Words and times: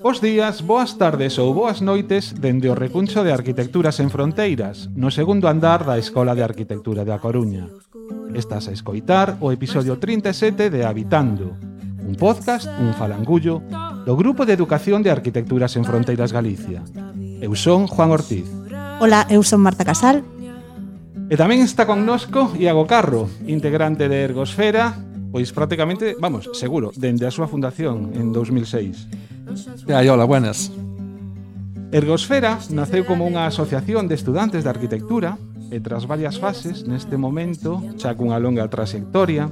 Bos 0.00 0.20
días, 0.20 0.62
boas 0.62 0.94
tardes 0.94 1.42
ou 1.42 1.50
boas 1.50 1.82
noites 1.82 2.30
dende 2.30 2.70
o 2.70 2.78
recuncho 2.78 3.26
de 3.26 3.34
Arquitecturas 3.34 3.98
en 3.98 4.14
Fronteiras, 4.14 4.86
no 4.94 5.10
segundo 5.10 5.50
andar 5.50 5.82
da 5.82 5.98
Escola 5.98 6.38
de 6.38 6.46
Arquitectura 6.46 7.02
da 7.02 7.18
Coruña. 7.18 7.66
Estás 8.30 8.70
a 8.70 8.72
escoitar 8.72 9.34
o 9.42 9.50
episodio 9.50 9.98
37 9.98 10.70
de 10.70 10.86
Habitando, 10.86 11.58
un 12.06 12.14
podcast, 12.14 12.70
un 12.78 12.94
falangullo, 12.94 13.58
do 14.06 14.14
Grupo 14.14 14.46
de 14.46 14.54
Educación 14.54 15.02
de 15.02 15.10
Arquitecturas 15.10 15.74
en 15.74 15.82
Fronteiras 15.82 16.30
Galicia. 16.30 16.86
Eu 17.42 17.58
son 17.58 17.90
Juan 17.90 18.14
Ortiz. 18.14 18.46
Ola, 19.02 19.26
eu 19.26 19.42
son 19.42 19.66
Marta 19.66 19.82
Casal. 19.82 20.22
E 21.26 21.34
tamén 21.34 21.58
está 21.66 21.90
connosco 21.90 22.54
Iago 22.54 22.86
Carro, 22.86 23.26
integrante 23.50 24.06
de 24.06 24.30
Ergosfera, 24.30 24.94
pois 25.34 25.50
prácticamente, 25.50 26.14
vamos, 26.22 26.48
seguro, 26.54 26.94
dende 26.94 27.26
a 27.26 27.34
súa 27.34 27.50
fundación 27.50 28.14
en 28.14 28.30
2006 28.30 29.28
de 29.86 29.94
Aiola, 29.94 30.24
buenas. 30.24 30.70
Ergosfera 31.90 32.58
naceu 32.68 33.08
como 33.08 33.24
unha 33.24 33.48
asociación 33.48 34.12
de 34.12 34.14
estudantes 34.14 34.60
de 34.60 34.68
arquitectura 34.68 35.40
e 35.72 35.80
tras 35.80 36.04
varias 36.04 36.36
fases, 36.36 36.84
neste 36.84 37.16
momento, 37.16 37.80
xa 37.96 38.12
cunha 38.16 38.40
longa 38.40 38.68
trayectoria, 38.68 39.48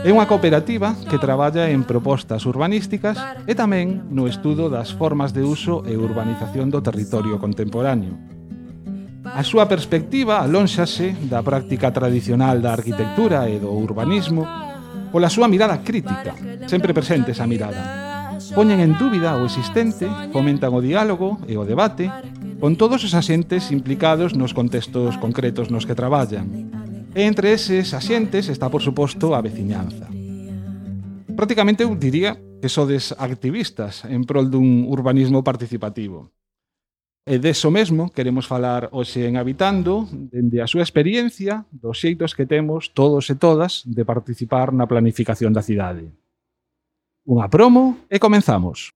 é 0.00 0.08
unha 0.12 0.28
cooperativa 0.28 0.96
que 1.08 1.20
traballa 1.20 1.68
en 1.68 1.84
propostas 1.84 2.44
urbanísticas 2.48 3.16
e 3.44 3.52
tamén 3.52 4.08
no 4.12 4.28
estudo 4.28 4.72
das 4.72 4.92
formas 4.96 5.36
de 5.36 5.44
uso 5.44 5.84
e 5.84 5.96
urbanización 5.96 6.72
do 6.72 6.80
territorio 6.80 7.36
contemporáneo. 7.36 8.16
A 9.24 9.40
súa 9.40 9.64
perspectiva 9.68 10.40
alónxase 10.40 11.16
da 11.28 11.40
práctica 11.40 11.92
tradicional 11.92 12.60
da 12.60 12.76
arquitectura 12.76 13.48
e 13.48 13.56
do 13.60 13.72
urbanismo 13.72 14.44
pola 15.12 15.32
súa 15.32 15.48
mirada 15.48 15.80
crítica, 15.80 16.36
sempre 16.68 16.92
presente 16.92 17.32
esa 17.32 17.48
mirada, 17.48 18.13
poñen 18.54 18.78
en 18.78 18.94
dúbida 18.94 19.34
o 19.34 19.50
existente, 19.50 20.06
fomentan 20.30 20.70
o 20.70 20.78
diálogo 20.78 21.42
e 21.50 21.58
o 21.58 21.66
debate 21.66 22.06
con 22.62 22.78
todos 22.78 23.02
os 23.02 23.10
asentes 23.18 23.74
implicados 23.74 24.38
nos 24.38 24.54
contextos 24.54 25.18
concretos 25.18 25.74
nos 25.74 25.82
que 25.82 25.98
traballan. 25.98 26.70
E 27.18 27.26
entre 27.26 27.50
eses 27.50 27.90
asentes 27.98 28.46
está, 28.46 28.70
por 28.70 28.78
suposto, 28.78 29.34
a 29.34 29.42
veciñanza. 29.42 30.06
Prácticamente 31.34 31.82
eu 31.82 31.90
diría 31.98 32.38
que 32.62 32.70
sodes 32.70 33.10
activistas 33.18 34.06
en 34.06 34.22
prol 34.22 34.46
dun 34.46 34.86
urbanismo 34.86 35.42
participativo. 35.42 36.30
E 37.26 37.42
deso 37.42 37.74
mesmo 37.74 38.14
queremos 38.14 38.46
falar 38.46 38.86
hoxe 38.94 39.26
en 39.26 39.34
Habitando 39.34 40.06
dende 40.30 40.62
a 40.62 40.70
súa 40.70 40.86
experiencia 40.86 41.66
dos 41.74 41.98
xeitos 41.98 42.38
que 42.38 42.46
temos 42.46 42.94
todos 42.94 43.26
e 43.32 43.34
todas 43.34 43.82
de 43.82 44.06
participar 44.06 44.70
na 44.70 44.86
planificación 44.86 45.50
da 45.50 45.66
cidade 45.66 46.14
unha 47.24 47.48
promo 47.48 47.96
e 48.12 48.20
comenzamos. 48.20 48.92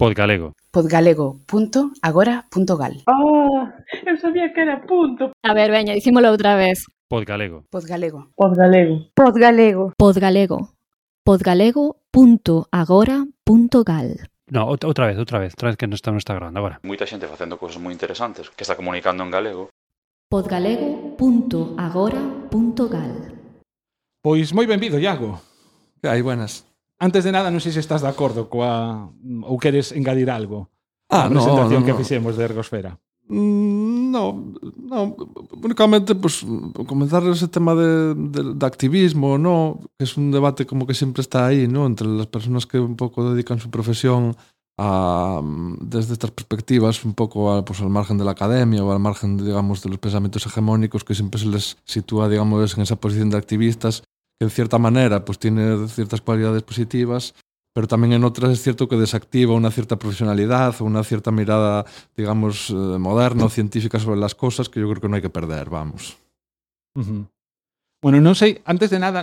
Podgalego. 0.00 0.56
Podgalego.agora.gal 0.72 2.94
Oh, 3.06 3.54
ah, 3.54 3.70
eu 4.02 4.18
sabía 4.18 4.50
que 4.52 4.66
era 4.66 4.82
punto. 4.82 5.30
A 5.44 5.54
ver, 5.54 5.70
veña, 5.70 5.94
dicímolo 5.94 6.28
outra 6.32 6.56
vez. 6.56 6.86
Podgalego. 7.06 7.62
Podgalego. 7.70 8.26
Podgalego. 8.34 9.06
Podgalego. 9.14 9.92
Podgalego. 9.96 10.74
Podgalego.agora.gal 11.22 14.08
No, 14.50 14.66
outra 14.66 15.06
vez, 15.06 15.16
outra 15.16 15.38
vez, 15.38 15.54
outra 15.54 15.68
vez 15.70 15.78
que 15.78 15.86
non 15.86 15.94
está, 15.94 16.10
non 16.10 16.18
está 16.18 16.34
grabando 16.34 16.58
agora. 16.58 16.82
Moita 16.82 17.06
xente 17.06 17.30
facendo 17.30 17.62
cousas 17.62 17.78
moi 17.78 17.94
interesantes 17.94 18.50
que 18.50 18.66
está 18.66 18.74
comunicando 18.74 19.22
en 19.22 19.30
galego. 19.30 19.70
Podgalego.agora.gal 20.32 23.12
Pois 24.18 24.50
moi 24.50 24.66
benvido, 24.66 24.98
Iago. 24.98 25.38
Hai 26.02 26.22
buenas. 26.22 26.66
Antes 26.98 27.22
de 27.22 27.30
nada, 27.30 27.50
non 27.50 27.62
sei 27.62 27.70
se 27.70 27.82
estás 27.82 28.02
de 28.02 28.10
acordo 28.10 28.50
coa 28.50 29.06
ou 29.46 29.56
queres 29.58 29.94
engadir 29.94 30.30
algo. 30.30 30.66
Ah, 31.06 31.26
a 31.26 31.30
presentación 31.30 31.82
no, 31.82 31.86
no, 31.86 31.86
no. 31.86 31.86
que 31.86 31.98
fixemos 31.98 32.34
de 32.34 32.42
Ergosfera. 32.46 32.98
Mm, 33.28 34.10
no, 34.10 34.52
no, 34.76 35.16
únicamente 35.62 36.14
pues, 36.14 36.44
comenzar 36.86 37.22
ese 37.28 37.48
tema 37.48 37.74
de, 37.74 38.14
de, 38.14 38.54
de 38.54 38.66
activismo, 38.66 39.38
¿no? 39.38 39.78
que 39.96 40.04
es 40.04 40.16
un 40.16 40.30
debate 40.30 40.66
como 40.66 40.86
que 40.86 40.94
siempre 40.94 41.22
está 41.22 41.46
ahí, 41.46 41.68
¿no? 41.68 41.86
entre 41.86 42.06
las 42.08 42.26
personas 42.26 42.66
que 42.66 42.78
un 42.78 42.96
poco 42.96 43.32
dedican 43.32 43.60
su 43.60 43.70
profesión 43.70 44.36
a, 44.76 45.40
desde 45.80 46.14
estas 46.14 46.30
perspectivas, 46.32 47.04
un 47.04 47.14
poco 47.14 47.52
a, 47.52 47.64
pues, 47.64 47.80
al 47.80 47.90
margen 47.90 48.18
de 48.18 48.24
la 48.24 48.32
academia 48.32 48.84
o 48.84 48.92
al 48.92 48.98
margen, 48.98 49.38
digamos, 49.38 49.82
de 49.82 49.90
los 49.90 49.98
pensamientos 49.98 50.44
hegemónicos 50.46 51.04
que 51.04 51.14
siempre 51.14 51.40
se 51.40 51.46
les 51.46 51.78
sitúa, 51.84 52.28
digamos, 52.28 52.76
en 52.76 52.82
esa 52.82 52.96
posición 52.96 53.30
de 53.30 53.38
activistas 53.38 54.02
que 54.42 54.46
en 54.46 54.50
cierta 54.50 54.76
manera 54.76 55.24
pues, 55.24 55.38
tiene 55.38 55.86
ciertas 55.86 56.20
cualidades 56.20 56.64
positivas, 56.64 57.32
pero 57.72 57.86
también 57.86 58.12
en 58.12 58.24
otras 58.24 58.50
es 58.50 58.60
cierto 58.60 58.88
que 58.88 58.96
desactiva 58.96 59.54
una 59.54 59.70
cierta 59.70 59.96
profesionalidad 59.96 60.74
o 60.80 60.84
una 60.84 61.04
cierta 61.04 61.30
mirada, 61.30 61.86
digamos, 62.16 62.70
eh, 62.70 62.74
moderna 62.74 63.44
o 63.44 63.48
científica 63.48 64.00
sobre 64.00 64.18
las 64.18 64.34
cosas 64.34 64.68
que 64.68 64.80
yo 64.80 64.88
creo 64.88 65.00
que 65.00 65.08
no 65.08 65.14
hay 65.14 65.22
que 65.22 65.30
perder, 65.30 65.70
vamos. 65.70 66.18
Uh. 66.96 67.24
Bueno, 68.02 68.18
non 68.18 68.34
sei, 68.34 68.58
antes 68.66 68.90
de 68.90 68.98
nada, 68.98 69.22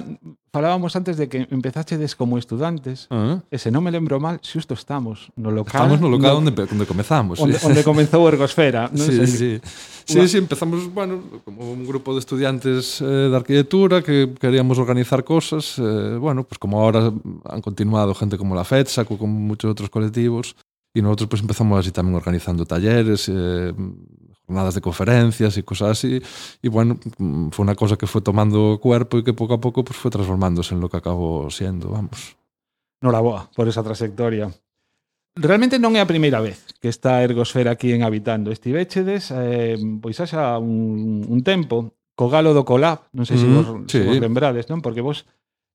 falábamos 0.56 0.96
antes 0.96 1.20
de 1.20 1.28
que 1.28 1.44
empezachedes 1.52 2.16
como 2.16 2.40
estudantes, 2.40 3.12
e 3.12 3.58
se 3.60 3.76
non 3.76 3.84
me 3.84 3.92
lembro 3.92 4.24
mal, 4.24 4.40
xusto 4.40 4.72
estamos 4.72 5.36
no 5.36 5.52
local. 5.52 5.84
Estamos 5.84 6.00
no 6.00 6.08
local 6.08 6.40
onde, 6.40 6.56
onde 6.56 6.88
comezamos. 6.88 7.44
onde, 7.44 7.60
onde 7.60 7.84
comenzou 7.84 8.24
Ergosfera. 8.32 8.88
Non 8.96 9.04
Sí, 9.04 9.20
sei. 9.20 9.28
sí. 9.28 9.52
Sí, 10.08 10.20
sí, 10.32 10.38
empezamos, 10.40 10.88
bueno, 10.96 11.44
como 11.44 11.68
un 11.76 11.84
grupo 11.84 12.16
de 12.16 12.24
estudiantes 12.24 13.04
eh, 13.04 13.28
de 13.28 13.36
arquitectura 13.36 14.00
que 14.00 14.32
queríamos 14.40 14.80
organizar 14.80 15.28
cosas. 15.28 15.76
Eh, 15.76 16.16
bueno, 16.16 16.48
pues 16.48 16.56
como 16.58 16.80
ahora 16.80 17.12
han 17.52 17.60
continuado 17.62 18.16
gente 18.16 18.40
como 18.40 18.56
la 18.56 18.64
FEDSA, 18.64 19.04
como 19.04 19.28
muchos 19.28 19.70
otros 19.76 19.92
colectivos, 19.92 20.56
y 20.96 21.04
nosotros 21.04 21.28
pues 21.36 21.42
empezamos 21.44 21.78
así 21.84 21.92
también 21.92 22.16
organizando 22.16 22.64
talleres, 22.66 23.28
eh, 23.28 23.76
jornadas 24.50 24.74
de 24.74 24.82
conferencias 24.82 25.58
y 25.58 25.64
cosas 25.64 25.92
así. 25.92 26.22
Y 26.62 26.68
bueno, 26.70 26.98
mm, 27.18 27.50
fue 27.50 27.64
una 27.64 27.76
cosa 27.76 27.96
que 27.96 28.08
fue 28.08 28.22
tomando 28.22 28.80
cuerpo 28.82 29.20
y 29.20 29.24
que 29.24 29.34
poco 29.34 29.54
a 29.54 29.62
poco 29.62 29.84
pues, 29.84 29.98
fue 29.98 30.10
transformándose 30.10 30.74
en 30.74 30.82
lo 30.82 30.90
que 30.90 30.98
acabó 30.98 31.50
siendo, 31.52 31.90
vamos. 31.90 32.36
Noraboa 33.02 33.50
por 33.56 33.68
esa 33.68 33.84
trayectoria. 33.84 34.50
Realmente 35.36 35.78
non 35.78 35.94
é 35.96 36.02
a 36.02 36.10
primeira 36.10 36.42
vez 36.42 36.66
que 36.82 36.90
está 36.90 37.22
a 37.22 37.24
ergosfera 37.24 37.72
aquí 37.72 37.94
en 37.94 38.02
Habitando. 38.02 38.50
Estivechedes, 38.52 39.30
eh, 39.32 39.78
pois 40.02 40.18
xa 40.18 40.58
un, 40.58 41.24
un 41.24 41.40
tempo, 41.46 41.94
co 42.18 42.28
galo 42.28 42.52
do 42.52 42.66
Colab, 42.66 43.08
non 43.14 43.24
sei 43.24 43.38
se 43.38 43.48
mm, 43.48 43.54
vos, 43.56 43.68
sí. 43.88 44.02
se 44.02 44.08
vos 44.10 44.20
lembrades, 44.20 44.68
non? 44.68 44.82
Porque 44.82 45.06
vos 45.06 45.30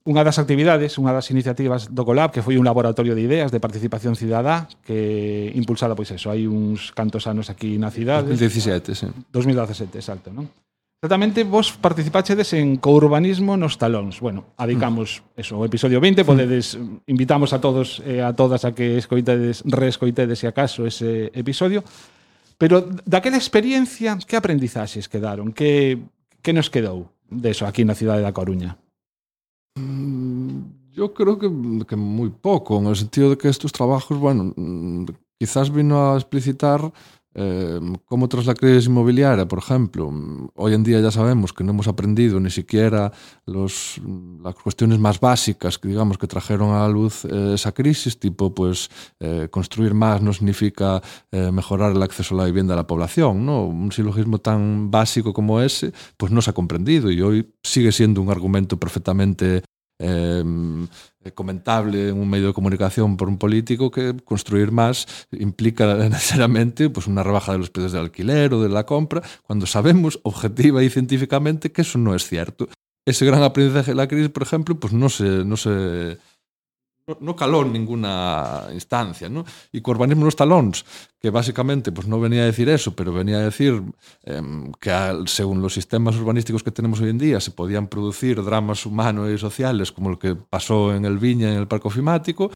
Unha 0.04 0.20
das 0.20 0.37
actividades, 0.37 1.00
unha 1.00 1.16
das 1.16 1.32
iniciativas 1.32 1.88
do 1.88 2.04
Colab, 2.04 2.28
que 2.28 2.44
foi 2.44 2.60
un 2.60 2.69
laboratorio 2.69 3.16
de 3.16 3.25
ideas 3.25 3.48
de 3.48 3.56
participación 3.56 4.20
cidadá 4.20 4.69
que 4.84 5.48
impulsada, 5.56 5.97
pois 5.97 6.12
eso, 6.12 6.28
hai 6.28 6.44
uns 6.44 6.92
cantos 6.92 7.25
anos 7.25 7.48
aquí 7.48 7.81
na 7.81 7.88
cidade. 7.88 8.28
2017, 8.37 8.92
sí. 8.92 9.09
2017, 9.32 9.97
exacto, 9.97 10.28
non? 10.28 10.44
Exactamente, 11.00 11.44
vos 11.48 11.72
participachedes 11.72 12.53
en 12.53 12.76
courbanismo 12.76 13.56
nos 13.56 13.81
talóns. 13.81 14.20
Bueno, 14.20 14.53
adicamos 14.60 15.24
mm. 15.24 15.41
eso, 15.41 15.56
o 15.56 15.65
episodio 15.65 16.01
20, 16.04 16.21
podedes 16.28 16.77
mm, 16.77 17.09
invitamos 17.09 17.56
a 17.56 17.65
todos 17.65 18.04
e 18.04 18.21
eh, 18.21 18.24
a 18.24 18.36
todas 18.36 18.68
a 18.68 18.77
que 18.77 19.01
escoitedes, 19.01 19.65
reescoitedes 19.65 20.36
se 20.36 20.48
acaso 20.48 20.84
ese 20.84 21.33
episodio. 21.33 21.80
Pero 22.60 22.84
daquela 23.09 23.41
experiencia, 23.41 24.21
que 24.21 24.36
aprendizaxes 24.36 25.09
quedaron? 25.09 25.56
Que 25.56 25.97
que 26.45 26.53
nos 26.53 26.68
quedou 26.68 27.09
de 27.33 27.56
eso 27.56 27.65
aquí 27.65 27.89
na 27.89 27.97
cidade 27.97 28.21
da 28.21 28.36
Coruña? 28.36 28.77
Mm, 29.76 30.92
yo 30.92 31.12
creo 31.12 31.38
que, 31.38 31.48
que 31.86 31.97
muy 31.97 32.30
poco, 32.30 32.78
en 32.78 32.86
el 32.86 32.97
sentido 32.97 33.30
de 33.30 33.38
que 33.38 33.48
estos 33.48 33.72
trabajos, 33.72 34.18
bueno, 34.18 34.53
mm, 34.56 35.06
quizás 35.38 35.72
vino 35.72 36.12
a 36.12 36.16
explicitar 36.16 36.92
eh, 37.34 37.81
cómo 38.07 38.28
tras 38.28 38.47
la 38.47 38.54
crisis 38.54 38.86
inmobiliaria, 38.86 39.47
por 39.47 39.59
ejemplo, 39.59 40.10
mm, 40.10 40.48
hoy 40.54 40.75
en 40.75 40.84
día 40.84 41.01
ya 41.01 41.10
sabemos 41.10 41.53
que 41.53 41.65
no 41.65 41.71
hemos 41.71 41.89
aprendido 41.89 42.41
ni 42.41 42.51
siquiera 42.51 43.13
los, 43.47 44.01
las 44.42 44.54
cuestiones 44.54 44.98
más 44.98 45.21
básicas 45.21 45.78
que 45.78 45.89
digamos 45.89 46.19
que 46.19 46.27
trajeron 46.27 46.71
a 46.71 46.81
la 46.81 46.89
luz 46.89 47.25
eh, 47.25 47.53
esa 47.54 47.72
crisis, 47.72 48.19
tipo 48.19 48.54
pues 48.54 48.91
eh, 49.21 49.48
construir 49.51 49.95
más 49.95 50.22
no 50.22 50.33
significa 50.33 51.03
eh, 51.33 51.51
mejorar 51.51 51.92
el 51.92 52.03
acceso 52.03 52.34
a 52.34 52.39
la 52.39 52.45
vivienda 52.47 52.75
de 52.75 52.81
la 52.81 52.86
población, 52.86 53.45
¿no? 53.45 53.66
Un 53.66 53.92
silogismo 53.92 54.39
tan 54.39 54.91
básico 54.91 55.33
como 55.33 55.60
ese, 55.60 55.92
pues 56.16 56.33
no 56.33 56.41
se 56.42 56.51
ha 56.51 56.53
comprendido 56.53 57.10
y 57.10 57.21
hoy 57.21 57.53
sigue 57.63 57.92
siendo 57.92 58.22
un 58.22 58.30
argumento 58.30 58.78
perfectamente 58.78 59.63
eh, 59.98 60.42
comentable 61.34 62.08
en 62.08 62.18
un 62.18 62.28
medio 62.28 62.48
de 62.48 62.52
comunicación 62.52 63.16
por 63.16 63.28
un 63.28 63.38
político 63.38 63.91
que 63.91 64.14
construir 64.24 64.72
más 64.72 65.06
implica 65.32 65.94
necesariamente 66.08 66.91
pues, 66.91 67.06
una 67.06 67.22
rebaja 67.22 67.52
de 67.52 67.58
los 67.58 67.70
precios 67.70 67.92
del 67.92 68.02
alquiler 68.02 68.52
o 68.54 68.62
de 68.62 68.68
la 68.68 68.84
compra, 68.84 69.22
cuando 69.42 69.66
sabemos 69.66 70.20
objetiva 70.22 70.82
y 70.82 70.91
científicamente 70.91 71.72
que 71.72 71.82
eso 71.82 71.98
no 71.98 72.14
es 72.14 72.26
cierto. 72.26 72.68
Ese 73.06 73.26
gran 73.26 73.42
aprendizaje 73.42 73.91
de 73.91 73.96
la 73.96 74.08
crisis, 74.08 74.30
por 74.30 74.42
ejemplo, 74.42 74.80
pues 74.80 74.92
no 74.92 75.08
se, 75.08 75.44
no 75.44 75.56
se 75.56 76.18
no, 77.06 77.18
no 77.21 77.36
caló 77.36 77.62
en 77.62 77.72
ninguna 77.72 78.68
instancia, 78.72 79.28
¿no? 79.28 79.45
Y 79.72 79.80
co 79.80 79.91
urbanismo 79.92 80.24
nos 80.24 80.36
talóns, 80.36 80.84
que 81.21 81.30
básicamente 81.30 81.92
pues 81.92 82.06
no 82.06 82.21
venía 82.21 82.42
a 82.42 82.47
decir 82.47 82.68
eso, 82.68 82.95
pero 82.97 83.12
venía 83.12 83.39
a 83.39 83.45
decir 83.45 83.83
eh, 84.24 84.42
que 84.80 84.92
según 85.27 85.60
los 85.60 85.74
sistemas 85.74 86.16
urbanísticos 86.16 86.62
que 86.62 86.71
tenemos 86.71 87.01
hoy 87.01 87.10
en 87.10 87.18
día 87.18 87.41
se 87.41 87.51
podían 87.51 87.89
producir 87.89 88.42
dramas 88.42 88.86
humanos 88.86 89.30
y 89.30 89.39
sociales 89.39 89.92
como 89.92 90.10
el 90.10 90.18
que 90.18 90.34
pasó 90.34 90.95
en 90.95 91.04
el 91.04 91.18
Viña, 91.18 91.53
en 91.53 91.59
el 91.59 91.68
Parque 91.68 91.89
Ofimático, 91.89 92.51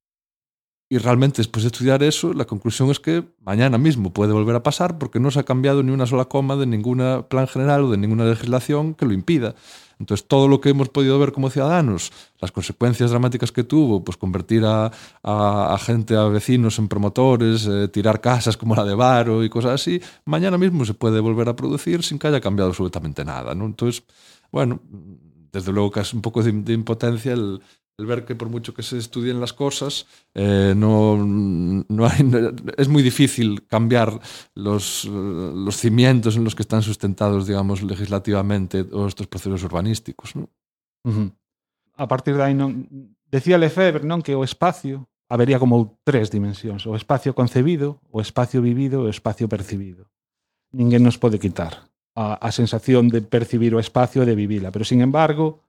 y 0.90 0.96
realmente 0.96 1.38
después 1.38 1.64
de 1.64 1.66
estudiar 1.66 2.02
eso, 2.02 2.32
la 2.32 2.46
conclusión 2.46 2.90
es 2.90 2.98
que 2.98 3.22
mañana 3.42 3.76
mismo 3.76 4.10
puede 4.14 4.32
volver 4.32 4.56
a 4.56 4.62
pasar 4.62 4.96
porque 4.96 5.20
no 5.20 5.30
se 5.30 5.40
ha 5.40 5.42
cambiado 5.42 5.82
ni 5.82 5.92
una 5.92 6.06
sola 6.06 6.24
coma 6.24 6.56
de 6.56 6.64
ningún 6.64 7.26
plan 7.28 7.46
general 7.46 7.84
o 7.84 7.90
de 7.90 7.98
ninguna 7.98 8.24
legislación 8.24 8.94
que 8.94 9.04
lo 9.04 9.12
impida. 9.12 9.54
Entonces, 9.98 10.26
todo 10.26 10.48
lo 10.48 10.60
que 10.60 10.70
hemos 10.70 10.88
podido 10.88 11.18
ver 11.18 11.32
como 11.32 11.50
ciudadanos, 11.50 12.12
las 12.40 12.52
consecuencias 12.52 13.10
dramáticas 13.10 13.52
que 13.52 13.64
tuvo, 13.64 14.04
pues 14.04 14.16
convertir 14.16 14.64
a, 14.64 14.90
a, 15.22 15.78
gente, 15.80 16.16
a 16.16 16.24
vecinos 16.24 16.78
en 16.78 16.88
promotores, 16.88 17.66
eh, 17.66 17.88
tirar 17.88 18.20
casas 18.20 18.56
como 18.56 18.74
la 18.74 18.84
de 18.84 18.94
Varo 18.94 19.42
y 19.42 19.48
cosas 19.48 19.72
así, 19.72 20.00
mañana 20.24 20.58
mismo 20.58 20.84
se 20.84 20.94
puede 20.94 21.20
volver 21.20 21.48
a 21.48 21.56
producir 21.56 22.02
sin 22.02 22.18
que 22.18 22.28
haya 22.28 22.40
cambiado 22.40 22.70
absolutamente 22.70 23.24
nada. 23.24 23.52
Entonces, 23.52 24.04
bueno, 24.52 24.80
desde 25.52 25.72
luego 25.72 25.90
que 25.90 26.00
es 26.00 26.14
un 26.14 26.22
poco 26.22 26.42
de, 26.42 26.52
de 26.52 26.72
impotencia 26.72 27.32
el, 27.32 27.60
el 27.98 28.06
ver 28.06 28.24
que 28.24 28.36
por 28.36 28.48
mucho 28.48 28.74
que 28.74 28.84
se 28.84 28.96
estudien 28.96 29.40
las 29.40 29.52
cosas, 29.52 30.06
eh, 30.34 30.72
no, 30.76 31.16
no 31.16 32.06
hay, 32.06 32.30
es 32.76 32.88
muy 32.88 33.02
difícil 33.02 33.66
cambiar 33.66 34.20
los, 34.54 35.04
los, 35.04 35.76
cimientos 35.76 36.36
en 36.36 36.44
los 36.44 36.54
que 36.54 36.62
están 36.62 36.82
sustentados, 36.82 37.48
digamos, 37.48 37.82
legislativamente 37.82 38.84
todos 38.84 39.08
estos 39.08 39.26
procesos 39.26 39.64
urbanísticos. 39.64 40.36
¿no? 40.36 40.48
Uh 41.04 41.10
-huh. 41.10 41.32
A 41.96 42.06
partir 42.06 42.36
de 42.36 42.42
aí, 42.44 42.54
non, 42.54 42.86
decía 43.26 43.58
Lefebvre 43.58 44.06
non 44.06 44.22
que 44.22 44.38
o 44.38 44.46
espacio 44.46 45.10
habería 45.26 45.58
como 45.58 45.98
tres 46.06 46.30
dimensións, 46.30 46.86
o 46.86 46.94
espacio 46.94 47.34
concebido, 47.34 47.98
o 48.14 48.22
espacio 48.22 48.62
vivido 48.62 49.02
o 49.02 49.10
espacio 49.10 49.50
percibido. 49.50 50.06
Ninguén 50.70 51.02
nos 51.02 51.18
pode 51.18 51.42
quitar 51.42 51.90
a, 52.14 52.38
a 52.38 52.50
sensación 52.54 53.10
de 53.10 53.26
percibir 53.26 53.74
o 53.74 53.82
espacio 53.82 54.22
e 54.22 54.28
de 54.30 54.38
vivila, 54.38 54.70
pero 54.70 54.86
sin 54.86 55.02
embargo, 55.02 55.66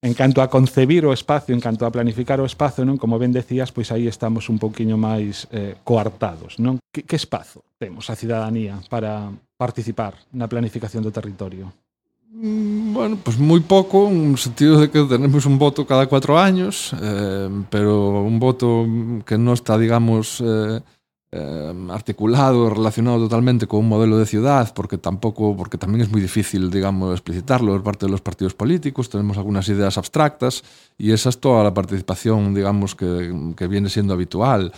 En 0.00 0.14
canto 0.16 0.40
a 0.40 0.48
concebir 0.48 1.04
o 1.04 1.12
espacio, 1.12 1.52
en 1.52 1.60
canto 1.60 1.84
a 1.84 1.92
planificar 1.92 2.40
o 2.40 2.48
espazo, 2.48 2.88
non 2.88 2.96
como 2.96 3.20
ben 3.20 3.36
decías, 3.36 3.68
pois 3.68 3.92
aí 3.92 4.08
estamos 4.08 4.48
un 4.48 4.56
pouquiño 4.56 4.96
máis 4.96 5.44
eh, 5.52 5.76
coartados. 5.84 6.56
Non? 6.56 6.80
Que, 6.88 7.04
que 7.04 7.20
espazo 7.20 7.60
temos 7.76 8.08
a 8.08 8.16
cidadanía 8.16 8.80
para 8.88 9.28
participar 9.60 10.16
na 10.32 10.48
planificación 10.48 11.04
do 11.04 11.12
territorio? 11.12 11.68
Mm, 12.32 12.96
bueno, 12.96 13.14
pues 13.20 13.36
moi 13.36 13.60
pouco, 13.60 14.08
un 14.08 14.40
sentido 14.40 14.80
de 14.80 14.88
que 14.88 15.04
tenemos 15.04 15.44
un 15.44 15.60
voto 15.60 15.84
cada 15.84 16.08
cuatro 16.08 16.40
años, 16.40 16.96
eh, 16.96 17.52
pero 17.68 18.24
un 18.24 18.40
voto 18.40 18.88
que 19.28 19.36
non 19.36 19.52
está, 19.52 19.76
digamos, 19.76 20.40
eh, 20.40 20.80
eh, 21.32 21.72
articulado 21.90 22.70
relacionado 22.70 23.18
totalmente 23.18 23.68
con 23.68 23.80
un 23.80 23.88
modelo 23.88 24.18
de 24.18 24.26
ciudad, 24.26 24.72
porque 24.74 24.98
tampoco, 24.98 25.56
porque 25.56 25.78
también 25.78 26.02
es 26.02 26.10
muy 26.10 26.20
difícil, 26.20 26.70
digamos, 26.70 27.12
explicitarlo 27.12 27.72
por 27.72 27.84
parte 27.84 28.06
de 28.06 28.12
los 28.12 28.20
partidos 28.20 28.54
políticos, 28.54 29.08
tenemos 29.08 29.38
algunas 29.38 29.68
ideas 29.68 29.96
abstractas, 29.96 30.64
y 30.98 31.12
esa 31.12 31.28
es 31.28 31.38
toda 31.38 31.62
la 31.62 31.72
participación, 31.72 32.52
digamos, 32.54 32.96
que, 32.96 33.52
que 33.56 33.68
viene 33.68 33.88
siendo 33.88 34.14
habitual, 34.14 34.72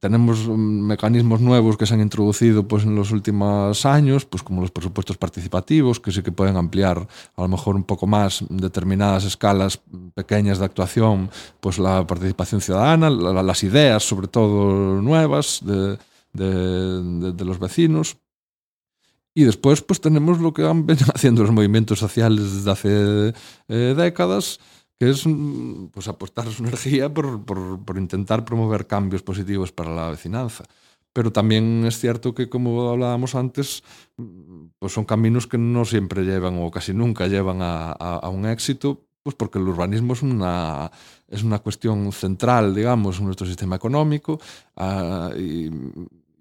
Tenemos 0.00 0.48
mecanismos 0.48 1.40
nuevos 1.40 1.76
que 1.76 1.86
se 1.86 1.94
han 1.94 2.00
introducido 2.00 2.66
pues, 2.66 2.84
en 2.84 2.94
los 2.94 3.10
últimos 3.12 3.84
años, 3.84 4.24
pues, 4.24 4.42
como 4.42 4.60
los 4.60 4.70
presupuestos 4.70 5.16
participativos, 5.18 6.00
que 6.00 6.12
sí 6.12 6.22
que 6.22 6.32
pueden 6.32 6.56
ampliar 6.56 7.06
a 7.36 7.42
lo 7.42 7.48
mejor 7.48 7.76
un 7.76 7.84
poco 7.84 8.06
más 8.06 8.44
determinadas 8.48 9.24
escalas 9.24 9.80
pequeñas 10.14 10.58
de 10.58 10.64
actuación, 10.64 11.30
pues 11.60 11.78
la 11.78 12.06
participación 12.06 12.60
ciudadana, 12.60 13.10
la, 13.10 13.42
las 13.42 13.62
ideas 13.64 14.02
sobre 14.02 14.28
todo 14.28 15.00
nuevas 15.02 15.60
de, 15.64 15.98
de 16.32 17.44
los 17.44 17.58
vecinos. 17.58 18.16
Y 19.36 19.44
después 19.44 19.82
pues 19.82 20.00
tenemos 20.00 20.40
lo 20.40 20.54
que 20.54 20.64
han 20.64 20.86
venido 20.86 21.08
haciendo 21.14 21.42
los 21.42 21.52
movimientos 21.52 21.98
sociales 21.98 22.54
desde 22.54 22.70
hace 22.70 23.34
eh, 23.68 23.94
décadas, 23.94 24.58
que 24.98 25.10
es 25.10 25.24
pues, 25.92 26.08
apostar 26.08 26.50
su 26.50 26.62
energía 26.64 27.12
por, 27.12 27.44
por, 27.44 27.84
por, 27.84 27.98
intentar 27.98 28.44
promover 28.44 28.86
cambios 28.86 29.22
positivos 29.22 29.72
para 29.72 29.94
la 29.94 30.10
vecinanza. 30.10 30.64
Pero 31.12 31.32
también 31.32 31.84
es 31.86 31.98
cierto 31.98 32.34
que, 32.34 32.50
como 32.50 32.90
hablábamos 32.90 33.34
antes, 33.34 33.82
pues 34.78 34.92
son 34.92 35.06
caminos 35.06 35.46
que 35.46 35.56
no 35.56 35.86
siempre 35.86 36.24
llevan 36.24 36.58
o 36.62 36.70
casi 36.70 36.92
nunca 36.92 37.26
llevan 37.26 37.62
a, 37.62 37.92
a, 37.92 38.28
un 38.28 38.44
éxito, 38.44 39.06
pues 39.22 39.34
porque 39.34 39.58
el 39.58 39.66
urbanismo 39.66 40.12
es 40.12 40.20
una, 40.20 40.90
es 41.26 41.42
una 41.42 41.60
cuestión 41.60 42.12
central, 42.12 42.74
digamos, 42.74 43.18
en 43.18 43.24
nuestro 43.24 43.46
sistema 43.46 43.76
económico 43.76 44.38
uh, 44.76 45.34
y, 45.38 45.70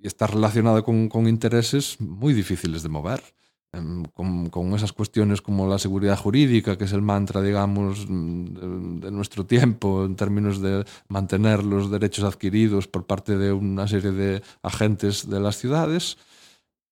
está 0.03 0.27
relacionada 0.27 0.83
con, 0.83 1.09
con 1.09 1.27
intereses 1.27 1.99
muy 1.99 2.33
difíciles 2.33 2.83
de 2.83 2.89
mover 2.89 3.23
con, 4.13 4.49
con, 4.49 4.73
esas 4.73 4.93
cuestiones 4.93 5.41
como 5.41 5.67
la 5.67 5.79
seguridad 5.79 6.17
jurídica, 6.17 6.77
que 6.77 6.85
es 6.85 6.93
el 6.93 7.01
mantra, 7.01 7.41
digamos, 7.41 8.07
de, 8.07 9.05
de, 9.05 9.11
nuestro 9.11 9.45
tiempo 9.45 10.05
en 10.05 10.15
términos 10.15 10.61
de 10.61 10.85
mantener 11.07 11.63
los 11.63 11.91
derechos 11.91 12.25
adquiridos 12.25 12.87
por 12.87 13.05
parte 13.05 13.37
de 13.37 13.51
una 13.51 13.87
serie 13.87 14.11
de 14.11 14.41
agentes 14.61 15.29
de 15.29 15.39
las 15.39 15.57
ciudades 15.57 16.17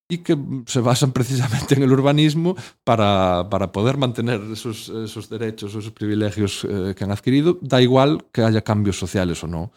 y 0.10 0.20
que 0.20 0.38
se 0.66 0.80
basan 0.80 1.12
precisamente 1.18 1.76
en 1.76 1.84
el 1.84 1.92
urbanismo 1.92 2.56
para, 2.84 3.48
para 3.50 3.72
poder 3.72 3.98
mantener 3.98 4.42
esos, 4.52 4.90
esos, 4.90 5.30
derechos, 5.30 5.76
esos 5.76 5.92
privilegios 5.92 6.66
eh, 6.70 6.94
que 6.96 7.04
han 7.04 7.12
adquirido, 7.12 7.58
da 7.62 7.82
igual 7.82 8.26
que 8.32 8.42
haya 8.42 8.62
cambios 8.62 8.98
sociales 8.98 9.44
o 9.44 9.48
no. 9.48 9.72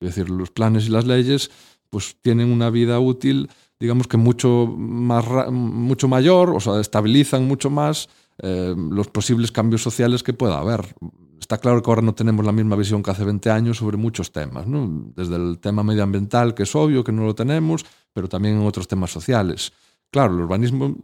Es 0.00 0.14
decir, 0.16 0.30
los 0.30 0.50
planes 0.50 0.86
y 0.86 0.90
las 0.90 1.06
leyes 1.06 1.50
pues 1.90 2.16
tienen 2.22 2.50
una 2.50 2.70
vida 2.70 2.98
útil 2.98 3.50
digamos 3.82 4.06
que 4.06 4.16
mucho, 4.16 4.72
más, 4.78 5.50
mucho 5.50 6.06
mayor, 6.06 6.50
o 6.50 6.60
sea, 6.60 6.80
estabilizan 6.80 7.48
mucho 7.48 7.68
más 7.68 8.08
eh, 8.38 8.76
los 8.76 9.08
posibles 9.08 9.50
cambios 9.50 9.82
sociales 9.82 10.22
que 10.22 10.32
pueda 10.32 10.60
haber. 10.60 10.94
Está 11.40 11.58
claro 11.58 11.82
que 11.82 11.90
ahora 11.90 12.00
no 12.00 12.14
tenemos 12.14 12.46
la 12.46 12.52
misma 12.52 12.76
visión 12.76 13.02
que 13.02 13.10
hace 13.10 13.24
20 13.24 13.50
años 13.50 13.78
sobre 13.78 13.96
muchos 13.96 14.30
temas, 14.30 14.68
¿no? 14.68 15.10
desde 15.16 15.34
el 15.34 15.58
tema 15.58 15.82
medioambiental, 15.82 16.54
que 16.54 16.62
es 16.62 16.76
obvio 16.76 17.02
que 17.02 17.10
no 17.10 17.24
lo 17.24 17.34
tenemos, 17.34 17.84
pero 18.12 18.28
también 18.28 18.54
en 18.54 18.64
otros 18.64 18.86
temas 18.86 19.10
sociales. 19.10 19.72
Claro, 20.12 20.32
el 20.34 20.42
urbanismo 20.42 20.94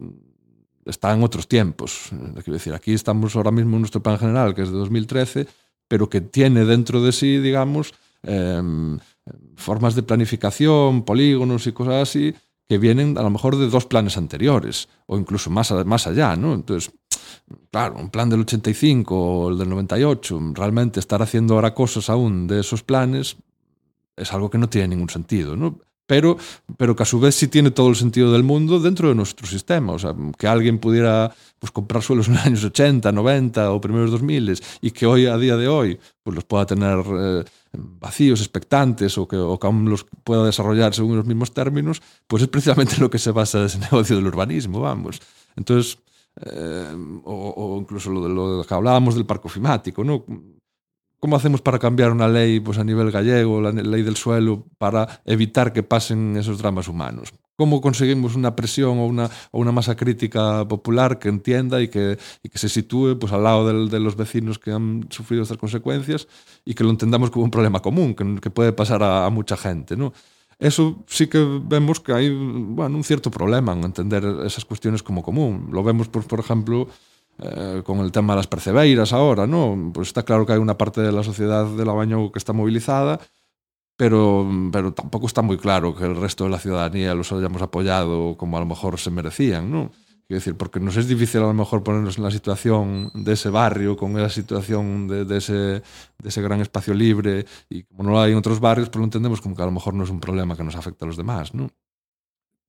está 0.85 1.13
en 1.13 1.21
otros 1.21 1.49
tiempos. 1.49 2.11
Quiero 2.35 2.53
decir, 2.53 2.73
aquí 2.73 2.93
estamos 2.93 3.35
ahora 3.35 3.51
mismo 3.51 3.75
en 3.75 3.81
nuestro 3.81 4.01
plan 4.01 4.17
general, 4.17 4.55
que 4.55 4.61
es 4.61 4.71
de 4.71 4.77
2013, 4.77 5.47
pero 5.89 6.07
que 6.07 6.21
tiene 6.21 6.63
dentro 6.63 7.03
de 7.03 7.11
sí, 7.11 7.39
digamos, 7.39 7.93
eh, 8.23 8.61
formas 9.57 9.95
de 9.95 10.03
planificación, 10.03 11.03
polígonos 11.03 11.67
y 11.67 11.73
cosas 11.73 12.07
así, 12.07 12.33
que 12.69 12.77
vienen 12.77 13.17
a 13.17 13.23
lo 13.23 13.31
mejor 13.31 13.57
de 13.57 13.67
dos 13.67 13.87
planes 13.87 14.15
anteriores 14.15 14.89
o 15.07 15.17
incluso 15.17 15.49
más, 15.49 15.71
más 15.85 16.05
allá, 16.05 16.35
¿no? 16.35 16.53
Entonces, 16.53 16.93
claro, 17.71 17.95
un 17.95 18.11
plan 18.11 18.29
del 18.29 18.41
85 18.41 19.15
o 19.15 19.49
el 19.49 19.57
del 19.57 19.69
98, 19.69 20.39
realmente 20.53 20.99
estar 20.99 21.19
haciendo 21.23 21.55
ahora 21.55 21.73
cosas 21.73 22.11
aún 22.11 22.45
de 22.45 22.59
esos 22.59 22.83
planes 22.83 23.37
es 24.15 24.31
algo 24.33 24.51
que 24.51 24.59
no 24.59 24.69
tiene 24.69 24.89
ningún 24.89 25.09
sentido. 25.09 25.55
pero 26.09 26.37
pero 26.75 26.95
que 26.95 27.03
a 27.03 27.05
su 27.05 27.19
vez 27.19 27.35
sí 27.35 27.47
tiene 27.47 27.69
todo 27.69 27.89
el 27.89 27.95
sentido 27.95 28.31
del 28.31 28.41
mundo 28.41 28.79
dentro 28.79 29.09
de 29.09 29.15
nuestro 29.15 29.45
sistema, 29.45 29.93
o 29.93 29.99
sea, 29.99 30.15
que 30.39 30.47
alguien 30.47 30.79
pudiera 30.79 31.31
pues 31.59 31.71
comprar 31.71 32.01
suelos 32.01 32.27
en 32.27 32.33
los 32.33 32.45
años 32.45 32.63
80, 32.63 33.11
90 33.11 33.71
o 33.71 33.79
primeros 33.79 34.09
2000 34.09 34.59
y 34.81 34.89
que 34.89 35.05
hoy 35.05 35.27
a 35.27 35.37
día 35.37 35.55
de 35.55 35.67
hoy 35.67 35.99
pues 36.23 36.33
los 36.33 36.45
pueda 36.45 36.65
tener 36.65 36.97
eh, 37.05 37.43
vacíos, 37.73 38.39
expectantes 38.39 39.19
o 39.19 39.27
que, 39.27 39.37
o 39.37 39.59
que 39.59 39.67
aún 39.67 39.87
los 39.87 40.03
pueda 40.23 40.43
desarrollar 40.43 40.95
según 40.95 41.15
los 41.15 41.27
mismos 41.27 41.53
términos, 41.53 42.01
pues 42.25 42.41
es 42.41 42.49
precisamente 42.49 42.97
lo 42.97 43.11
que 43.11 43.19
se 43.19 43.29
basa 43.29 43.65
ese 43.65 43.77
negocio 43.91 44.15
del 44.15 44.25
urbanismo, 44.25 44.81
vamos. 44.81 45.21
Entonces, 45.55 45.99
eh, 46.41 46.87
o, 47.23 47.53
o, 47.55 47.79
incluso 47.79 48.09
lo 48.09 48.23
de 48.23 48.29
lo 48.29 48.63
que 48.63 48.73
hablábamos 48.73 49.13
del 49.13 49.27
parco 49.27 49.47
ofimático, 49.47 50.03
¿no? 50.03 50.25
¿Cómo 51.19 51.35
hacemos 51.35 51.61
para 51.61 51.79
cambiar 51.79 52.11
una 52.11 52.29
ley 52.29 52.61
pues, 52.61 52.77
a 52.77 52.83
nivel 52.83 53.11
gallego, 53.11 53.59
la 53.61 53.71
ley 53.71 54.03
del 54.03 54.15
suelo, 54.15 54.65
para 54.77 55.21
evitar 55.25 55.73
que 55.73 55.83
pasen 55.83 56.37
esos 56.37 56.59
dramas 56.59 56.87
humanos? 56.87 57.33
¿Cómo 57.57 57.81
conseguimos 57.81 58.35
una 58.35 58.55
presión 58.55 58.99
o 58.99 59.05
una, 59.05 59.29
o 59.51 59.59
una 59.59 59.73
masa 59.73 59.97
crítica 59.97 60.65
popular 60.65 61.19
que 61.19 61.27
entienda 61.27 61.81
y 61.81 61.89
que, 61.89 62.17
y 62.41 62.47
que 62.47 62.57
se 62.57 62.69
sitúe 62.69 63.19
pues, 63.19 63.33
al 63.33 63.43
lado 63.43 63.67
del, 63.67 63.89
de 63.89 63.99
los 63.99 64.15
vecinos 64.15 64.59
que 64.59 64.71
han 64.71 65.07
sufrido 65.09 65.43
estas 65.43 65.57
consecuencias 65.57 66.29
y 66.63 66.73
que 66.73 66.85
lo 66.85 66.89
entendamos 66.89 67.31
como 67.31 67.43
un 67.43 67.51
problema 67.51 67.81
común, 67.81 68.15
que, 68.15 68.39
que 68.39 68.49
puede 68.49 68.71
pasar 68.71 69.03
a, 69.03 69.25
a 69.25 69.29
mucha 69.29 69.57
gente? 69.57 69.97
¿no? 69.97 70.13
Eso 70.57 71.03
sí 71.07 71.27
que 71.27 71.39
vemos 71.63 71.99
que 71.99 72.13
hay 72.13 72.29
bueno, 72.29 72.97
un 72.97 73.03
cierto 73.03 73.29
problema 73.29 73.73
en 73.73 73.83
entender 73.83 74.23
esas 74.45 74.63
cuestiones 74.63 75.03
como 75.03 75.21
común. 75.21 75.69
Lo 75.71 75.83
vemos, 75.83 76.07
pues, 76.07 76.25
por 76.25 76.39
ejemplo, 76.39 76.87
eh, 77.41 77.81
con 77.85 77.99
el 77.99 78.11
tema 78.11 78.33
de 78.33 78.37
las 78.37 78.47
percebeiras 78.47 79.13
ahora, 79.13 79.47
¿no? 79.47 79.91
Pues 79.93 80.09
está 80.09 80.23
claro 80.23 80.45
que 80.45 80.53
hay 80.53 80.59
una 80.59 80.77
parte 80.77 81.01
de 81.01 81.11
la 81.11 81.23
sociedad 81.23 81.65
de 81.65 81.85
Labaño 81.85 82.31
que 82.31 82.39
está 82.39 82.53
movilizada, 82.53 83.19
pero, 83.95 84.49
pero 84.71 84.93
tampoco 84.93 85.27
está 85.27 85.41
muy 85.41 85.57
claro 85.57 85.95
que 85.95 86.05
el 86.05 86.15
resto 86.15 86.43
de 86.45 86.49
la 86.49 86.59
ciudadanía 86.59 87.13
los 87.15 87.31
hayamos 87.31 87.61
apoyado 87.61 88.35
como 88.37 88.57
a 88.57 88.59
lo 88.59 88.65
mejor 88.65 88.99
se 88.99 89.11
merecían, 89.11 89.71
¿no? 89.71 89.91
Quiero 90.27 90.41
decir, 90.41 90.55
porque 90.55 90.79
nos 90.79 90.95
es 90.95 91.07
difícil 91.07 91.41
a 91.41 91.47
lo 91.47 91.53
mejor 91.53 91.81
ponernos 91.81 92.17
en 92.17 92.23
la 92.23 92.29
situación 92.29 93.09
de 93.15 93.33
ese 93.33 93.49
barrio, 93.49 93.97
con 93.97 94.17
esa 94.19 94.29
situación 94.29 95.07
de, 95.07 95.25
de, 95.25 95.37
ese, 95.37 95.53
de 95.53 95.81
ese 96.23 96.41
gran 96.41 96.61
espacio 96.61 96.93
libre, 96.93 97.45
y 97.67 97.83
como 97.83 98.03
no 98.03 98.11
lo 98.11 98.21
hay 98.21 98.33
en 98.33 98.37
otros 98.37 98.59
barrios, 98.59 98.89
pues 98.89 98.99
lo 98.99 99.05
entendemos 99.05 99.41
como 99.41 99.55
que 99.55 99.63
a 99.63 99.65
lo 99.65 99.71
mejor 99.71 99.95
no 99.95 100.03
es 100.03 100.09
un 100.11 100.19
problema 100.19 100.55
que 100.55 100.63
nos 100.63 100.75
afecta 100.75 101.05
a 101.05 101.07
los 101.07 101.17
demás, 101.17 101.55
¿no? 101.55 101.69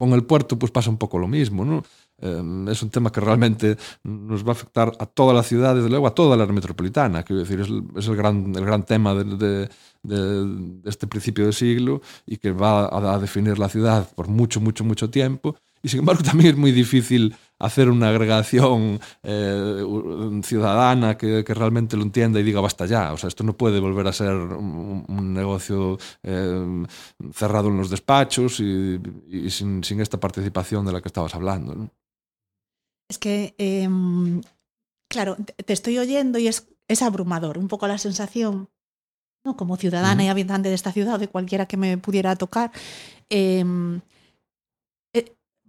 Con 0.00 0.14
el 0.14 0.24
puerto 0.24 0.58
pues 0.58 0.72
pasa 0.72 0.88
un 0.88 0.96
poco 0.96 1.18
lo 1.18 1.28
mismo, 1.28 1.62
¿no? 1.62 1.82
Eh, 2.22 2.70
es 2.70 2.82
un 2.82 2.88
tema 2.88 3.12
que 3.12 3.20
realmente 3.20 3.76
nos 4.02 4.42
va 4.42 4.48
a 4.48 4.52
afectar 4.52 4.92
a 4.98 5.04
toda 5.04 5.34
la 5.34 5.42
ciudad, 5.42 5.74
desde 5.74 5.90
luego 5.90 6.06
a 6.06 6.14
toda 6.14 6.38
la 6.38 6.44
área 6.44 6.54
metropolitana, 6.54 7.22
quiero 7.22 7.40
decir, 7.40 7.60
es 7.60 7.68
el, 7.68 7.84
es 7.94 8.08
el, 8.08 8.16
gran, 8.16 8.56
el 8.56 8.64
gran 8.64 8.86
tema 8.86 9.14
de, 9.14 9.68
de, 10.02 10.80
este 10.86 11.06
principio 11.06 11.44
de 11.44 11.52
siglo 11.52 12.00
y 12.24 12.38
que 12.38 12.50
va 12.50 12.86
a, 12.86 13.14
a 13.14 13.18
definir 13.18 13.58
la 13.58 13.68
ciudad 13.68 14.08
por 14.14 14.28
mucho, 14.28 14.58
mucho, 14.58 14.84
mucho 14.84 15.10
tiempo. 15.10 15.54
Y 15.82 15.90
sin 15.90 16.00
embargo 16.00 16.22
también 16.24 16.54
es 16.54 16.56
muy 16.56 16.72
difícil 16.72 17.36
hacer 17.60 17.90
una 17.90 18.08
agregación 18.08 18.98
eh, 19.22 19.84
ciudadana 20.42 21.16
que, 21.16 21.44
que, 21.44 21.54
realmente 21.54 21.96
lo 21.96 22.02
entienda 22.02 22.40
y 22.40 22.42
diga 22.42 22.60
basta 22.60 22.86
ya. 22.86 23.12
O 23.12 23.18
sea, 23.18 23.28
esto 23.28 23.44
no 23.44 23.56
puede 23.56 23.78
volver 23.78 24.08
a 24.08 24.12
ser 24.12 24.32
un, 24.32 25.04
un 25.06 25.34
negocio 25.34 25.98
eh, 26.22 26.86
cerrado 27.32 27.68
en 27.68 27.76
los 27.76 27.90
despachos 27.90 28.60
y, 28.60 29.00
y 29.28 29.50
sin, 29.50 29.84
sin, 29.84 30.00
esta 30.00 30.18
participación 30.18 30.86
de 30.86 30.92
la 30.92 31.02
que 31.02 31.08
estabas 31.08 31.34
hablando. 31.34 31.74
¿no? 31.74 31.90
Es 33.08 33.18
que, 33.18 33.54
eh, 33.58 33.88
claro, 35.08 35.36
te 35.36 35.72
estoy 35.72 35.98
oyendo 35.98 36.38
y 36.38 36.48
es, 36.48 36.68
es 36.88 37.02
abrumador, 37.02 37.58
un 37.58 37.68
poco 37.68 37.86
la 37.86 37.98
sensación, 37.98 38.70
¿no? 39.44 39.56
como 39.56 39.76
ciudadana 39.76 40.24
y 40.24 40.28
habitante 40.28 40.70
de 40.70 40.74
esta 40.74 40.92
ciudad 40.92 41.20
de 41.20 41.28
cualquiera 41.28 41.66
que 41.66 41.76
me 41.76 41.98
pudiera 41.98 42.34
tocar. 42.36 42.72
Eh, 43.28 43.64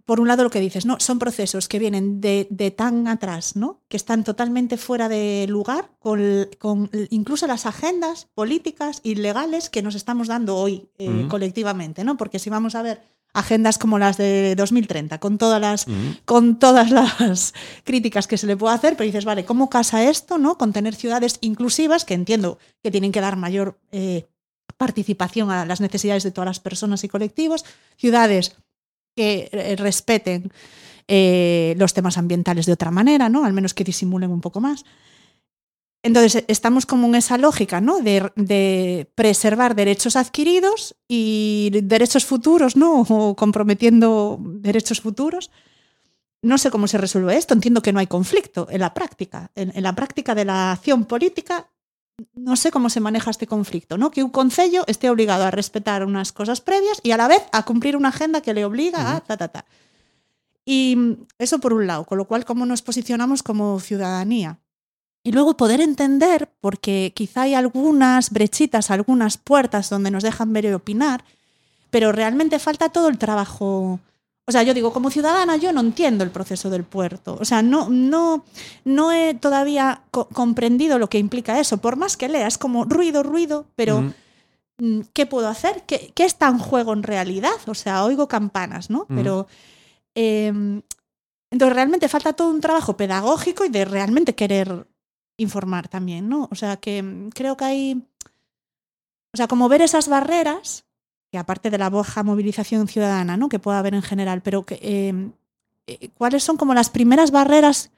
por 0.04 0.20
un 0.20 0.28
lado 0.28 0.42
lo 0.42 0.50
que 0.50 0.60
dices, 0.60 0.86
¿no? 0.86 0.98
Son 0.98 1.18
procesos 1.18 1.68
que 1.68 1.78
vienen 1.78 2.20
de, 2.20 2.46
de 2.50 2.70
tan 2.70 3.06
atrás, 3.08 3.56
¿no? 3.56 3.80
Que 3.88 3.96
están 3.96 4.24
totalmente 4.24 4.76
fuera 4.76 5.08
de 5.08 5.46
lugar 5.48 5.90
con, 5.98 6.48
con, 6.58 6.90
incluso 7.10 7.46
las 7.46 7.66
agendas 7.66 8.28
políticas 8.34 9.00
y 9.02 9.14
legales 9.14 9.70
que 9.70 9.82
nos 9.82 9.94
estamos 9.94 10.28
dando 10.28 10.56
hoy 10.56 10.88
eh, 10.98 11.08
uh 11.08 11.12
-huh. 11.12 11.28
colectivamente, 11.28 12.04
¿no? 12.04 12.16
Porque 12.16 12.38
si 12.38 12.50
vamos 12.50 12.74
a 12.74 12.82
ver 12.82 13.00
agendas 13.34 13.78
como 13.78 13.98
las 13.98 14.18
de 14.18 14.54
2030, 14.56 15.18
con 15.18 15.38
todas 15.38 15.60
las, 15.60 15.86
uh 15.86 15.90
-huh. 15.90 16.20
con 16.24 16.58
todas 16.58 16.90
las 16.90 17.54
críticas 17.84 18.26
que 18.26 18.36
se 18.36 18.46
le 18.46 18.56
puede 18.56 18.74
hacer, 18.74 18.96
pero 18.96 19.06
dices, 19.06 19.24
vale, 19.24 19.44
¿cómo 19.44 19.70
casa 19.70 20.04
esto, 20.04 20.36
no? 20.38 20.58
Con 20.58 20.72
tener 20.72 20.94
ciudades 20.94 21.38
inclusivas, 21.40 22.04
que 22.04 22.14
entiendo 22.14 22.58
que 22.82 22.90
tienen 22.90 23.12
que 23.12 23.20
dar 23.20 23.36
mayor 23.36 23.78
eh, 23.92 24.26
participación 24.76 25.50
a 25.50 25.64
las 25.64 25.80
necesidades 25.80 26.24
de 26.24 26.32
todas 26.32 26.46
las 26.46 26.60
personas 26.60 27.04
y 27.04 27.08
colectivos, 27.08 27.64
ciudades 27.96 28.56
que 29.14 29.48
eh, 29.52 29.76
respeten 29.76 30.52
eh, 31.08 31.74
los 31.78 31.94
temas 31.94 32.18
ambientales 32.18 32.66
de 32.66 32.72
otra 32.72 32.90
manera, 32.90 33.28
¿no? 33.28 33.44
Al 33.44 33.52
menos 33.52 33.74
que 33.74 33.84
disimulen 33.84 34.30
un 34.30 34.40
poco 34.40 34.60
más. 34.60 34.84
Entonces, 36.04 36.44
estamos 36.48 36.84
como 36.84 37.06
en 37.06 37.14
esa 37.14 37.38
lógica, 37.38 37.80
¿no? 37.80 38.00
De, 38.00 39.08
preservar 39.14 39.76
derechos 39.76 40.16
adquiridos 40.16 40.96
y 41.06 41.70
derechos 41.84 42.24
futuros, 42.24 42.76
¿no? 42.76 43.02
O 43.02 43.36
comprometiendo 43.36 44.38
derechos 44.40 45.00
futuros. 45.00 45.50
No 46.42 46.58
sé 46.58 46.70
cómo 46.70 46.88
se 46.88 46.98
resuelve 46.98 47.36
esto. 47.36 47.54
Entiendo 47.54 47.82
que 47.82 47.92
no 47.92 48.00
hay 48.00 48.08
conflicto 48.08 48.66
en 48.68 48.80
la 48.80 48.94
práctica. 48.94 49.52
En 49.54 49.80
la 49.82 49.94
práctica 49.94 50.34
de 50.34 50.44
la 50.44 50.72
acción 50.72 51.04
política, 51.04 51.68
no 52.34 52.56
sé 52.56 52.70
cómo 52.70 52.90
se 52.90 53.00
maneja 53.00 53.30
este 53.30 53.46
conflicto, 53.46 53.98
¿no? 53.98 54.10
Que 54.10 54.22
un 54.22 54.30
concello 54.30 54.84
esté 54.86 55.10
obligado 55.10 55.44
a 55.44 55.50
respetar 55.50 56.04
unas 56.04 56.32
cosas 56.32 56.60
previas 56.60 57.00
y 57.02 57.12
a 57.12 57.16
la 57.16 57.28
vez 57.28 57.42
a 57.52 57.64
cumplir 57.64 57.96
una 57.96 58.08
agenda 58.08 58.40
que 58.40 58.54
le 58.54 58.64
obliga 58.64 58.98
uh 58.98 59.02
-huh. 59.02 59.16
a 59.16 59.20
ta, 59.20 59.36
ta, 59.36 59.48
ta. 59.48 59.64
Y 60.64 61.16
eso 61.38 61.58
por 61.58 61.72
un 61.72 61.86
lado, 61.86 62.04
con 62.04 62.18
lo 62.18 62.26
cual, 62.26 62.44
cómo 62.44 62.66
nos 62.66 62.82
posicionamos 62.82 63.42
como 63.42 63.80
ciudadanía. 63.80 64.58
Y 65.24 65.32
luego 65.32 65.56
poder 65.56 65.80
entender, 65.80 66.50
porque 66.60 67.12
quizá 67.14 67.42
hay 67.42 67.54
algunas 67.54 68.30
brechitas, 68.30 68.90
algunas 68.90 69.38
puertas 69.38 69.88
donde 69.88 70.10
nos 70.10 70.22
dejan 70.22 70.52
ver 70.52 70.64
y 70.64 70.72
opinar, 70.72 71.24
pero 71.90 72.10
realmente 72.10 72.58
falta 72.58 72.88
todo 72.88 73.08
el 73.08 73.18
trabajo. 73.18 74.00
O 74.46 74.52
sea, 74.52 74.62
yo 74.64 74.74
digo, 74.74 74.92
como 74.92 75.10
ciudadana 75.10 75.56
yo 75.56 75.72
no 75.72 75.80
entiendo 75.80 76.24
el 76.24 76.30
proceso 76.30 76.68
del 76.68 76.84
puerto. 76.84 77.36
O 77.40 77.44
sea, 77.44 77.62
no, 77.62 77.88
no, 77.88 78.44
no 78.84 79.12
he 79.12 79.34
todavía 79.34 80.02
co 80.10 80.28
comprendido 80.28 80.98
lo 80.98 81.08
que 81.08 81.18
implica 81.18 81.60
eso. 81.60 81.78
Por 81.78 81.96
más 81.96 82.16
que 82.16 82.28
lea, 82.28 82.48
es 82.48 82.58
como 82.58 82.84
ruido, 82.84 83.22
ruido, 83.22 83.66
pero 83.76 84.02
-huh. 84.78 85.06
¿qué 85.12 85.26
puedo 85.26 85.48
hacer? 85.48 85.84
¿Qué, 85.86 86.12
¿Qué, 86.14 86.24
está 86.24 86.48
en 86.48 86.58
juego 86.58 86.92
en 86.92 87.04
realidad? 87.04 87.58
O 87.66 87.74
sea, 87.74 88.04
oigo 88.04 88.28
campanas, 88.28 88.90
¿no? 88.90 89.06
Pero... 89.08 89.46
Eh, 90.14 90.82
entonces 91.52 91.76
realmente 91.76 92.08
falta 92.08 92.32
todo 92.32 92.50
un 92.50 92.62
trabajo 92.62 92.96
pedagógico 92.96 93.66
y 93.66 93.68
de 93.68 93.84
realmente 93.84 94.34
querer 94.34 94.86
informar 95.36 95.86
también, 95.86 96.28
¿no? 96.28 96.48
O 96.50 96.54
sea, 96.54 96.78
que 96.78 97.02
mm, 97.02 97.28
creo 97.28 97.58
que 97.58 97.64
hay, 97.66 98.02
o 99.32 99.36
sea, 99.36 99.48
como 99.48 99.68
ver 99.68 99.82
esas 99.82 100.08
barreras, 100.08 100.86
que 101.32 101.38
aparte 101.38 101.70
de 101.70 101.78
la 101.78 101.88
baja 101.88 102.22
movilización 102.22 102.86
ciudadana, 102.88 103.38
¿no? 103.38 103.48
Que 103.48 103.58
pueda 103.58 103.78
haber 103.78 103.94
en 103.94 104.02
general, 104.02 104.42
pero 104.42 104.64
que, 104.64 104.78
eh, 104.82 106.10
cuáles 106.14 106.44
son 106.44 106.58
como 106.58 106.74
las 106.74 106.90
primeras 106.90 107.30
barreras 107.30 107.90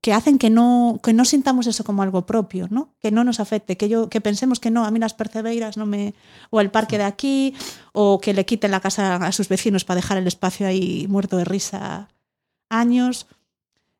que 0.00 0.12
hacen 0.12 0.38
que 0.38 0.50
no, 0.50 1.00
que 1.02 1.12
no 1.12 1.24
sintamos 1.24 1.66
eso 1.66 1.82
como 1.82 2.02
algo 2.02 2.26
propio, 2.26 2.68
¿no? 2.70 2.94
Que 3.00 3.10
no 3.10 3.24
nos 3.24 3.40
afecte, 3.40 3.76
que 3.76 3.88
yo, 3.88 4.08
que 4.08 4.20
pensemos 4.20 4.60
que 4.60 4.70
no, 4.70 4.84
a 4.84 4.92
mí 4.92 5.00
las 5.00 5.14
percebeiras 5.14 5.76
no 5.76 5.84
me, 5.84 6.14
o 6.50 6.60
el 6.60 6.70
parque 6.70 6.96
de 6.96 7.02
aquí, 7.02 7.54
o 7.92 8.20
que 8.20 8.32
le 8.32 8.46
quiten 8.46 8.70
la 8.70 8.78
casa 8.78 9.16
a 9.16 9.32
sus 9.32 9.48
vecinos 9.48 9.84
para 9.84 9.96
dejar 9.96 10.18
el 10.18 10.28
espacio 10.28 10.68
ahí 10.68 11.06
muerto 11.08 11.38
de 11.38 11.44
risa 11.44 12.08
años. 12.68 13.26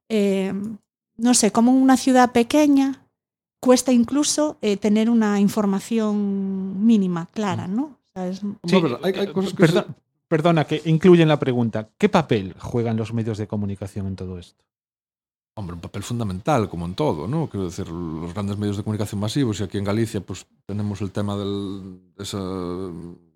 Eh, 0.08 0.52
no 1.16 1.34
sé, 1.34 1.50
como 1.50 1.72
una 1.72 1.96
ciudad 1.96 2.30
pequeña 2.30 3.02
cuesta 3.58 3.90
incluso 3.90 4.58
eh, 4.62 4.76
tener 4.76 5.10
una 5.10 5.40
información 5.40 6.86
mínima, 6.86 7.26
clara, 7.32 7.66
¿no? 7.66 7.98
Es... 8.16 8.38
sí, 8.38 8.82
no, 8.82 8.98
hay, 9.02 9.12
hay 9.12 9.32
cosas 9.32 9.52
que 9.52 9.58
perdón, 9.58 9.84
se... 9.88 9.94
Perdona, 10.28 10.64
que 10.64 10.82
incluyen 10.86 11.28
la 11.28 11.38
pregunta. 11.38 11.88
¿Qué 11.96 12.08
papel 12.08 12.54
juegan 12.58 12.96
los 12.96 13.12
medios 13.12 13.38
de 13.38 13.46
comunicación 13.46 14.06
en 14.06 14.16
todo 14.16 14.38
esto? 14.38 14.64
Hombre, 15.54 15.74
un 15.74 15.80
papel 15.80 16.02
fundamental, 16.02 16.68
como 16.68 16.84
en 16.84 16.94
todo, 16.94 17.28
¿no? 17.28 17.48
Quiero 17.48 17.66
decir, 17.66 17.88
los 17.88 18.34
grandes 18.34 18.58
medios 18.58 18.76
de 18.76 18.82
comunicación 18.82 19.20
masivos, 19.20 19.60
y 19.60 19.62
aquí 19.62 19.78
en 19.78 19.84
Galicia, 19.84 20.20
pues 20.20 20.46
tenemos 20.66 21.00
el 21.00 21.12
tema 21.12 21.36
del 21.36 22.00
de 22.16 22.24
ese 22.24 22.38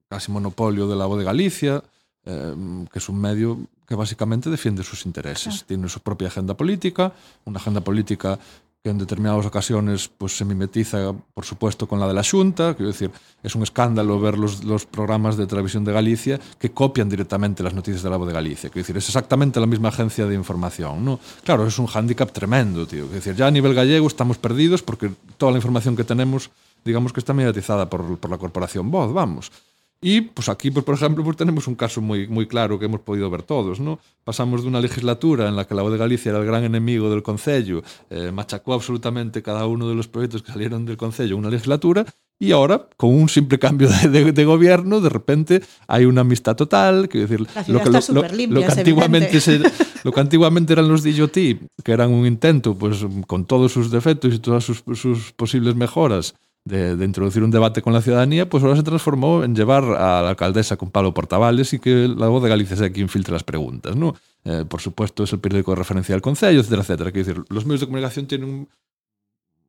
casi 0.08 0.32
monopolio 0.32 0.88
de 0.88 0.96
la 0.96 1.06
voz 1.06 1.18
de 1.18 1.24
Galicia, 1.24 1.82
eh, 2.24 2.54
que 2.92 2.98
es 2.98 3.08
un 3.08 3.20
medio 3.20 3.58
que 3.86 3.94
básicamente 3.94 4.50
defiende 4.50 4.82
sus 4.82 5.06
intereses. 5.06 5.54
Claro. 5.54 5.66
Tiene 5.66 5.88
su 5.88 6.00
propia 6.00 6.28
agenda 6.28 6.54
política, 6.54 7.12
una 7.44 7.58
agenda 7.58 7.80
política 7.80 8.38
que 8.82 8.88
en 8.88 8.96
determinadas 8.96 9.44
ocasiones 9.44 10.08
pues, 10.08 10.36
se 10.36 10.44
mimetiza, 10.44 11.12
por 11.34 11.44
supuesto, 11.44 11.86
con 11.86 12.00
la 12.00 12.08
de 12.08 12.14
la 12.14 12.22
Xunta. 12.22 12.74
Quiero 12.74 12.90
decir, 12.90 13.10
es 13.42 13.54
un 13.54 13.62
escándalo 13.62 14.18
ver 14.18 14.38
los, 14.38 14.64
los 14.64 14.86
programas 14.86 15.36
de 15.36 15.46
televisión 15.46 15.84
de 15.84 15.92
Galicia 15.92 16.40
que 16.58 16.72
copian 16.72 17.08
directamente 17.08 17.62
las 17.62 17.74
noticias 17.74 18.02
de 18.02 18.08
la 18.08 18.16
voz 18.16 18.26
de 18.26 18.32
Galicia. 18.32 18.70
Quiero 18.70 18.84
decir, 18.84 18.96
es 18.96 19.06
exactamente 19.06 19.60
la 19.60 19.66
misma 19.66 19.88
agencia 19.88 20.26
de 20.26 20.34
información. 20.34 21.04
¿no? 21.04 21.20
Claro, 21.44 21.66
es 21.66 21.78
un 21.78 21.86
hándicap 21.86 22.32
tremendo, 22.32 22.86
tío. 22.86 23.02
Quiero 23.02 23.16
decir, 23.16 23.34
ya 23.34 23.48
a 23.48 23.50
nivel 23.50 23.74
gallego 23.74 24.06
estamos 24.06 24.38
perdidos 24.38 24.82
porque 24.82 25.10
toda 25.36 25.52
la 25.52 25.58
información 25.58 25.94
que 25.94 26.04
tenemos, 26.04 26.50
digamos 26.82 27.12
que 27.12 27.20
está 27.20 27.34
mediatizada 27.34 27.90
por, 27.90 28.18
por 28.18 28.30
la 28.30 28.38
corporación 28.38 28.90
Voz, 28.90 29.12
vamos. 29.12 29.52
Y 30.02 30.22
pues 30.22 30.48
aquí, 30.48 30.70
pues, 30.70 30.84
por 30.84 30.94
ejemplo, 30.94 31.22
pues 31.22 31.36
tenemos 31.36 31.66
un 31.66 31.74
caso 31.74 32.00
muy, 32.00 32.26
muy 32.26 32.46
claro 32.46 32.78
que 32.78 32.86
hemos 32.86 33.00
podido 33.00 33.28
ver 33.28 33.42
todos. 33.42 33.80
¿no? 33.80 33.98
Pasamos 34.24 34.62
de 34.62 34.68
una 34.68 34.80
legislatura 34.80 35.48
en 35.48 35.56
la 35.56 35.66
que 35.66 35.74
la 35.74 35.82
voz 35.82 35.92
de 35.92 35.98
Galicia 35.98 36.30
era 36.30 36.38
el 36.38 36.46
gran 36.46 36.64
enemigo 36.64 37.10
del 37.10 37.22
Concello, 37.22 37.82
eh, 38.08 38.30
machacó 38.32 38.72
absolutamente 38.72 39.42
cada 39.42 39.66
uno 39.66 39.88
de 39.88 39.94
los 39.94 40.08
proyectos 40.08 40.42
que 40.42 40.52
salieron 40.52 40.86
del 40.86 40.96
Concello 40.96 41.34
en 41.34 41.40
una 41.40 41.50
legislatura, 41.50 42.06
y 42.42 42.52
ahora, 42.52 42.88
con 42.96 43.14
un 43.14 43.28
simple 43.28 43.58
cambio 43.58 43.90
de, 43.90 44.08
de, 44.08 44.32
de, 44.32 44.44
gobierno, 44.46 45.02
de 45.02 45.10
repente 45.10 45.60
hay 45.86 46.06
una 46.06 46.22
amistad 46.22 46.56
total. 46.56 47.06
Quiero 47.06 47.28
decir, 47.28 47.46
lo 47.68 47.82
que, 47.82 47.90
lo, 47.90 48.22
lo, 48.22 48.60
que 48.62 48.72
antiguamente 48.72 49.42
se, 49.42 49.60
lo 50.04 50.10
que 50.10 50.20
antiguamente 50.20 50.72
eran 50.72 50.88
los 50.88 51.02
DJT, 51.02 51.34
que 51.84 51.92
eran 51.92 52.10
un 52.10 52.26
intento, 52.26 52.74
pues 52.74 53.04
con 53.26 53.44
todos 53.44 53.72
sus 53.72 53.90
defectos 53.90 54.32
y 54.32 54.38
todas 54.38 54.64
sus, 54.64 54.82
sus 54.94 55.32
posibles 55.32 55.74
mejoras, 55.74 56.34
de, 56.64 56.96
de, 56.96 57.04
introducir 57.04 57.42
un 57.42 57.50
debate 57.50 57.82
con 57.82 57.92
la 57.92 58.02
ciudadanía, 58.02 58.48
pues 58.48 58.62
ahora 58.62 58.76
se 58.76 58.82
transformó 58.82 59.44
en 59.44 59.54
llevar 59.54 59.84
a 59.84 60.22
la 60.22 60.30
alcaldesa 60.30 60.76
con 60.76 60.90
Pablo 60.90 61.14
Portavales 61.14 61.72
y 61.72 61.78
que 61.78 62.08
la 62.08 62.28
voz 62.28 62.42
de 62.42 62.48
Galicia 62.48 62.76
sea 62.76 62.92
quien 62.92 63.08
filtre 63.08 63.32
las 63.32 63.44
preguntas. 63.44 63.96
¿no? 63.96 64.14
Eh, 64.44 64.64
por 64.68 64.80
supuesto, 64.80 65.24
es 65.24 65.32
el 65.32 65.40
periódico 65.40 65.72
de 65.72 65.76
referencia 65.76 66.14
del 66.14 66.22
Concello, 66.22 66.60
etcétera, 66.60 66.82
etcétera. 66.82 67.12
Quiero 67.12 67.28
decir, 67.28 67.44
los 67.48 67.64
medios 67.64 67.80
de 67.80 67.86
comunicación 67.86 68.26
tienen 68.26 68.48
un, 68.48 68.68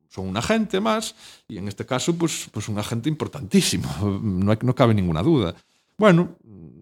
son 0.08 0.28
un 0.28 0.36
agente 0.36 0.80
más 0.80 1.14
y 1.48 1.58
en 1.58 1.68
este 1.68 1.86
caso, 1.86 2.14
pues, 2.14 2.48
pues 2.52 2.68
un 2.68 2.78
agente 2.78 3.08
importantísimo, 3.08 3.88
no, 4.22 4.56
no 4.60 4.74
cabe 4.74 4.94
ninguna 4.94 5.22
duda. 5.22 5.54
Bueno, 5.96 6.36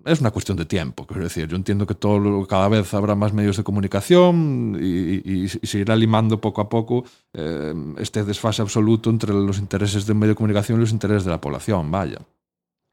es 0.05 0.21
una 0.21 0.31
cuestión 0.31 0.57
de 0.57 0.65
tiempo, 0.65 1.07
quiero 1.07 1.25
decir. 1.25 1.47
Yo 1.49 1.57
entiendo 1.57 1.87
que 1.87 1.95
todo 1.95 2.47
cada 2.47 2.69
vez 2.69 2.93
habrá 2.95 3.15
más 3.15 3.33
medios 3.33 3.57
de 3.57 3.65
comunicación 3.65 4.79
y, 4.81 5.49
se 5.49 5.79
irá 5.79 5.97
limando 5.97 6.41
poco 6.41 6.61
a 6.61 6.69
poco 6.69 7.05
eh, 7.33 7.75
este 7.99 8.25
desfase 8.25 8.63
absoluto 8.63 9.11
entre 9.11 9.33
los 9.33 9.59
intereses 9.59 10.07
del 10.07 10.17
medio 10.17 10.33
de 10.33 10.37
comunicación 10.37 10.79
y 10.79 10.81
los 10.83 10.93
intereses 10.93 11.25
de 11.25 11.31
la 11.31 11.41
población, 11.41 11.91
vaya. 11.91 12.19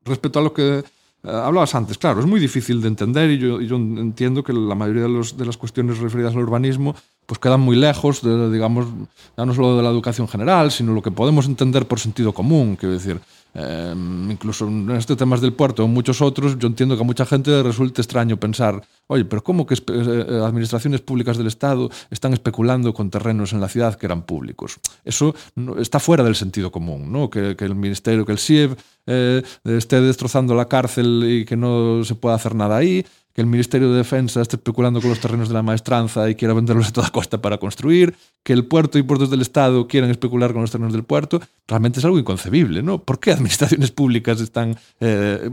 Respecto 0.04 0.40
a 0.40 0.42
lo 0.42 0.54
que 0.54 0.80
eh, 0.80 0.84
hablabas 1.24 1.76
antes, 1.76 1.98
claro, 1.98 2.20
es 2.20 2.26
muy 2.26 2.40
difícil 2.40 2.82
de 2.82 2.88
entender 2.88 3.32
y 3.32 3.38
yo, 3.38 3.60
entiendo 3.60 4.44
que 4.44 4.54
la 4.54 4.76
mayoría 4.76 5.04
de, 5.04 5.32
de 5.38 5.46
las 5.46 5.58
cuestiones 5.58 6.00
referidas 6.00 6.34
al 6.36 6.42
urbanismo 6.42 6.96
pues 7.28 7.38
quedan 7.40 7.60
muy 7.60 7.76
lejos 7.76 8.22
de, 8.24 8.50
digamos, 8.52 8.88
ya 9.38 9.46
no 9.46 9.54
solo 9.54 9.78
de 9.78 9.84
la 9.84 9.90
educación 9.90 10.28
general, 10.28 10.72
sino 10.72 10.94
lo 10.94 11.04
que 11.04 11.12
podemos 11.12 11.46
entender 11.46 11.88
por 11.88 12.00
sentido 12.00 12.34
común, 12.34 12.76
quiero 12.76 12.94
decir, 12.94 13.20
eh, 13.54 13.94
incluso 14.30 14.68
en 14.68 14.90
este 14.92 15.16
temas 15.16 15.42
del 15.42 15.52
puerto 15.54 15.84
en 15.84 15.92
muchos 15.92 16.22
otros, 16.22 16.58
yo 16.58 16.68
entiendo 16.68 16.96
que 16.96 17.02
a 17.02 17.06
mucha 17.06 17.26
gente 17.26 17.52
le 17.52 17.64
resulta 17.64 18.02
extraño 18.02 18.38
pensar, 18.38 18.82
oye, 19.08 19.26
pero 19.26 19.44
¿cómo 19.44 19.66
que 19.66 19.76
espe- 19.76 19.94
eh, 19.96 20.46
administraciones 20.46 21.02
públicas 21.02 21.38
del 21.38 21.48
Estado 21.48 21.90
están 22.12 22.34
especulando 22.34 22.94
con 22.94 23.10
terrenos 23.10 23.52
en 23.54 23.60
la 23.62 23.68
ciudad 23.68 23.96
que 23.96 24.06
eran 24.06 24.22
públicos? 24.24 24.80
Eso 25.04 25.36
está 25.80 26.00
fuera 26.00 26.24
del 26.24 26.36
sentido 26.36 26.72
común, 26.72 27.12
¿no? 27.12 27.30
Que, 27.30 27.56
que 27.56 27.66
el 27.66 27.76
Ministerio, 27.76 28.26
que 28.26 28.32
el 28.34 28.38
SIEB 28.38 28.78
eh, 29.08 29.42
esté 29.66 30.00
destrozando 30.02 30.56
la 30.56 30.66
cárcel 30.68 31.24
y 31.28 31.46
que 31.46 31.58
no 31.58 32.04
se 32.06 32.16
pueda 32.16 32.36
hacer 32.36 32.54
nada 32.56 32.78
ahí, 32.78 33.06
que 33.38 33.42
el 33.42 33.48
Ministerio 33.48 33.92
de 33.92 33.98
Defensa 33.98 34.42
esté 34.42 34.56
especulando 34.56 35.00
con 35.00 35.12
los 35.12 35.20
terrenos 35.20 35.48
de 35.48 35.54
la 35.54 35.62
maestranza 35.62 36.28
y 36.28 36.34
quiera 36.34 36.56
venderlos 36.56 36.88
a 36.88 36.92
toda 36.92 37.12
costa 37.12 37.40
para 37.40 37.60
construir, 37.60 38.16
que 38.44 38.52
el 38.52 38.66
puerto 38.66 38.98
y 38.98 39.04
puertos 39.04 39.30
del 39.30 39.42
Estado 39.42 39.88
quieran 39.88 40.10
especular 40.10 40.54
con 40.54 40.62
los 40.62 40.72
terrenos 40.72 40.92
del 40.92 41.04
puerto, 41.04 41.40
realmente 41.68 42.00
es 42.00 42.06
algo 42.06 42.18
inconcebible, 42.18 42.82
¿no? 42.82 42.98
¿Por 43.04 43.20
qué 43.20 43.32
administraciones 43.34 43.92
públicas 43.92 44.42
están 44.42 44.76
eh, 45.02 45.52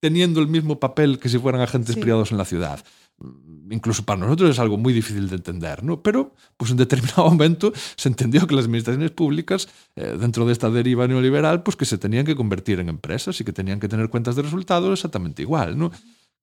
teniendo 0.00 0.40
el 0.42 0.48
mismo 0.48 0.78
papel 0.78 1.18
que 1.18 1.30
si 1.30 1.38
fueran 1.38 1.62
agentes 1.62 1.94
Sí. 1.94 2.00
privados 2.02 2.30
en 2.30 2.36
la 2.36 2.44
ciudad? 2.44 2.84
Mm, 3.20 3.48
Incluso 3.70 4.02
para 4.02 4.20
nosotros 4.20 4.48
es 4.50 4.58
algo 4.58 4.76
muy 4.78 4.94
difícil 4.94 5.28
de 5.28 5.36
entender, 5.36 5.84
¿no? 5.84 6.02
Pero, 6.02 6.32
pues 6.56 6.70
en 6.70 6.78
determinado 6.78 7.24
momento 7.30 7.72
se 7.96 8.08
entendió 8.08 8.46
que 8.46 8.54
las 8.54 8.64
administraciones 8.64 9.10
públicas, 9.12 9.68
eh, 9.96 10.16
dentro 10.20 10.44
de 10.46 10.52
esta 10.52 10.68
deriva 10.70 11.06
neoliberal, 11.06 11.62
pues 11.62 11.76
que 11.76 11.84
se 11.86 11.96
tenían 11.98 12.24
que 12.26 12.34
convertir 12.36 12.80
en 12.80 12.88
empresas 12.90 13.38
y 13.40 13.44
que 13.44 13.52
tenían 13.52 13.78
que 13.80 13.88
tener 13.88 14.08
cuentas 14.10 14.36
de 14.36 14.42
resultados 14.42 14.90
exactamente 14.98 15.40
igual, 15.42 15.78
¿no? 15.78 15.90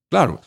Claro, 0.10 0.40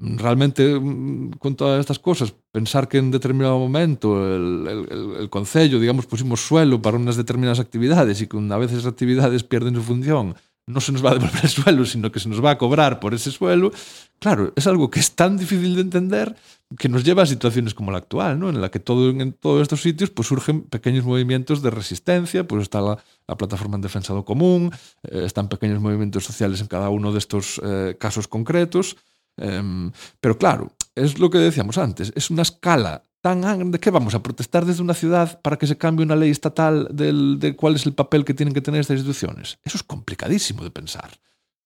realmente 0.00 0.78
mm, 0.78 1.32
con 1.38 1.54
todas 1.54 1.80
estas 1.80 1.98
cosas, 1.98 2.34
pensar 2.52 2.88
que 2.88 2.98
en 2.98 3.10
determinado 3.10 3.58
momento 3.58 4.16
el, 4.34 4.66
el, 4.66 5.16
el 5.20 5.30
Concello, 5.30 5.78
digamos, 5.78 6.06
pusimos 6.06 6.40
suelo 6.40 6.80
para 6.80 6.96
unas 6.96 7.16
determinadas 7.16 7.60
actividades 7.60 8.20
y 8.20 8.26
que 8.26 8.36
una 8.36 8.56
vez 8.56 8.72
esas 8.72 8.86
actividades 8.86 9.44
pierden 9.44 9.74
su 9.74 9.82
función, 9.82 10.34
no 10.66 10.80
se 10.80 10.92
nos 10.92 11.04
va 11.04 11.10
a 11.10 11.14
devolver 11.14 11.40
el 11.42 11.48
suelo, 11.48 11.84
sino 11.84 12.10
que 12.10 12.20
se 12.20 12.28
nos 12.28 12.42
va 12.42 12.52
a 12.52 12.58
cobrar 12.58 13.00
por 13.00 13.14
ese 13.14 13.30
suelo, 13.30 13.72
claro, 14.18 14.52
es 14.56 14.66
algo 14.66 14.90
que 14.90 15.00
es 15.00 15.12
tan 15.12 15.36
difícil 15.36 15.74
de 15.74 15.82
entender 15.82 16.36
que 16.78 16.88
nos 16.88 17.02
lleva 17.02 17.24
a 17.24 17.26
situaciones 17.26 17.74
como 17.74 17.90
la 17.90 17.98
actual, 17.98 18.38
¿no? 18.38 18.48
en 18.48 18.60
la 18.60 18.70
que 18.70 18.78
todo, 18.78 19.10
en 19.10 19.32
todos 19.32 19.62
estos 19.62 19.82
sitios 19.82 20.10
pues, 20.10 20.28
surgen 20.28 20.62
pequeños 20.62 21.04
movimientos 21.04 21.62
de 21.62 21.70
resistencia, 21.70 22.46
pues 22.46 22.62
está 22.62 22.80
la, 22.80 22.98
la 23.26 23.36
plataforma 23.36 23.74
en 23.76 23.82
defensa 23.82 24.14
do 24.14 24.24
común, 24.24 24.70
eh, 25.02 25.24
están 25.26 25.48
pequeños 25.48 25.80
movimientos 25.80 26.24
sociales 26.24 26.60
en 26.60 26.68
cada 26.68 26.88
uno 26.88 27.10
de 27.12 27.18
estos 27.18 27.60
eh, 27.64 27.96
casos 27.98 28.28
concretos, 28.28 28.96
eh, 29.36 29.90
pero 30.20 30.38
claro, 30.38 30.72
es 30.94 31.18
lo 31.18 31.30
que 31.30 31.38
decíamos 31.38 31.78
antes, 31.78 32.12
es 32.14 32.30
una 32.30 32.42
escala 32.42 33.02
tan 33.20 33.42
grande 33.42 33.78
que 33.78 33.90
vamos 33.90 34.14
a 34.14 34.22
protestar 34.22 34.64
desde 34.64 34.82
una 34.82 34.94
ciudad 34.94 35.40
para 35.42 35.56
que 35.58 35.66
se 35.66 35.76
cambie 35.76 36.06
una 36.06 36.16
ley 36.16 36.30
estatal 36.30 36.88
del, 36.90 37.38
de 37.38 37.54
cuál 37.54 37.76
es 37.76 37.84
el 37.86 37.92
papel 37.92 38.24
que 38.24 38.32
tienen 38.34 38.54
que 38.54 38.62
tener 38.62 38.80
estas 38.80 38.96
instituciones. 38.96 39.58
Eso 39.62 39.76
es 39.76 39.82
complicadísimo 39.82 40.64
de 40.64 40.70
pensar. 40.70 41.10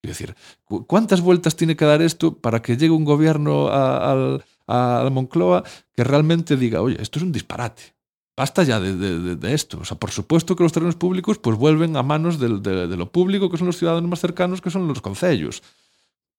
Es 0.02 0.08
decir, 0.08 0.34
¿cu- 0.64 0.84
¿cuántas 0.86 1.20
vueltas 1.20 1.54
tiene 1.56 1.76
que 1.76 1.84
dar 1.84 2.02
esto 2.02 2.36
para 2.38 2.60
que 2.60 2.76
llegue 2.76 2.90
un 2.90 3.04
gobierno 3.04 3.68
a, 3.68 4.36
a 4.66 5.10
Moncloa 5.10 5.62
que 5.94 6.02
realmente 6.04 6.56
diga, 6.56 6.82
oye, 6.82 7.00
esto 7.00 7.18
es 7.20 7.22
un 7.24 7.32
disparate? 7.32 7.94
Basta 8.36 8.64
ya 8.64 8.80
de, 8.80 8.96
de- 8.96 9.20
de- 9.20 9.36
de 9.36 9.54
esto. 9.54 9.78
O 9.80 9.84
sea, 9.84 9.96
por 9.96 10.10
supuesto 10.10 10.56
que 10.56 10.64
los 10.64 10.72
terrenos 10.72 10.96
públicos 10.96 11.38
pues 11.38 11.56
vuelven 11.56 11.96
a 11.96 12.02
manos 12.02 12.40
del- 12.40 12.62
de, 12.62 12.88
de 12.88 12.96
lo 12.96 13.12
público, 13.12 13.48
que 13.48 13.56
son 13.58 13.68
los 13.68 13.78
ciudadanos 13.78 14.10
más 14.10 14.20
cercanos, 14.20 14.60
que 14.60 14.70
son 14.70 14.88
los 14.88 15.00
concellos. 15.00 15.62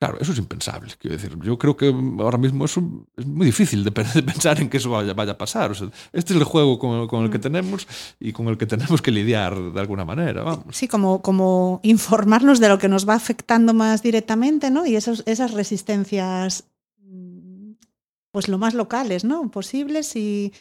Claro, 0.06 0.20
eso 0.22 0.34
es 0.34 0.38
impensable. 0.38 0.92
Quiero 1.00 1.18
decir, 1.18 1.36
yo 1.42 1.58
creo 1.58 1.76
que 1.76 1.88
ahora 2.20 2.38
mismo 2.38 2.66
es 2.66 2.78
muy 2.78 3.46
difícil 3.46 3.84
de, 3.84 3.92
pe- 3.92 4.04
de 4.14 4.22
pensar 4.24 4.60
en 4.62 4.70
que 4.70 4.78
eso 4.78 4.92
vaya, 4.92 5.14
vaya 5.14 5.32
a 5.32 5.38
pasar. 5.38 5.72
O 5.72 5.74
sea, 5.74 5.88
este 6.14 6.34
es 6.34 6.40
el 6.40 6.44
juego 6.46 6.78
con, 6.78 7.08
con 7.08 7.24
el 7.24 7.32
que 7.32 7.40
tenemos 7.40 7.88
y 8.20 8.32
con 8.32 8.48
el 8.50 8.58
que 8.58 8.68
tenemos 8.68 9.02
que 9.02 9.12
lidiar 9.12 9.58
de 9.74 9.80
alguna 9.80 10.06
manera. 10.06 10.44
Vamos. 10.44 10.66
Sí, 10.76 10.88
como, 10.88 11.22
como 11.24 11.80
informarnos 11.84 12.60
de 12.60 12.70
lo 12.70 12.78
que 12.78 12.88
nos 12.88 13.08
va 13.10 13.16
afectando 13.16 13.74
más 13.74 14.04
directamente, 14.04 14.70
¿no? 14.70 14.86
Y 14.86 14.96
esos, 14.96 15.24
esas 15.26 15.52
resistencias, 15.54 16.66
mm, 17.02 17.72
pues 18.32 18.48
lo 18.48 18.58
más 18.60 18.74
locales, 18.74 19.24
¿no? 19.24 19.50
Posibles 19.50 20.16
y... 20.16 20.54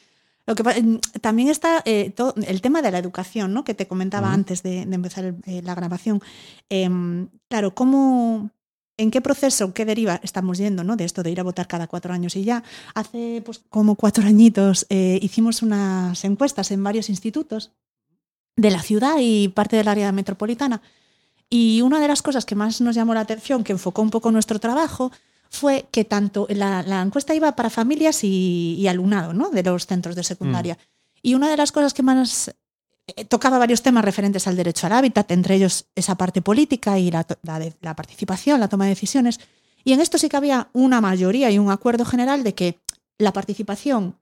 Lo 0.47 0.55
que, 0.55 0.63
pa- 0.63 0.75
mm, 0.75 0.99
también 1.23 1.49
está 1.49 1.81
eh, 1.87 2.11
todo, 2.15 2.35
el 2.47 2.61
tema 2.61 2.83
de 2.83 2.91
la 2.91 2.99
educación, 2.99 3.55
¿no? 3.55 3.65
Que 3.65 3.73
te 3.73 3.87
comentaba 3.89 4.31
antes 4.31 4.63
de, 4.63 4.85
de 4.85 4.95
empezar 4.95 5.25
el- 5.25 5.37
eh, 5.47 5.63
la 5.63 5.75
grabación. 5.75 6.21
Em, 6.69 7.29
claro, 7.49 7.75
¿cómo, 7.75 8.51
¿en 8.97 9.11
qué 9.11 9.21
proceso, 9.21 9.75
qué 9.75 9.85
deriva 9.85 10.21
estamos 10.23 10.59
yendo, 10.59 10.85
¿no? 10.85 10.97
De 10.97 11.05
esto 11.05 11.23
de 11.23 11.31
ir 11.31 11.41
a 11.41 11.43
votar 11.43 11.67
cada 11.67 11.87
cuatro 11.87 12.13
años 12.13 12.37
y 12.37 12.45
ya. 12.45 12.63
Hace 12.95 13.43
pues 13.45 13.63
como 13.69 13.97
cuatro 13.97 14.25
añitos 14.25 14.87
eh, 14.89 15.19
hicimos 15.23 15.63
unas 15.63 16.25
encuestas 16.25 16.71
en 16.71 16.83
varios 16.83 17.09
institutos 17.09 17.73
de 18.57 18.71
la 18.71 18.83
ciudad 18.83 19.17
y 19.21 19.49
parte 19.49 19.77
del 19.77 19.89
área 19.89 20.13
metropolitana. 20.13 20.81
Y 21.51 21.83
una 21.83 22.01
de 22.01 22.09
las 22.09 22.23
cosas 22.23 22.45
que 22.45 22.55
más 22.55 22.81
nos 22.81 22.95
llamó 22.95 23.15
la 23.15 23.21
atención, 23.21 23.65
que 23.65 23.73
enfocó 23.73 24.03
un 24.03 24.11
poco 24.11 24.31
nuestro 24.31 24.59
trabajo, 24.59 25.13
fue 25.51 25.87
que 25.91 26.05
tanto 26.05 26.47
la, 26.51 26.83
la 26.83 27.03
encuesta 27.03 27.35
iba 27.35 27.55
para 27.55 27.71
familias 27.71 28.25
y, 28.25 28.77
y 28.79 28.89
alumnado 28.89 29.33
¿no? 29.35 29.51
de 29.51 29.63
los 29.63 29.87
centros 29.87 30.17
de 30.17 30.25
secundaria. 30.25 30.79
Y 31.23 31.35
una 31.35 31.49
de 31.49 31.57
las 31.57 31.73
cosas 31.73 31.95
que 31.95 32.03
más 32.03 32.55
tocaba 33.29 33.59
varios 33.59 33.83
temas 33.83 34.05
referentes 34.05 34.47
al 34.47 34.57
derecho 34.57 34.87
al 34.87 34.93
hábitat, 34.93 35.31
entre 35.31 35.57
ellos 35.57 35.87
esa 35.95 36.17
parte 36.17 36.43
política 36.43 36.99
y 36.99 37.11
la 37.11 37.97
participación, 37.97 38.61
la 38.61 38.69
toma 38.69 38.85
de 38.85 38.91
decisiones. 38.91 39.41
Y 39.85 39.93
en 39.93 40.01
esto 40.01 40.19
sí 40.19 40.29
que 40.29 40.37
había 40.37 40.71
una 40.73 41.01
mayoría 41.01 41.51
y 41.51 41.59
un 41.59 41.71
acuerdo 41.71 42.05
general 42.05 42.43
de 42.43 42.55
que 42.55 42.81
la 43.19 43.33
participación 43.33 44.19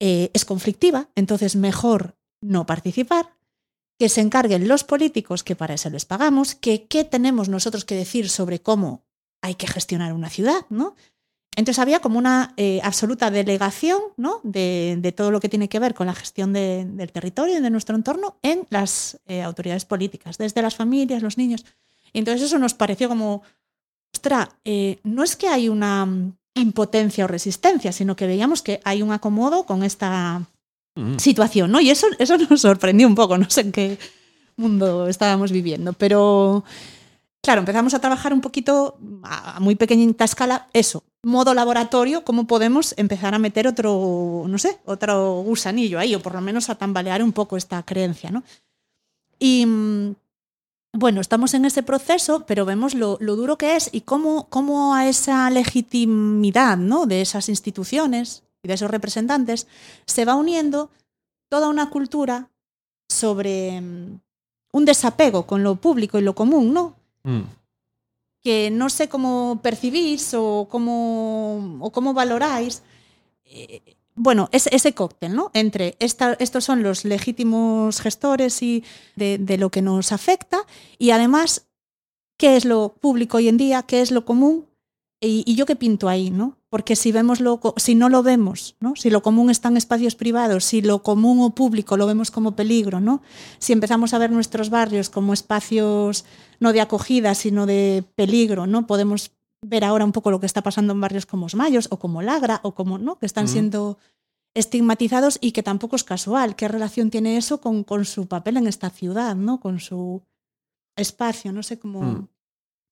eh, 0.00 0.30
es 0.32 0.44
conflictiva, 0.46 1.10
entonces 1.14 1.56
mejor 1.56 2.16
no 2.40 2.64
participar, 2.64 3.36
que 3.98 4.08
se 4.08 4.22
encarguen 4.22 4.66
los 4.66 4.82
políticos, 4.82 5.44
que 5.44 5.56
para 5.56 5.74
eso 5.74 5.90
les 5.90 6.06
pagamos, 6.06 6.54
que 6.54 6.86
qué 6.86 7.04
tenemos 7.04 7.50
nosotros 7.50 7.84
que 7.84 7.94
decir 7.94 8.30
sobre 8.30 8.60
cómo 8.60 9.04
hay 9.42 9.56
que 9.56 9.66
gestionar 9.66 10.14
una 10.14 10.30
ciudad, 10.30 10.64
¿no? 10.70 10.96
Entonces 11.56 11.78
había 11.80 12.00
como 12.00 12.18
una 12.18 12.54
eh, 12.56 12.80
absoluta 12.82 13.30
delegación 13.30 14.00
¿no? 14.16 14.40
de, 14.44 14.96
de 14.98 15.12
todo 15.12 15.30
lo 15.30 15.40
que 15.40 15.48
tiene 15.48 15.68
que 15.68 15.78
ver 15.80 15.94
con 15.94 16.06
la 16.06 16.14
gestión 16.14 16.52
de- 16.52 16.84
del 16.86 17.10
territorio 17.12 17.58
y 17.58 17.60
de 17.60 17.70
nuestro 17.70 17.96
entorno 17.96 18.36
en 18.42 18.66
las 18.70 19.18
eh, 19.26 19.42
autoridades 19.42 19.84
políticas, 19.84 20.38
desde 20.38 20.62
las 20.62 20.76
familias, 20.76 21.22
los 21.22 21.36
niños. 21.38 21.64
Y 22.12 22.20
entonces 22.20 22.42
eso 22.42 22.58
nos 22.58 22.74
pareció 22.74 23.08
como, 23.08 23.42
ostra, 24.14 24.48
eh, 24.64 25.00
no 25.02 25.22
es 25.24 25.36
que 25.36 25.48
hay 25.48 25.68
una 25.68 26.06
mm, 26.06 26.32
impotencia 26.54 27.24
o 27.24 27.28
resistencia, 27.28 27.92
sino 27.92 28.16
que 28.16 28.26
veíamos 28.26 28.62
que 28.62 28.80
hay 28.84 29.02
un 29.02 29.12
acomodo 29.12 29.64
con 29.66 29.82
esta 29.82 30.42
Mm. 30.96 31.18
situación, 31.18 31.70
¿no? 31.70 31.80
Y 31.80 31.88
eso, 31.90 32.08
eso 32.18 32.36
nos 32.50 32.62
sorprendió 32.62 33.06
un 33.06 33.14
poco, 33.14 33.38
no 33.38 33.48
sé 33.48 33.60
en 33.60 33.70
qué 33.72 33.96
mundo 34.56 35.06
estábamos 35.06 35.52
viviendo, 35.52 35.92
pero 35.92 36.64
claro, 37.42 37.60
empezamos 37.60 37.94
a 37.94 38.00
trabajar 38.00 38.32
un 38.32 38.40
poquito 38.40 38.98
a 39.22 39.58
muy 39.60 39.74
pequeñita 39.74 40.24
escala 40.24 40.68
eso, 40.72 41.04
modo 41.22 41.54
laboratorio, 41.54 42.24
cómo 42.24 42.46
podemos 42.46 42.94
empezar 42.96 43.34
a 43.34 43.38
meter 43.38 43.66
otro, 43.66 44.44
no 44.46 44.58
sé, 44.58 44.78
otro 44.84 45.42
gusanillo 45.42 45.98
ahí, 45.98 46.14
o 46.14 46.22
por 46.22 46.34
lo 46.34 46.40
menos 46.40 46.70
a 46.70 46.76
tambalear 46.76 47.22
un 47.22 47.32
poco 47.32 47.56
esta 47.56 47.82
creencia, 47.82 48.30
¿no? 48.30 48.42
Y 49.38 49.64
mm, 49.66 50.14
bueno, 50.92 51.20
estamos 51.20 51.54
en 51.54 51.64
ese 51.64 51.82
proceso, 51.82 52.44
pero 52.46 52.64
vemos 52.64 52.94
lo, 52.94 53.16
lo 53.20 53.36
duro 53.36 53.56
que 53.56 53.76
es 53.76 53.90
y 53.92 54.02
cómo, 54.02 54.48
cómo 54.48 54.94
a 54.94 55.08
esa 55.08 55.48
legitimidad 55.50 56.76
¿no? 56.76 57.06
de 57.06 57.20
esas 57.20 57.48
instituciones 57.48 58.42
y 58.62 58.68
de 58.68 58.74
esos 58.74 58.90
representantes 58.90 59.66
se 60.06 60.24
va 60.24 60.34
uniendo 60.34 60.90
toda 61.48 61.68
una 61.68 61.90
cultura 61.90 62.50
sobre 63.08 63.80
mm, 63.80 64.20
un 64.72 64.84
desapego 64.84 65.46
con 65.46 65.62
lo 65.62 65.76
público 65.76 66.18
y 66.18 66.22
lo 66.22 66.34
común, 66.34 66.72
¿no? 66.72 66.99
Mm. 67.24 67.42
que 68.42 68.70
no 68.70 68.88
sé 68.88 69.08
cómo 69.10 69.60
percibís 69.62 70.32
o 70.34 70.66
cómo, 70.70 71.76
o 71.80 71.90
cómo 71.92 72.14
valoráis. 72.14 72.82
eh, 73.44 73.96
bueno, 74.14 74.48
es, 74.52 74.66
ese 74.68 74.92
cóctel, 74.94 75.34
¿no? 75.34 75.50
Entre 75.54 75.96
esta- 75.98 76.34
estos 76.40 76.64
son 76.64 76.82
los 76.82 77.04
legítimos 77.04 78.00
gestores 78.00 78.62
y 78.62 78.84
de, 79.16 79.38
lo 79.58 79.70
que 79.70 79.82
nos 79.82 80.12
afecta 80.12 80.58
y 80.98 81.10
además 81.10 81.66
qué 82.38 82.56
es 82.56 82.64
lo 82.64 82.94
público 83.00 83.36
hoy 83.38 83.48
en 83.48 83.56
día, 83.56 83.82
qué 83.82 84.00
es 84.02 84.10
lo 84.10 84.24
común 84.24 84.66
y, 85.20 85.42
y 85.46 85.54
yo 85.54 85.64
qué 85.66 85.76
pinto 85.76 86.08
ahí, 86.08 86.30
¿no? 86.30 86.56
Porque 86.70 86.96
si, 86.96 87.12
vemos 87.12 87.40
lo, 87.40 87.60
si 87.76 87.94
no 87.94 88.08
lo 88.08 88.22
vemos, 88.22 88.76
¿no? 88.80 88.94
si 88.94 89.10
lo 89.10 89.22
común 89.22 89.50
está 89.50 89.68
en 89.68 89.76
espacios 89.76 90.14
privados, 90.14 90.64
si 90.64 90.82
lo 90.82 91.02
común 91.02 91.40
o 91.40 91.50
público 91.50 91.96
lo 91.96 92.06
vemos 92.06 92.30
como 92.30 92.54
peligro, 92.56 93.00
¿no? 93.00 93.22
si 93.58 93.72
empezamos 93.72 94.12
a 94.14 94.18
ver 94.18 94.30
nuestros 94.30 94.70
barrios 94.70 95.10
como 95.10 95.32
espacios 95.32 96.24
no 96.60 96.72
de 96.72 96.80
acogida, 96.80 97.34
sino 97.34 97.66
de 97.66 98.04
peligro, 98.14 98.66
¿no? 98.66 98.86
podemos 98.86 99.32
ver 99.62 99.84
ahora 99.84 100.04
un 100.04 100.12
poco 100.12 100.30
lo 100.30 100.40
que 100.40 100.46
está 100.46 100.62
pasando 100.62 100.92
en 100.92 101.00
barrios 101.00 101.26
como 101.26 101.46
Os 101.46 101.54
Mayos 101.54 101.88
o 101.90 101.98
como 101.98 102.22
Lagra 102.22 102.60
o 102.62 102.74
como, 102.74 102.98
¿no? 102.98 103.18
que 103.18 103.26
están 103.26 103.48
siendo 103.48 103.98
estigmatizados 104.54 105.38
y 105.40 105.52
que 105.52 105.62
tampoco 105.62 105.96
es 105.96 106.04
casual. 106.04 106.56
¿Qué 106.56 106.68
relación 106.68 107.10
tiene 107.10 107.36
eso 107.36 107.60
con, 107.60 107.84
con 107.84 108.04
su 108.04 108.26
papel 108.26 108.56
en 108.56 108.66
esta 108.66 108.90
ciudad, 108.90 109.36
¿no? 109.36 109.60
con 109.60 109.80
su 109.80 110.22
espacio? 110.96 111.52
No 111.52 111.62
sé 111.62 111.78
cómo... 111.78 112.02
Mm. 112.02 112.28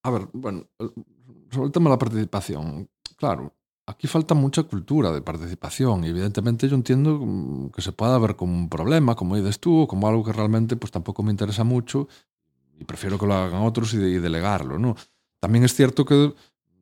A 0.04 0.11
ver, 0.11 0.28
bueno, 0.33 0.66
sobre 1.50 1.66
el 1.66 1.72
tema 1.72 1.90
de 1.90 1.94
la 1.94 1.98
participación, 1.98 2.88
claro, 3.16 3.52
aquí 3.87 4.07
falta 4.07 4.35
mucha 4.35 4.62
cultura 4.62 5.11
de 5.11 5.22
participación 5.22 6.04
y 6.04 6.09
evidentemente 6.09 6.68
yo 6.68 6.76
entiendo 6.76 7.18
mm, 7.18 7.70
que 7.70 7.83
se 7.83 7.92
pueda 7.92 8.18
ver 8.18 8.37
como 8.37 8.54
un 8.54 8.68
problema, 8.68 9.16
como 9.16 9.37
dices 9.37 9.59
tú, 9.59 9.81
o 9.81 9.88
como 9.88 10.07
algo 10.07 10.24
que 10.24 10.33
realmente 10.33 10.76
pues 10.76 10.92
tampoco 10.92 11.22
me 11.22 11.33
interesa 11.33 11.64
mucho 11.64 12.09
y 12.78 12.84
prefiero 12.84 13.18
que 13.18 13.26
lo 13.26 13.34
hagan 13.34 13.62
otros 13.62 13.94
y, 13.94 13.98
de- 13.98 14.10
y 14.10 14.18
delegarlo, 14.18 14.78
¿no? 14.78 14.96
También 15.40 15.64
es 15.64 15.74
cierto 15.74 16.04
que 16.04 16.34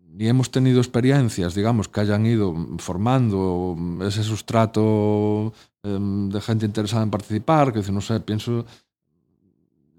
ni 0.09 0.29
hemos 0.29 0.51
tenido 0.51 0.79
experiencias, 0.81 1.55
digamos, 1.55 1.89
que 1.89 2.01
hayan 2.01 2.25
ido 2.25 2.55
formando 2.79 3.77
ese 4.01 4.23
sustrato 4.23 5.53
em, 5.83 6.31
de 6.31 6.41
gente 6.41 6.65
interesada 6.67 7.03
en 7.03 7.11
participar, 7.11 7.73
que 7.73 7.81
no 7.93 8.01
sé, 8.01 8.21
pienso 8.21 8.65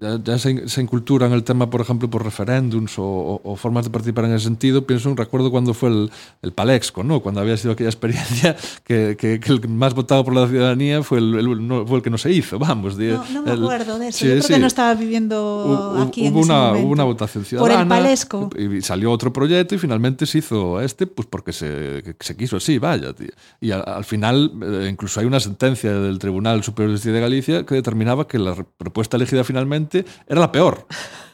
ya, 0.00 0.18
ya 0.22 0.38
se, 0.38 0.68
se 0.68 0.80
inculturan 0.80 1.32
el 1.32 1.42
tema, 1.42 1.70
por 1.70 1.80
ejemplo, 1.80 2.08
por 2.08 2.24
referéndums 2.24 2.98
o, 2.98 3.02
o- 3.04 3.40
o 3.42 3.56
formas 3.56 3.84
de 3.84 3.90
participar 3.90 4.26
en 4.26 4.34
ese 4.34 4.44
sentido. 4.44 4.86
Pienso, 4.86 5.12
recuerdo 5.14 5.50
cuando 5.50 5.74
fue 5.74 5.88
el, 5.90 6.10
el 6.42 6.52
Palexco, 6.52 7.02
¿no? 7.02 7.20
Cuando 7.20 7.40
había 7.40 7.56
sido 7.56 7.72
aquella 7.72 7.90
experiencia 7.90 8.56
que, 8.84 9.16
que- 9.18 9.40
que 9.40 9.52
el 9.52 9.68
más 9.68 9.94
votado 9.94 10.24
por 10.24 10.34
la 10.34 10.46
ciudadanía 10.46 11.02
fue 11.02 11.18
el, 11.18 11.34
el- 11.34 11.66
no- 11.66 11.86
fue 11.86 11.96
el 11.98 12.02
que 12.02 12.10
no 12.10 12.18
se 12.18 12.30
hizo, 12.32 12.58
vamos. 12.58 12.96
No, 12.98 13.24
no 13.32 13.42
me 13.42 13.50
acuerdo 13.52 13.98
de 13.98 14.08
eso. 14.08 14.18
sí, 14.18 14.24
Yo 14.26 14.30
creo 14.32 14.42
sí. 14.42 14.52
que 14.54 14.58
no 14.60 14.66
estaba 14.66 14.94
viviendo 14.94 15.96
aquí 16.06 16.26
en 16.26 16.32
hubo, 16.32 16.40
ese 16.42 16.52
una, 16.52 16.72
hubo 16.72 16.92
una 16.92 17.04
votación 17.04 17.42
Por 17.42 17.52
el 17.52 17.58
ciudadana 17.76 17.88
Palesco. 17.88 18.50
y 18.56 18.80
salió 18.82 19.10
otro 19.10 19.32
proyecto 19.32 19.74
y 19.74 19.78
finalmente 19.78 20.26
se 20.26 20.38
hizo 20.38 20.80
este 20.80 21.06
pues 21.06 21.26
porque 21.28 21.52
se, 21.52 22.02
se 22.20 22.36
quiso 22.36 22.56
así, 22.58 22.78
vaya. 22.78 23.12
tío. 23.12 23.28
Y 23.60 23.70
al, 23.72 23.82
al 23.86 24.04
final 24.04 24.52
eh, 24.62 24.88
incluso 24.90 25.20
hay 25.20 25.26
una 25.26 25.40
sentencia 25.40 25.92
del 25.92 26.18
Tribunal 26.18 26.62
Superior 26.62 26.90
de 26.90 26.96
Justicia 26.96 27.12
de 27.14 27.20
Galicia 27.20 27.66
que 27.66 27.74
determinaba 27.74 28.26
que 28.28 28.38
la 28.38 28.54
propuesta 28.76 29.16
elegida 29.16 29.42
finalmente 29.44 29.87
era 30.26 30.40
la 30.40 30.52
peor. 30.52 30.86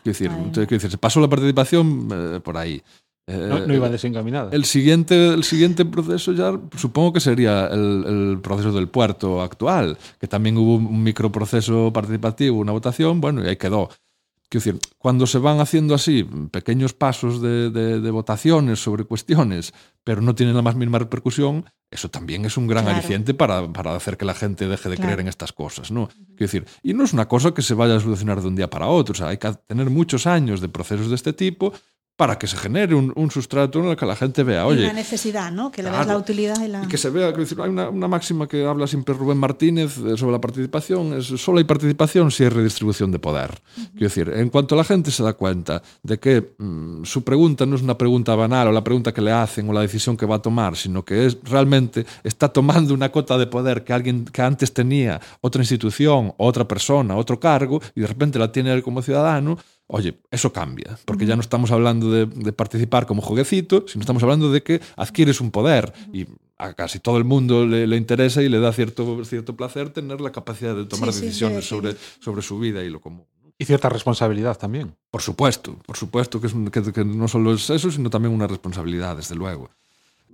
Quiero 0.03 0.19
decir, 0.19 0.27
entonces, 0.31 0.67
quiero 0.69 0.77
decir, 0.81 0.91
se 0.91 0.99
pasó 0.99 1.21
la 1.21 1.29
participación 1.29 2.09
eh, 2.13 2.41
por 2.41 2.57
ahí. 2.57 2.83
Eh, 3.27 3.47
No, 3.49 3.67
no 3.67 3.75
iba 3.75 3.89
desencaminada. 3.89 4.51
el 4.53 4.67
siguiente, 4.67 5.29
el 5.33 5.45
siguiente 5.45 5.87
proceso 5.87 6.33
ya 6.33 6.53
supongo 6.77 7.15
que 7.15 7.21
sería 7.21 7.69
el, 7.69 8.05
el 8.07 8.39
proceso 8.43 8.71
del 8.73 8.89
puerto 8.89 9.41
actual, 9.41 9.97
que 10.21 10.27
también 10.29 10.59
hubo 10.59 10.75
un 10.75 11.03
microproceso 11.03 11.91
participativo, 11.91 12.59
una 12.59 12.73
votación, 12.73 13.21
bueno, 13.23 13.43
y 13.43 13.49
ahí 13.49 13.57
quedó. 13.57 13.89
Quiero 14.61 14.79
decir, 14.79 14.93
cuando 14.99 15.27
se 15.27 15.39
van 15.39 15.59
haciendo 15.59 15.97
así 15.97 16.23
pequeños 16.53 16.93
pasos 16.95 17.43
de, 17.43 17.71
de- 17.71 18.01
de 18.01 18.11
votaciones 18.13 18.79
sobre 18.81 19.03
cuestiones, 19.03 19.75
pero 20.05 20.23
no 20.23 20.37
tienen 20.37 20.55
la 20.55 20.63
más 20.63 20.77
mínima 20.77 21.01
repercusión, 21.01 21.65
eso 21.91 22.09
también 22.09 22.45
es 22.45 22.57
un 22.57 22.69
gran 22.69 22.85
Claro. 22.85 22.99
aliciente 22.99 23.35
para, 23.35 23.73
para 23.73 23.97
hacer 23.97 24.17
que 24.17 24.25
la 24.25 24.35
gente 24.35 24.69
deje 24.69 24.89
de 24.89 24.95
Claro. 24.95 25.09
creer 25.09 25.21
en 25.21 25.29
estas 25.29 25.53
cosas, 25.53 25.91
¿no? 25.91 26.07
Quiero 26.09 26.37
decir, 26.39 26.67
y 26.85 26.95
no 26.95 27.03
es 27.03 27.13
una 27.13 27.27
cosa 27.27 27.53
que 27.53 27.63
se 27.63 27.75
vaya 27.75 27.97
a 27.97 28.01
solucionar 28.01 28.41
de 28.43 28.47
un 28.47 28.55
día 28.55 28.71
para 28.71 28.87
otro, 28.87 29.13
o 29.13 29.17
sea, 29.17 29.27
hay 29.29 29.39
que 29.39 29.53
tener 29.67 29.91
muchos 29.91 30.25
años 30.29 30.61
de 30.61 30.69
procesos 30.69 31.09
de 31.09 31.17
este 31.17 31.33
tipo 31.33 31.73
para 32.17 32.39
que 32.39 32.47
se 32.47 32.57
genere 32.57 32.95
un, 32.95 33.13
un 33.17 33.31
sustrato 33.31 33.81
en 33.81 33.87
el 33.87 33.97
que 33.97 34.07
la 34.07 34.15
gente 34.15 34.45
vea, 34.45 34.63
Y 34.63 34.67
oye, 34.67 34.85
una 34.85 34.93
necesidad, 34.93 35.51
¿no? 35.51 35.73
Que 35.73 35.83
le 35.83 35.91
la 35.91 36.17
utilidad 36.17 36.61
y 36.65 36.69
la... 36.69 36.85
y 36.85 36.87
que 36.87 36.97
se 36.97 37.11
vea, 37.11 37.33
decir, 37.33 37.61
hay 37.61 37.71
una, 37.71 37.89
una 37.89 38.07
máxima 38.07 38.47
que 38.47 38.65
habla 38.65 38.87
siempre 38.87 39.15
Rubén 39.15 39.39
Martínez 39.39 39.99
eh, 39.99 40.17
sobre 40.17 40.33
la 40.33 40.41
participación, 40.41 41.15
es 41.15 41.27
solo 41.27 41.59
hay 41.59 41.65
participación 41.65 42.31
si 42.31 42.45
hay 42.45 42.51
redistribución 42.51 43.11
de 43.11 43.19
poder. 43.19 43.51
Quiero 43.75 44.07
decir, 44.07 44.33
en 44.33 44.49
cuanto 44.51 44.77
la 44.77 44.85
gente 44.85 45.11
se 45.11 45.25
da 45.25 45.33
cuenta 45.33 45.83
de 46.05 46.21
que 46.21 46.55
mm, 46.57 47.05
su 47.05 47.25
pregunta 47.25 47.67
no 47.67 47.75
es 47.75 47.83
una 47.83 47.99
pregunta 47.99 48.37
banal 48.37 48.69
o 48.69 48.73
la 48.73 48.85
pregunta 48.85 49.13
que 49.13 49.21
le 49.21 49.33
hacen 49.33 49.69
o 49.69 49.73
la 49.73 49.81
decisión 49.81 50.17
que 50.17 50.27
va 50.27 50.37
a 50.37 50.43
tomar, 50.43 50.77
sino 50.77 51.05
que 51.05 51.27
es 51.27 51.39
realmente 51.43 52.07
está 52.23 52.49
tomando 52.49 52.95
una 52.95 53.11
cota 53.11 53.37
de 53.37 53.49
poder 53.49 53.83
que 53.83 53.93
alguien 53.93 54.25
que 54.25 54.43
antes 54.43 54.73
tenía 54.73 55.21
otra 55.41 55.63
institución, 55.63 56.33
otra 56.37 56.69
persona, 56.69 57.17
otro 57.17 57.41
cargo 57.41 57.81
y 57.97 58.03
de 58.03 58.07
repente 58.07 58.39
la 58.39 58.53
tiene 58.53 58.73
él 58.73 58.85
como 58.85 59.03
ciudadano, 59.03 59.59
Oye, 59.87 60.19
eso 60.31 60.53
cambia, 60.53 60.99
porque 61.05 61.27
ya 61.27 61.37
no 61.37 61.43
estamos 61.43 61.71
hablando 61.71 62.11
de, 62.11 62.27
de 62.27 62.53
participar 62.53 63.07
como 63.07 63.21
jueguecito, 63.21 63.85
sino 63.87 64.01
estamos 64.01 64.23
hablando 64.23 64.51
de 64.51 64.63
que 64.63 64.81
adquieres 64.97 65.41
un 65.41 65.51
poder 65.51 65.93
y 66.13 66.27
a 66.57 66.73
casi 66.73 67.01
todo 67.01 67.19
el 67.19 67.25
mundo 67.25 67.67
le, 67.67 67.87
le 67.87 67.97
interesa 67.97 68.43
y 68.43 68.49
le 68.49 68.61
da 68.61 68.73
cierto, 68.73 69.23
cierto 69.25 69.57
placer 69.57 69.91
tener 69.91 70.21
la 70.23 70.33
capacidad 70.33 70.75
de 70.75 70.87
tomar 70.87 71.13
Sí, 71.13 71.19
sí, 71.21 71.27
decisiones 71.27 71.57
de 71.59 71.63
sobre, 71.63 71.97
sobre 72.21 72.41
su 72.43 72.59
vida 72.59 72.83
y 72.83 72.89
lo 72.89 73.01
común. 73.01 73.25
Y 73.59 73.67
cierta 73.67 73.89
responsabilidad 73.89 74.57
también. 74.57 74.97
Por 75.11 75.21
supuesto, 75.21 75.77
por 75.87 75.97
supuesto 75.97 76.41
que, 76.41 76.47
es 76.47 76.55
un- 76.55 76.71
que, 76.71 76.83
que 76.93 77.05
no 77.05 77.29
solo 77.29 77.53
es 77.55 77.69
eso, 77.71 77.91
sino 77.91 78.09
también 78.11 78.35
una 78.35 78.47
responsabilidad, 78.47 79.17
desde 79.17 79.35
luego. 79.35 79.71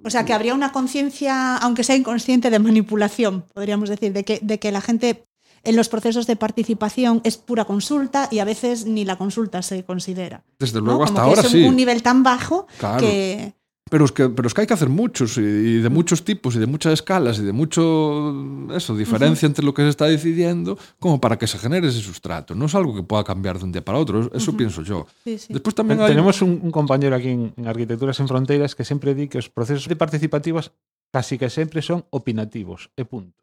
O 0.04 0.08
sea, 0.10 0.24
que 0.24 0.32
habría 0.32 0.54
una 0.54 0.72
conciencia, 0.72 1.56
aunque 1.58 1.84
sea 1.84 1.96
inconsciente, 1.96 2.48
de 2.50 2.58
manipulación, 2.58 3.44
podríamos 3.52 3.88
decir, 3.90 4.12
de 4.14 4.24
que, 4.24 4.38
de 4.40 4.58
que 4.58 4.72
la 4.72 4.80
gente 4.80 5.24
en 5.64 5.76
los 5.76 5.88
procesos 5.88 6.26
de 6.26 6.36
participación 6.36 7.20
es 7.24 7.36
pura 7.36 7.64
consulta 7.64 8.28
y 8.30 8.38
a 8.38 8.44
veces 8.44 8.86
ni 8.86 9.04
la 9.04 9.16
consulta 9.18 9.62
se 9.62 9.84
considera. 9.84 10.42
Desde 10.58 10.78
¿no? 10.80 10.86
luego, 10.86 11.04
hasta 11.04 11.22
Como 11.22 11.32
que 11.34 11.38
ahora 11.38 11.46
es 11.46 11.52
sí. 11.52 11.62
un 11.64 11.76
nivel 11.76 12.02
tan 12.02 12.22
bajo 12.22 12.66
Claro. 12.78 13.00
que... 13.00 13.54
Pero 13.90 14.04
es, 14.04 14.12
que, 14.12 14.28
pero 14.28 14.46
es 14.46 14.54
que 14.54 14.60
hay 14.60 14.66
que 14.68 14.74
hacer 14.74 14.88
muchos 14.88 15.36
y, 15.36 15.40
y 15.40 15.78
de 15.80 15.88
muchos 15.88 16.24
tipos 16.24 16.54
y 16.54 16.60
de 16.60 16.66
muchas 16.66 16.92
escalas 16.92 17.40
y 17.40 17.42
de 17.42 17.52
mucho 17.52 18.32
eso, 18.72 18.94
diferencia 18.96 19.46
entre 19.46 19.64
lo 19.64 19.74
que 19.74 19.82
se 19.82 19.88
está 19.88 20.04
decidiendo 20.06 20.78
como 21.00 21.20
para 21.20 21.36
que 21.36 21.48
se 21.48 21.58
genere 21.58 21.88
ese 21.88 21.98
sustrato. 22.00 22.54
No 22.54 22.66
es 22.66 22.74
algo 22.76 22.94
que 22.94 23.02
pueda 23.02 23.24
cambiar 23.24 23.58
de 23.58 23.64
un 23.64 23.72
día 23.72 23.84
para 23.84 23.98
otro, 23.98 24.30
eso 24.32 24.56
pienso 24.56 24.82
yo. 24.82 25.08
Sí, 25.24 25.38
sí. 25.38 25.52
Después 25.52 25.74
también 25.74 25.98
Ten- 25.98 26.04
hay... 26.06 26.12
Tenemos 26.12 26.40
un, 26.40 26.60
un 26.62 26.70
compañero 26.70 27.16
aquí 27.16 27.30
en, 27.30 27.52
en 27.56 27.66
Arquitecturas 27.66 28.20
en 28.20 28.28
Fronteras 28.28 28.76
que 28.76 28.84
sempre 28.84 29.12
di 29.12 29.26
que 29.26 29.38
os 29.38 29.48
procesos 29.48 29.88
de 29.88 29.96
participativos 29.96 30.70
casi 31.12 31.36
que 31.36 31.50
sempre 31.50 31.82
son 31.82 32.04
opinativos, 32.10 32.90
e 32.96 33.02
punto. 33.04 33.39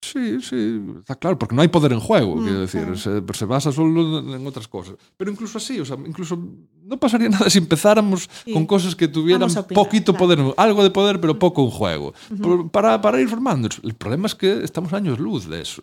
Sí, 0.00 0.40
sí, 0.40 0.80
está 1.00 1.16
claro, 1.16 1.38
porque 1.38 1.56
no 1.56 1.62
hay 1.62 1.68
poder 1.68 1.92
en 1.92 1.98
juego, 2.00 2.36
Mm, 2.36 2.42
quiero 2.44 2.60
decir, 2.60 2.82
claro. 2.82 2.96
se, 2.96 3.22
se 3.34 3.44
basa 3.44 3.72
solo 3.72 4.20
en 4.20 4.46
otras 4.46 4.68
cosas. 4.68 4.94
Pero 5.16 5.30
incluso 5.30 5.58
así, 5.58 5.80
o 5.80 5.84
sea, 5.84 5.96
incluso 6.06 6.38
no 6.84 6.96
pasaría 6.98 7.28
nada 7.46 7.50
si 7.50 7.58
empezáramos 7.58 8.30
Sí. 8.44 8.52
con 8.52 8.64
cosas 8.66 8.94
que 8.94 9.08
tuvieran 9.08 9.42
opinar, 9.50 9.66
poquito 9.66 10.12
claro. 10.14 10.26
poder, 10.36 10.54
algo 10.56 10.82
de 10.84 10.90
poder, 10.90 11.20
pero 11.20 11.38
poco 11.38 11.64
en 11.64 11.70
juego, 11.70 12.14
Por- 12.40 12.70
para, 12.70 13.00
para 13.00 13.20
ir 13.20 13.28
formando. 13.28 13.68
El 13.82 13.94
problema 13.94 14.26
es 14.28 14.34
que 14.36 14.62
estamos 14.62 14.92
años 14.92 15.18
luz 15.18 15.48
de 15.48 15.60
eso. 15.62 15.82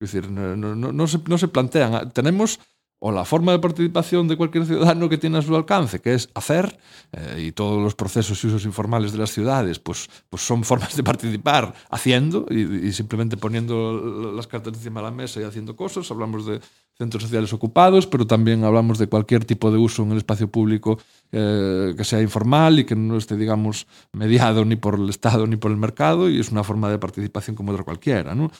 Es 0.00 0.12
decir, 0.12 0.30
no, 0.30 0.54
no- 0.56 0.74
no- 0.74 0.92
no 0.92 1.06
se, 1.06 1.18
no 1.26 1.38
se 1.38 1.48
plantean. 1.48 2.10
Tenemos 2.10 2.60
o 3.06 3.12
la 3.12 3.26
forma 3.26 3.52
de 3.52 3.58
participación 3.58 4.28
de 4.28 4.36
cualquier 4.38 4.64
ciudadano 4.64 5.10
que 5.10 5.18
tiene 5.18 5.36
a 5.36 5.42
su 5.42 5.54
alcance, 5.54 6.00
que 6.00 6.14
es 6.14 6.30
hacer, 6.32 6.78
eh, 7.12 7.48
y 7.48 7.52
todos 7.52 7.82
los 7.82 7.94
procesos 7.94 8.42
y 8.42 8.46
usos 8.46 8.64
informales 8.64 9.12
de 9.12 9.18
las 9.18 9.30
ciudades, 9.30 9.78
pues, 9.78 10.08
pues 10.30 10.40
son 10.40 10.64
formas 10.64 10.96
de 10.96 11.02
participar 11.04 11.74
haciendo 11.90 12.46
y, 12.48 12.90
simplemente 12.92 13.36
poniendo 13.36 14.32
las 14.34 14.46
cartas 14.46 14.72
encima 14.72 15.00
de 15.00 15.04
la 15.04 15.10
mesa 15.10 15.38
y 15.38 15.44
haciendo 15.44 15.76
cosas. 15.76 16.10
Hablamos 16.10 16.46
de 16.46 16.60
centros 16.96 17.24
sociales 17.24 17.52
ocupados, 17.52 18.06
pero 18.06 18.26
también 18.26 18.64
hablamos 18.64 18.96
de 18.98 19.06
cualquier 19.06 19.44
tipo 19.44 19.70
de 19.70 19.76
uso 19.76 20.02
en 20.02 20.12
el 20.12 20.16
espacio 20.16 20.48
público 20.48 20.98
eh, 21.30 21.92
que 21.94 22.04
sea 22.04 22.22
informal 22.22 22.78
y 22.78 22.84
que 22.86 22.96
no 22.96 23.18
esté, 23.18 23.36
digamos, 23.36 23.86
mediado 24.12 24.64
ni 24.64 24.76
por 24.76 24.94
el 24.94 25.10
Estado 25.10 25.46
ni 25.46 25.56
por 25.56 25.70
el 25.70 25.76
mercado, 25.76 26.30
y 26.30 26.40
es 26.40 26.50
una 26.50 26.64
forma 26.64 26.88
de 26.88 26.98
participación 26.98 27.54
como 27.54 27.72
otra 27.72 27.84
cualquiera, 27.84 28.34
¿no? 28.34 28.50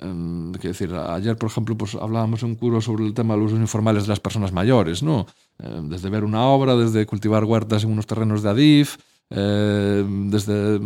Em, 0.00 0.52
quiero 0.52 0.70
decir, 0.70 0.92
ayer, 0.94 1.36
por 1.36 1.48
ejemplo, 1.50 1.76
pues 1.76 1.94
hablábamos 1.94 2.42
en 2.42 2.50
un 2.50 2.54
curso 2.56 2.80
sobre 2.80 3.06
el 3.06 3.14
tema 3.14 3.34
de 3.34 3.40
los 3.40 3.52
usos 3.52 3.60
informales 3.60 4.02
de 4.04 4.08
las 4.10 4.20
personas 4.20 4.52
mayores, 4.52 5.02
¿no? 5.02 5.26
Em, 5.58 5.88
desde 5.88 6.10
ver 6.10 6.24
una 6.24 6.44
obra, 6.46 6.74
desde 6.76 7.06
cultivar 7.06 7.44
huertas 7.44 7.84
en 7.84 7.90
unos 7.92 8.06
terrenos 8.06 8.42
de 8.42 8.50
Adif, 8.50 8.96
em, 9.30 10.30
desde 10.30 10.78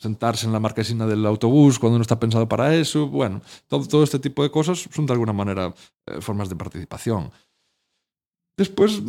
sentarse 0.00 0.46
en 0.46 0.52
la 0.52 0.60
marquesina 0.60 1.06
del 1.06 1.24
autobús 1.26 1.78
cuando 1.78 1.98
no 1.98 2.02
está 2.02 2.18
pensado 2.18 2.48
para 2.48 2.74
eso. 2.74 3.06
Bueno, 3.08 3.40
todo, 3.68 3.86
todo 3.86 4.02
este 4.04 4.18
tipo 4.18 4.42
de 4.42 4.50
cosas 4.50 4.88
son 4.92 5.06
de 5.06 5.12
alguna 5.12 5.32
manera 5.32 5.72
eh, 6.06 6.20
formas 6.20 6.48
de 6.48 6.56
participación. 6.56 7.30
Después, 8.56 9.00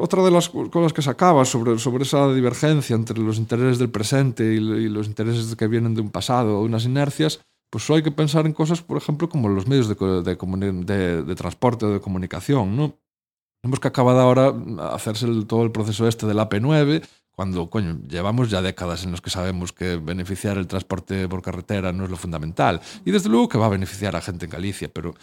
otra 0.00 0.22
de 0.24 0.30
las 0.30 0.48
cosas 0.48 0.94
que 0.94 1.02
sacaba 1.02 1.44
sobre, 1.44 1.78
sobre 1.78 2.04
esa 2.04 2.32
divergencia 2.32 2.96
entre 2.96 3.18
los 3.18 3.36
intereses 3.36 3.78
del 3.78 3.90
presente 3.90 4.54
y, 4.54 4.60
lo- 4.60 4.78
y 4.78 4.88
los 4.88 5.06
intereses 5.06 5.54
que 5.56 5.68
vienen 5.68 5.94
de 5.94 6.00
un 6.00 6.10
pasado 6.10 6.62
unas 6.62 6.86
inercias, 6.86 7.40
pues 7.70 7.84
solo 7.84 7.98
hay 7.98 8.02
que 8.02 8.10
pensar 8.10 8.46
en 8.46 8.52
cosas, 8.52 8.82
por 8.82 8.96
ejemplo, 8.96 9.28
como 9.28 9.48
los 9.48 9.66
medios 9.66 9.88
de, 9.88 11.34
transporte 11.36 11.86
o 11.86 11.90
de 11.90 12.00
comunicación, 12.00 12.76
¿no? 12.76 12.94
Vemos 13.62 13.80
que 13.80 13.88
acaba 13.88 14.14
de 14.14 14.20
ahora 14.20 14.54
hacerse 14.92 15.26
todo 15.46 15.64
el 15.64 15.72
proceso 15.72 16.06
este 16.06 16.26
del 16.26 16.38
AP9, 16.38 17.02
cuando, 17.38 17.70
coño, 17.70 18.00
llevamos 18.08 18.50
ya 18.50 18.62
décadas 18.62 19.04
en 19.04 19.12
los 19.12 19.20
que 19.20 19.30
sabemos 19.30 19.72
que 19.72 19.94
beneficiar 19.96 20.58
el 20.58 20.66
transporte 20.66 21.28
por 21.28 21.40
carretera 21.40 21.92
no 21.92 22.02
es 22.02 22.10
lo 22.10 22.16
fundamental. 22.16 22.80
Y 23.04 23.12
desde 23.12 23.28
luego 23.28 23.48
que 23.48 23.58
va 23.58 23.66
a 23.66 23.68
beneficiar 23.68 24.16
a 24.16 24.20
gente 24.20 24.46
en 24.46 24.50
Galicia, 24.50 24.90
pero 24.92 25.14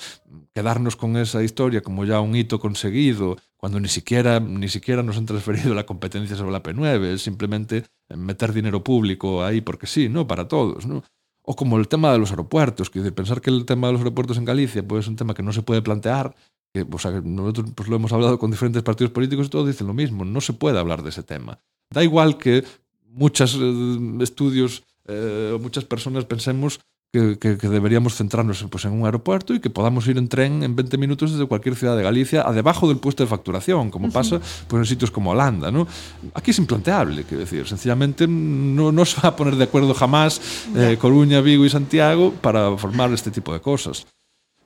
quedarnos 0.53 0.95
con 0.95 1.17
esa 1.17 1.43
historia 1.43 1.81
como 1.81 2.05
ya 2.05 2.21
un 2.21 2.33
hito 2.33 2.57
conseguido, 2.57 3.35
cuando 3.57 3.81
ni 3.81 3.89
siquiera, 3.89 4.39
ni 4.39 4.69
siquiera 4.69 5.03
nos 5.03 5.17
han 5.17 5.25
transferido 5.25 5.73
la 5.75 5.85
competencia 5.85 6.37
sobre 6.37 6.53
la 6.53 6.63
P9, 6.63 7.03
es 7.15 7.21
simplemente 7.21 7.83
meter 8.07 8.53
dinero 8.53 8.81
público 8.81 9.43
ahí 9.43 9.59
porque 9.59 9.85
sí, 9.85 10.07
¿no? 10.07 10.25
Para 10.25 10.47
todos, 10.47 10.85
¿no? 10.85 11.03
O 11.45 11.55
como 11.55 11.77
el 11.77 11.87
tema 11.87 12.11
de 12.11 12.17
los 12.17 12.31
aeropuertos, 12.31 12.89
que 12.89 12.99
pensar 13.11 13.41
que 13.41 13.49
el 13.49 13.65
tema 13.65 13.87
de 13.87 13.93
los 13.93 14.01
aeropuertos 14.01 14.37
en 14.37 14.45
Galicia 14.45 14.85
pues, 14.85 15.05
es 15.05 15.07
un 15.07 15.15
tema 15.15 15.33
que 15.33 15.43
no 15.43 15.53
se 15.53 15.61
puede 15.61 15.81
plantear, 15.81 16.35
que, 16.73 16.85
nosotros 17.23 17.71
pues, 17.75 17.87
lo 17.87 17.95
hemos 17.95 18.11
hablado 18.11 18.39
con 18.39 18.51
diferentes 18.51 18.83
partidos 18.83 19.11
políticos 19.11 19.47
y 19.47 19.49
todos 19.49 19.67
dicen 19.67 19.87
lo 19.87 19.93
mismo, 19.93 20.25
no 20.25 20.41
se 20.41 20.53
puede 20.53 20.79
hablar 20.79 21.03
de 21.03 21.09
ese 21.09 21.23
tema. 21.23 21.59
Da 21.91 22.03
igual 22.03 22.37
que 22.37 22.63
muchos 23.07 23.57
eh, 23.61 24.17
estudios 24.21 24.83
eh, 25.07 25.57
muchas 25.61 25.85
personas 25.85 26.25
pensemos 26.25 26.79
que, 27.15 27.39
que, 27.39 27.57
que 27.57 27.69
deberíamos 27.69 28.15
centrarnos 28.15 28.65
pues, 28.69 28.83
en 28.83 28.91
un 28.91 29.05
aeropuerto 29.05 29.53
y 29.53 29.61
que 29.61 29.69
podamos 29.69 30.05
ir 30.07 30.17
en 30.17 30.27
tren 30.27 30.63
en 30.63 30.75
20 30.75 30.97
minutos 30.97 31.31
desde 31.31 31.45
cualquier 31.45 31.75
ciudad 31.75 31.95
de 31.95 32.03
Galicia 32.03 32.45
a 32.45 32.51
debajo 32.51 32.89
del 32.89 32.97
puesto 32.97 33.23
de 33.23 33.27
facturación, 33.27 33.89
como 33.89 34.11
pasa 34.11 34.41
pues, 34.67 34.81
en 34.81 34.85
sitios 34.85 35.11
como 35.11 35.31
Holanda. 35.31 35.71
¿no? 35.71 35.87
Aquí 36.33 36.51
es 36.51 36.59
implanteable, 36.59 37.23
quiero 37.23 37.39
decir, 37.39 37.65
sencillamente 37.65 38.27
no, 38.27 38.91
no 38.91 39.05
se 39.05 39.21
va 39.21 39.29
a 39.29 39.35
poner 39.35 39.55
de 39.55 39.63
acuerdo 39.63 39.93
jamás 39.93 40.41
eh, 40.75 40.97
Coruña, 40.99 41.39
Vigo 41.39 41.63
y 41.63 41.69
Santiago 41.69 42.33
para 42.41 42.75
formar 42.75 43.13
este 43.13 43.31
tipo 43.31 43.53
de 43.53 43.61
cosas. 43.61 44.05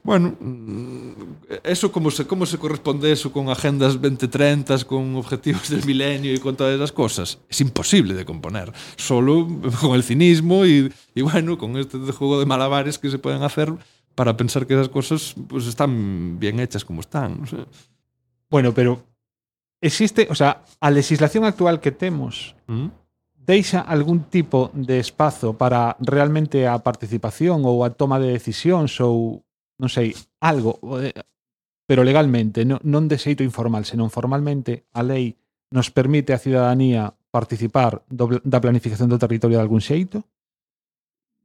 Bueno, 0.02 0.36
mm, 0.40 1.12
eso 1.64 1.92
como 1.92 2.10
se, 2.10 2.26
cómo 2.26 2.46
se 2.46 2.58
corresponde 2.58 3.12
eso 3.12 3.32
con 3.32 3.50
agendas 3.50 3.94
2030, 4.02 4.86
con 4.86 5.16
objetivos 5.16 5.70
del 5.70 5.86
milenio 5.86 6.34
y 6.34 6.40
con 6.40 6.56
todas 6.56 6.76
esas 6.76 6.92
cosas. 6.92 7.40
Es 7.50 7.62
imposible 7.62 8.14
de 8.14 8.26
componer. 8.26 8.72
Solo 8.96 9.48
con 9.82 9.96
el 9.96 10.04
cinismo 10.04 10.66
y, 10.66 10.92
y 11.14 11.22
bueno, 11.22 11.58
con 11.58 11.78
este 11.78 11.98
juego 12.12 12.40
de 12.40 12.46
malabares 12.46 12.98
que 12.98 13.10
se 13.10 13.20
pueden 13.20 13.44
hacer 13.44 13.74
para 14.16 14.36
pensar 14.36 14.66
que 14.66 14.74
esas 14.74 14.90
cosas 14.90 15.36
pues 15.48 15.68
están 15.68 16.40
bien 16.40 16.60
hechas 16.60 16.86
como 16.86 17.02
están. 17.02 17.42
No 17.42 17.48
sé. 17.48 17.58
Bueno, 18.50 18.74
pero 18.74 19.04
existe, 19.82 20.28
o 20.30 20.36
sea, 20.36 20.64
a 20.80 20.92
legislación 20.92 21.46
actual 21.46 21.80
que 21.80 21.92
temos 21.92 22.56
¿Mm? 22.68 22.88
deixa 23.50 23.82
algún 23.82 24.30
tipo 24.30 24.72
de 24.74 25.00
espazo 25.00 25.54
para 25.54 25.98
realmente 26.00 26.68
a 26.68 26.78
participación 26.80 27.66
ou 27.66 27.82
a 27.82 27.90
toma 27.90 28.22
de 28.22 28.30
decisións 28.30 29.02
ou 29.02 29.42
non 29.80 29.90
sei, 29.90 30.14
algo, 30.44 30.78
eh, 31.00 31.16
pero 31.88 32.06
legalmente, 32.06 32.68
non, 32.68 32.78
non 32.86 33.10
de 33.10 33.18
xeito 33.18 33.42
informal, 33.42 33.88
senón 33.88 34.14
formalmente, 34.14 34.86
a 34.94 35.02
lei 35.02 35.34
nos 35.74 35.90
permite 35.90 36.36
a 36.36 36.42
ciudadanía 36.42 37.10
participar 37.32 38.06
do, 38.10 38.42
da 38.44 38.62
planificación 38.62 39.10
do 39.10 39.22
territorio 39.22 39.58
de 39.58 39.64
algún 39.66 39.82
xeito? 39.82 40.22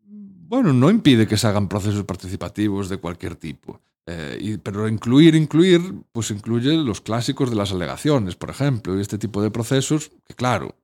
Bueno, 0.04 0.72
no 0.72 0.90
impide 0.90 1.26
que 1.26 1.36
se 1.36 1.48
hagan 1.48 1.68
procesos 1.68 2.04
participativos 2.04 2.88
de 2.88 2.98
cualquier 2.98 3.36
tipo. 3.36 3.80
Eh, 4.06 4.58
pero 4.62 4.86
incluir, 4.86 5.34
incluir, 5.34 5.80
pues 6.12 6.30
incluye 6.30 6.76
los 6.76 7.00
clásicos 7.00 7.48
de 7.48 7.56
las 7.56 7.72
alegaciones, 7.72 8.36
por 8.36 8.50
ejemplo, 8.50 8.96
y 8.96 9.00
este 9.00 9.16
tipo 9.16 9.40
de 9.40 9.50
procesos 9.50 10.12
que, 10.26 10.34
claro, 10.34 10.76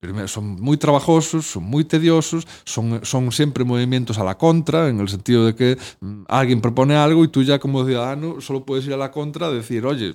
Primeiro, 0.00 0.28
son 0.28 0.54
moi 0.62 0.78
trabajosos, 0.78 1.50
son 1.50 1.66
moi 1.66 1.82
tediosos, 1.82 2.46
son, 2.62 3.02
son 3.02 3.32
sempre 3.34 3.66
movimentos 3.66 4.18
a 4.18 4.22
la 4.22 4.38
contra, 4.38 4.88
en 4.88 5.00
el 5.00 5.08
sentido 5.08 5.46
de 5.46 5.56
que 5.58 5.74
mm, 5.74 6.30
alguén 6.30 6.62
propone 6.62 6.94
algo 6.94 7.26
e 7.26 7.28
tú 7.34 7.42
ya 7.42 7.58
como 7.58 7.82
ciudadano 7.82 8.38
solo 8.40 8.62
puedes 8.62 8.86
ir 8.86 8.94
a 8.94 8.96
la 8.96 9.10
contra 9.10 9.50
a 9.50 9.50
decir, 9.50 9.82
oye, 9.82 10.14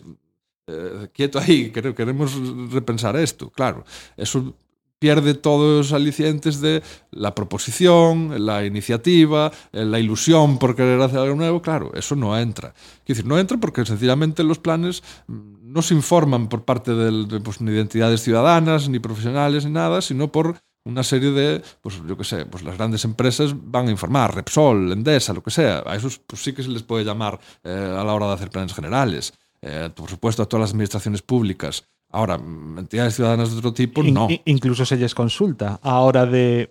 eh, 0.68 1.10
quieto 1.12 1.38
aí, 1.40 1.72
queremos 1.72 2.32
repensar 2.72 3.16
esto, 3.18 3.52
claro. 3.52 3.84
Eso 4.16 4.56
pierde 5.04 5.34
todos 5.34 5.88
los 5.88 5.92
alicientes 5.92 6.62
de 6.62 6.82
la 7.12 7.36
proposición, 7.36 8.46
la 8.46 8.66
iniciativa, 8.66 9.52
la 9.74 10.00
ilusión 10.00 10.58
por 10.58 10.78
querer 10.78 11.02
hacer 11.02 11.20
algo 11.20 11.36
nuevo, 11.36 11.62
claro, 11.62 11.92
eso 11.94 12.16
no 12.16 12.40
entra. 12.40 12.74
Quiero 13.04 13.18
decir, 13.18 13.26
no 13.26 13.38
entra 13.38 13.58
porque 13.58 13.86
sencillamente 13.86 14.46
los 14.46 14.60
planes 14.60 15.04
no 15.28 15.82
se 15.82 15.94
informan 15.94 16.48
por 16.48 16.64
parte 16.64 16.94
de 16.94 17.42
pues, 17.42 17.60
ni 17.60 17.72
identidades 17.72 18.22
ciudadanas, 18.22 18.88
ni 18.88 19.00
profesionales, 19.00 19.66
ni 19.66 19.72
nada, 19.72 20.02
sino 20.02 20.32
por 20.32 20.56
una 20.86 21.04
serie 21.04 21.32
de, 21.32 21.62
pues 21.82 22.02
yo 22.08 22.16
qué 22.16 22.24
sé, 22.24 22.46
pues 22.46 22.64
las 22.64 22.78
grandes 22.78 23.04
empresas 23.04 23.54
van 23.58 23.90
a 23.90 23.92
informar, 23.92 24.34
Repsol, 24.34 24.90
Endesa, 24.90 25.34
lo 25.34 25.44
que 25.44 25.52
sea. 25.52 25.84
A 25.86 25.98
esos 25.98 26.18
pues 26.20 26.42
sí 26.42 26.54
que 26.54 26.64
se 26.64 26.70
les 26.70 26.84
puede 26.84 27.04
llamar 27.04 27.42
eh, 27.66 27.98
a 28.00 28.06
la 28.06 28.14
hora 28.14 28.28
de 28.28 28.34
hacer 28.36 28.50
planes 28.50 28.74
generales. 28.74 29.34
Eh, 29.62 29.90
por 29.94 30.10
supuesto, 30.10 30.44
a 30.44 30.46
todas 30.46 30.62
las 30.62 30.72
administraciones 30.72 31.22
públicas. 31.22 31.90
Ahora, 32.14 32.38
entidades 32.38 33.18
ciudadanas 33.18 33.50
de 33.50 33.58
outro 33.58 33.74
tipo, 33.74 34.06
In, 34.06 34.14
no. 34.14 34.30
Incluso 34.46 34.86
se 34.86 35.02
lles 35.02 35.18
consulta 35.18 35.82
a 35.82 35.98
hora 36.06 36.30
de 36.30 36.70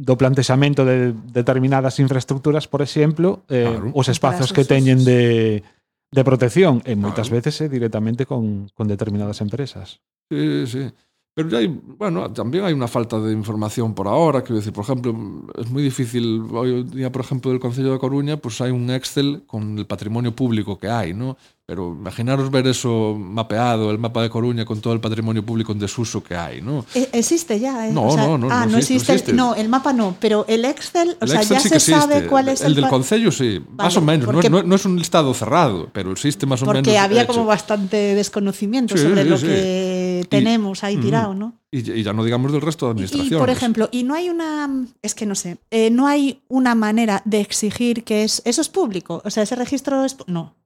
do 0.00 0.18
plantexamento 0.18 0.82
de 0.82 1.14
determinadas 1.30 2.02
infraestructuras, 2.02 2.66
por 2.66 2.82
exemplo, 2.82 3.46
eh, 3.46 3.70
claro. 3.70 3.94
os 3.94 4.10
espazos 4.10 4.50
que 4.50 4.66
teñen 4.66 5.04
de, 5.06 5.62
de 6.10 6.22
protección, 6.24 6.82
e 6.88 6.98
moitas 6.98 7.30
claro. 7.30 7.38
veces 7.38 7.54
eh, 7.62 7.68
directamente 7.68 8.26
con, 8.26 8.66
con 8.74 8.90
determinadas 8.90 9.38
empresas. 9.44 10.02
Sí, 10.26 10.66
sí. 10.66 10.84
Pero 11.30 11.56
hai, 11.56 11.70
bueno, 11.70 12.26
también 12.34 12.66
hai 12.66 12.74
unha 12.74 12.90
falta 12.90 13.22
de 13.22 13.30
información 13.30 13.94
por 13.94 14.10
ahora, 14.10 14.42
que 14.42 14.50
decir, 14.50 14.74
por 14.74 14.82
exemplo, 14.82 15.14
es 15.54 15.70
moi 15.70 15.86
difícil, 15.86 16.42
hoy 16.50 16.82
día, 16.90 17.14
por 17.14 17.22
exemplo, 17.22 17.54
del 17.54 17.62
Concello 17.62 17.94
da 17.94 18.00
de 18.00 18.02
Coruña, 18.02 18.34
pues 18.42 18.58
hai 18.58 18.74
un 18.74 18.90
Excel 18.90 19.46
con 19.46 19.78
el 19.78 19.86
patrimonio 19.86 20.34
público 20.34 20.74
que 20.74 20.90
hai, 20.90 21.14
¿no? 21.14 21.38
Pero 21.70 21.96
imaginaros 21.96 22.50
ver 22.50 22.66
eso 22.66 23.16
mapeado, 23.16 23.92
el 23.92 23.98
mapa 24.00 24.22
de 24.22 24.28
Coruña 24.28 24.64
con 24.64 24.80
todo 24.80 24.92
el 24.92 24.98
patrimonio 25.00 25.46
público 25.46 25.70
en 25.70 25.78
desuso 25.78 26.20
que 26.20 26.34
hay, 26.34 26.60
¿no? 26.60 26.84
E- 26.96 27.08
Existe 27.12 27.60
ya, 27.60 27.86
¿eh? 27.86 27.92
No, 27.92 28.08
O 28.08 28.10
sea, 28.10 28.26
no, 28.26 28.38
no, 28.38 28.48
ah, 28.50 28.66
no 28.66 28.72
no 28.72 28.78
existe, 28.78 29.12
existe, 29.12 29.12
no 29.12 29.14
existe. 29.14 29.32
No, 29.34 29.54
el 29.54 29.68
mapa 29.68 29.92
no, 29.92 30.16
pero 30.18 30.44
el 30.48 30.64
Excel, 30.64 31.10
o 31.20 31.24
El 31.24 31.28
sea, 31.30 31.42
Excel 31.42 31.56
ya 31.58 31.62
sí 31.62 31.68
se 31.68 31.78
sabe 31.78 32.26
cuál 32.26 32.48
es 32.48 32.60
el, 32.62 32.74
del 32.74 32.82
pa- 32.82 32.90
Concello, 32.90 33.30
sí. 33.30 33.62
más 33.78 33.96
o 33.96 34.00
menos. 34.00 34.26
No, 34.26 34.32
porque- 34.32 34.50
no- 34.50 34.64
no 34.64 34.74
es 34.74 34.84
un 34.84 34.96
listado 34.98 35.32
cerrado, 35.32 35.88
pero 35.92 36.10
existe 36.10 36.44
más 36.44 36.60
o 36.60 36.66
menos. 36.66 36.82
Porque 36.82 36.98
había 36.98 37.22
hecho. 37.22 37.34
como 37.34 37.46
bastante 37.46 38.16
desconocimiento 38.16 38.96
Sí, 38.96 39.04
sobre 39.04 39.22
sí, 39.22 39.28
lo 39.28 39.38
que 39.38 40.26
tenemos 40.28 40.82
ahí 40.82 40.96
Mm. 40.96 41.00
tirado, 41.02 41.34
¿no? 41.34 41.52
Y, 41.70 41.88
y 41.92 42.02
ya 42.02 42.12
no 42.12 42.24
digamos 42.24 42.50
del 42.50 42.62
resto 42.62 42.86
de 42.86 42.90
Y, 42.90 42.92
administraciones. 42.94 43.32
y, 43.32 43.36
por 43.38 43.48
ejemplo, 43.50 43.88
y 43.92 44.02
no 44.02 44.14
hay 44.14 44.28
una, 44.28 44.68
es 45.02 45.14
que 45.14 45.24
no 45.24 45.36
sé, 45.36 45.58
eh, 45.70 45.88
no 45.90 46.08
hay 46.08 46.40
una 46.48 46.74
manera 46.74 47.22
de 47.24 47.40
exigir 47.40 48.02
que 48.02 48.24
es, 48.24 48.42
eso 48.44 48.60
es 48.60 48.68
público, 48.68 49.22
o 49.24 49.30
sea, 49.30 49.44
ese 49.44 49.54
registro 49.54 50.04
es, 50.04 50.16
no, 50.26 50.56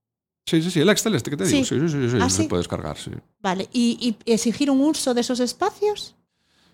Sí, 0.46 0.60
sí, 0.62 0.70
sí, 0.70 0.80
el 0.80 0.88
Excel 0.90 1.14
este 1.14 1.30
que 1.30 1.36
te 1.38 1.44
digo. 1.46 1.64
Sí. 1.64 1.78
Sí, 1.80 1.88
sí, 1.88 1.88
sí, 1.88 2.10
sí, 2.10 2.18
Ah, 2.20 2.28
se 2.28 2.42
sí. 2.42 2.48
puede 2.48 2.60
descargar, 2.60 2.98
sí. 2.98 3.10
vale, 3.40 3.68
y, 3.72 4.16
y 4.26 4.32
exigir 4.32 4.70
un 4.70 4.80
uso 4.80 5.14
de 5.14 5.20
esos 5.22 5.40
espacios, 5.40 6.14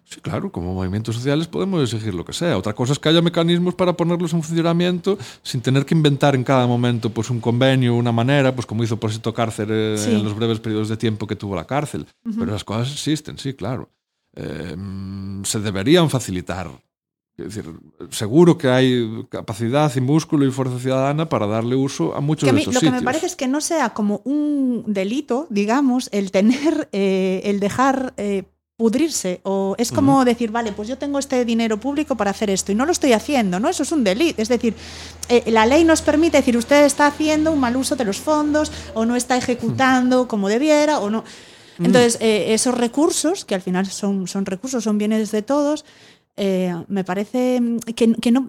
Sí, 0.02 0.20
claro, 0.20 0.50
como 0.50 0.74
movimientos 0.74 1.14
sociales 1.14 1.46
podemos 1.46 1.80
exigir 1.84 2.12
lo 2.14 2.24
que 2.24 2.32
sea. 2.32 2.58
Otra 2.58 2.72
cosa 2.74 2.94
es 2.94 2.98
que 2.98 3.08
haya 3.10 3.22
mecanismos 3.22 3.76
para 3.76 3.92
ponerlos 3.96 4.32
en 4.32 4.42
funcionamiento 4.42 5.16
sin 5.44 5.60
tener 5.60 5.86
que 5.86 5.94
inventar 5.94 6.34
en 6.34 6.42
cada 6.42 6.66
momento 6.66 7.10
pues, 7.10 7.30
un 7.30 7.38
convenio, 7.40 7.94
una 7.94 8.10
manera, 8.10 8.52
pues 8.52 8.66
como 8.66 8.82
hizo 8.82 8.96
Porcito 8.98 9.32
Cárcel 9.32 9.68
eh, 9.70 9.94
Sí. 9.96 10.10
en 10.10 10.24
los 10.24 10.34
breves 10.34 10.58
periodos 10.58 10.88
de 10.88 10.96
tiempo 10.96 11.28
que 11.28 11.36
tuvo 11.36 11.54
la 11.54 11.64
cárcel. 11.64 12.06
Pero 12.24 12.46
las 12.50 12.64
cosas 12.64 12.90
existen, 12.92 13.38
sí, 13.38 13.54
claro. 13.54 13.88
Eh, 14.34 14.74
mm, 14.76 15.44
se 15.44 15.60
deberían 15.60 16.10
facilitar. 16.10 16.68
Es 17.40 17.54
decir, 17.54 17.72
seguro 18.10 18.56
que 18.58 18.68
hay 18.68 19.26
capacidad 19.28 19.92
y 19.94 20.00
músculo 20.00 20.46
y 20.46 20.50
fuerza 20.50 20.78
ciudadana 20.78 21.28
para 21.28 21.46
darle 21.46 21.76
uso 21.76 22.14
a 22.14 22.20
muchos 22.20 22.44
que 22.44 22.50
a 22.50 22.52
de 22.52 22.60
estos 22.60 22.74
lo 22.74 22.80
que 22.80 22.90
me 22.90 23.02
parece 23.02 23.26
es 23.26 23.36
que 23.36 23.48
no 23.48 23.60
sea 23.60 23.90
como 23.90 24.20
un 24.24 24.84
delito, 24.86 25.46
digamos, 25.50 26.08
el 26.12 26.30
tener, 26.30 26.88
eh, 26.92 27.42
el 27.44 27.60
dejar 27.60 28.14
eh, 28.16 28.44
pudrirse, 28.80 29.40
o 29.42 29.74
es 29.76 29.92
como 29.92 30.24
decir, 30.24 30.50
vale, 30.50 30.72
pues 30.72 30.88
yo 30.88 30.96
tengo 30.96 31.18
este 31.18 31.44
dinero 31.44 31.78
público 31.78 32.16
para 32.16 32.30
hacer 32.30 32.48
esto 32.48 32.72
y 32.72 32.74
no 32.74 32.86
lo 32.86 32.92
estoy 32.92 33.12
haciendo, 33.12 33.60
¿no? 33.60 33.68
Eso 33.68 33.82
es 33.82 33.92
un 33.92 34.04
delito, 34.04 34.40
es 34.40 34.48
decir, 34.48 34.74
eh, 35.28 35.44
la 35.50 35.66
ley 35.66 35.84
nos 35.84 36.00
permite 36.00 36.38
decir, 36.38 36.56
usted 36.56 36.86
está 36.86 37.06
haciendo 37.06 37.52
un 37.52 37.60
mal 37.60 37.76
uso 37.76 37.94
de 37.94 38.06
los 38.06 38.18
fondos 38.18 38.72
o 38.94 39.04
no 39.04 39.16
está 39.16 39.36
ejecutando 39.36 40.26
como 40.28 40.48
debiera 40.48 40.98
o 40.98 41.10
no. 41.10 41.24
Entonces, 41.78 42.16
eh, 42.20 42.54
esos 42.54 42.74
recursos, 42.74 43.44
que 43.44 43.54
al 43.54 43.60
final 43.60 43.86
son, 43.86 44.26
son 44.26 44.46
recursos, 44.46 44.82
son 44.82 44.96
bienes 44.96 45.30
de 45.30 45.42
todos, 45.42 45.84
eh, 46.42 46.74
me 46.88 47.04
parece 47.04 47.60
mm, 47.60 47.78
que, 47.94 48.14
que 48.14 48.30
no... 48.32 48.40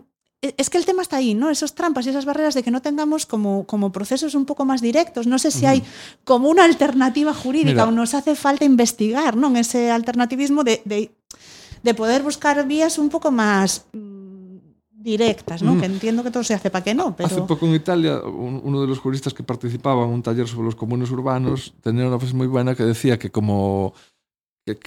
e- 0.41 0.56
Es 0.58 0.69
que 0.69 0.77
el 0.80 0.86
tema 0.86 1.01
está 1.01 1.17
ahí, 1.17 1.34
¿no? 1.36 1.49
Esas 1.49 1.75
trampas 1.75 2.06
y 2.06 2.10
esas 2.10 2.23
barreras 2.25 2.54
de 2.56 2.63
que 2.63 2.71
no 2.71 2.82
tengamos 2.82 3.25
como, 3.25 3.65
como 3.65 3.91
procesos 3.91 4.34
un 4.34 4.45
poco 4.45 4.63
más 4.65 4.82
directos. 4.82 5.27
No 5.27 5.38
sé 5.38 5.51
si 5.51 5.65
hay 5.65 5.84
como 6.23 6.49
una 6.49 6.63
alternativa 6.63 7.34
jurídica 7.34 7.84
Mira. 7.84 7.88
o 7.88 7.91
nos 7.91 8.13
hace 8.13 8.34
falta 8.36 8.63
investigar, 8.65 9.36
¿no? 9.36 9.47
En 9.47 9.58
ese 9.58 9.91
alternativismo 9.91 10.63
de, 10.63 10.82
de, 10.86 11.12
de 11.84 11.93
poder 11.93 12.23
buscar 12.23 12.65
vías 12.65 12.97
un 12.97 13.10
poco 13.10 13.30
más 13.32 13.86
mm, 13.93 14.58
directas, 15.04 15.62
¿no? 15.63 15.73
Mm. 15.75 15.80
Que 15.80 15.86
entiendo 15.88 16.23
que 16.23 16.32
todo 16.32 16.43
se 16.43 16.54
hace 16.54 16.69
para 16.69 16.84
que 16.84 16.93
no, 16.93 17.15
pero... 17.15 17.27
Hace 17.27 17.41
poco 17.41 17.65
en 17.65 17.73
Italia, 17.75 18.21
un- 18.23 18.62
uno 18.63 18.82
de 18.82 18.88
los 18.88 18.99
juristas 18.99 19.34
que 19.34 19.43
participaba 19.43 20.06
en 20.06 20.12
un 20.12 20.21
taller 20.23 20.47
sobre 20.47 20.65
los 20.65 20.75
comunes 20.75 21.10
urbanos 21.12 21.73
tenía 21.82 22.08
una 22.08 22.19
frase 22.19 22.36
muy 22.36 22.47
buena 22.47 22.75
que 22.75 22.84
decía 22.84 23.17
que 23.19 23.32
como 23.32 23.93
que, 24.65 24.77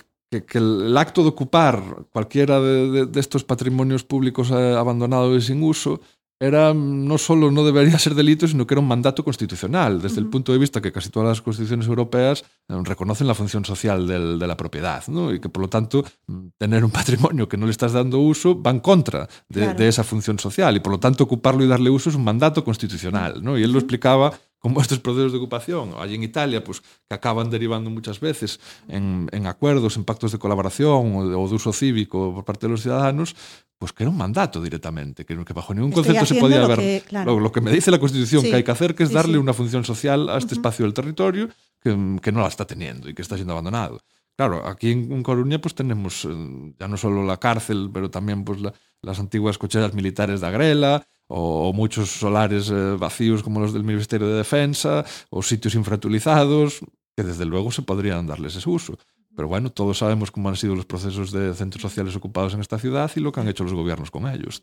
que- 0.41 0.45
que 0.45 0.59
el 0.59 0.97
acto 0.97 1.23
de 1.23 1.29
ocupar 1.29 1.83
cualquiera 2.11 2.61
de, 2.61 2.91
de- 2.91 3.07
de 3.07 3.21
estos 3.21 3.45
patrimonios 3.45 4.05
públicos 4.05 4.51
eh, 4.51 4.75
abandonados 4.77 5.37
y 5.43 5.47
sin 5.47 5.63
uso 5.63 6.01
era 6.41 6.75
mm, 6.75 7.07
no 7.07 7.17
solo 7.17 7.51
no 7.53 7.65
debería 7.65 7.97
ser 7.99 8.15
delito, 8.15 8.47
sino 8.49 8.67
que 8.67 8.75
era 8.75 8.81
un 8.81 8.89
mandato 8.89 9.23
constitucional, 9.25 10.03
desde 10.03 10.19
el 10.21 10.27
punto 10.27 10.51
de 10.53 10.59
vista 10.59 10.81
que 10.83 10.91
casi 10.91 11.09
todas 11.09 11.29
las 11.29 11.41
constituciones 11.41 11.87
europeas 11.87 12.45
eh, 12.69 12.75
reconocen 12.83 13.29
la 13.29 13.35
función 13.37 13.65
social 13.65 14.07
del- 14.07 14.39
de 14.41 14.47
la 14.47 14.57
propiedad, 14.57 15.03
¿no? 15.09 15.33
y 15.33 15.39
que 15.41 15.49
por 15.49 15.63
lo 15.63 15.69
tanto 15.69 16.05
mm, 16.27 16.47
tener 16.59 16.85
un 16.85 16.91
patrimonio 16.91 17.49
que 17.49 17.57
no 17.57 17.67
le 17.67 17.71
estás 17.73 17.93
dando 17.93 18.19
uso 18.19 18.61
va 18.61 18.73
en 18.73 18.81
contra 18.81 19.29
de, 19.49 19.61
Claro. 19.63 19.79
de 19.79 19.89
esa 19.89 20.03
función 20.03 20.39
social, 20.41 20.75
y 20.77 20.81
por 20.81 20.93
lo 20.93 20.99
tanto 20.99 21.23
ocuparlo 21.25 21.65
y 21.65 21.69
darle 21.69 21.89
uso 21.91 22.11
es 22.11 22.17
un 22.17 22.25
mandato 22.25 22.65
constitucional. 22.65 23.43
¿no? 23.43 23.57
Y 23.57 23.63
él 23.63 23.71
lo 23.73 23.79
explicaba 23.79 24.33
como 24.65 24.81
estos 24.81 24.99
procesos 24.99 25.31
de 25.33 25.37
ocupación, 25.39 25.91
allí 25.99 26.15
en 26.15 26.23
Italia, 26.23 26.65
pues 26.65 26.81
que 26.81 27.15
acaban 27.15 27.51
derivando 27.51 27.91
muchas 27.91 28.19
veces 28.19 28.59
en, 28.89 29.29
en 29.31 29.47
acuerdos, 29.47 29.99
en 29.99 30.05
pactos 30.05 30.33
de 30.33 30.39
colaboración 30.39 31.17
o 31.17 31.29
de, 31.29 31.35
o 31.35 31.47
de 31.47 31.55
uso 31.55 31.71
cívico 31.75 32.33
por 32.35 32.47
parte 32.47 32.67
de 32.67 32.71
los 32.71 32.81
ciudadanos, 32.81 33.37
pues 33.77 33.93
que 33.93 34.05
era 34.05 34.11
un 34.11 34.17
mandato 34.17 34.63
directamente, 34.63 35.27
que, 35.27 35.37
que 35.45 35.53
bajo 35.53 35.75
ningún 35.75 35.91
Estoy 35.91 36.05
concepto 36.05 36.35
se 36.35 36.41
podía 36.41 36.61
lo 36.61 36.69
ver. 36.69 36.79
que- 36.79 37.03
claro. 37.07 37.35
lo, 37.35 37.41
lo 37.41 37.53
que 37.53 37.61
me 37.61 37.71
dice 37.71 37.91
la 37.91 37.99
Constitución 37.99 38.41
Sí, 38.41 38.49
que 38.49 38.57
hay 38.57 38.63
que 38.65 38.71
hacer, 38.71 38.95
que 38.95 39.03
es 39.03 39.11
sí, 39.11 39.15
darle 39.15 39.35
sí. 39.35 39.39
una 39.39 39.53
función 39.53 39.85
social 39.85 40.31
a 40.31 40.39
este 40.39 40.55
espacio 40.55 40.87
del 40.87 40.95
territorio 40.95 41.51
que, 41.83 42.19
que 42.23 42.33
no 42.33 42.41
la 42.41 42.49
está 42.49 42.65
teniendo 42.67 43.11
y 43.11 43.13
que 43.15 43.21
está 43.21 43.35
siendo 43.37 43.53
abandonado. 43.53 44.01
Claro, 44.35 44.67
aquí 44.67 44.93
en, 44.93 45.13
en 45.13 45.23
Coruña 45.23 45.61
pues 45.61 45.75
tenemos 45.75 46.25
eh, 46.25 46.73
ya 46.81 46.89
no 46.89 46.97
solo 46.97 47.23
la 47.27 47.37
cárcel, 47.37 47.91
pero 47.93 48.11
también 48.11 48.45
pues 48.45 48.63
la- 48.63 48.73
las 49.03 49.19
antiguas 49.21 49.59
cocheras 49.59 49.93
militares 49.93 50.41
de 50.41 50.47
Agrela 50.47 51.07
o, 51.29 51.69
o 51.69 51.73
muchos 51.73 52.11
solares 52.11 52.71
eh, 52.71 52.97
vacíos 52.99 53.43
como 53.43 53.61
los 53.61 53.73
del 53.73 53.85
Ministerio 53.85 54.29
de 54.29 54.37
Defensa 54.37 55.05
o 55.31 55.43
sitios 55.43 55.75
infrautilizados 55.75 56.81
que 57.17 57.23
desde 57.23 57.45
luego 57.45 57.71
se 57.71 57.83
podrían 57.83 58.27
darles 58.27 58.57
ese 58.57 58.69
uso. 58.69 58.99
Pero 59.37 59.49
bueno, 59.49 59.71
todos 59.71 59.99
sabemos 59.99 60.31
cómo 60.31 60.49
han 60.49 60.57
sido 60.57 60.75
los 60.77 60.87
procesos 60.87 61.33
de 61.33 61.55
centros 61.55 61.83
sociales 61.83 62.15
ocupados 62.15 62.55
en 62.55 62.61
esta 62.61 62.79
ciudad 62.79 63.11
y 63.17 63.21
lo 63.21 63.33
que 63.33 63.41
han 63.41 63.49
hecho 63.49 63.65
los 63.65 63.73
gobiernos 63.75 64.11
con 64.11 64.29
ellos. 64.29 64.63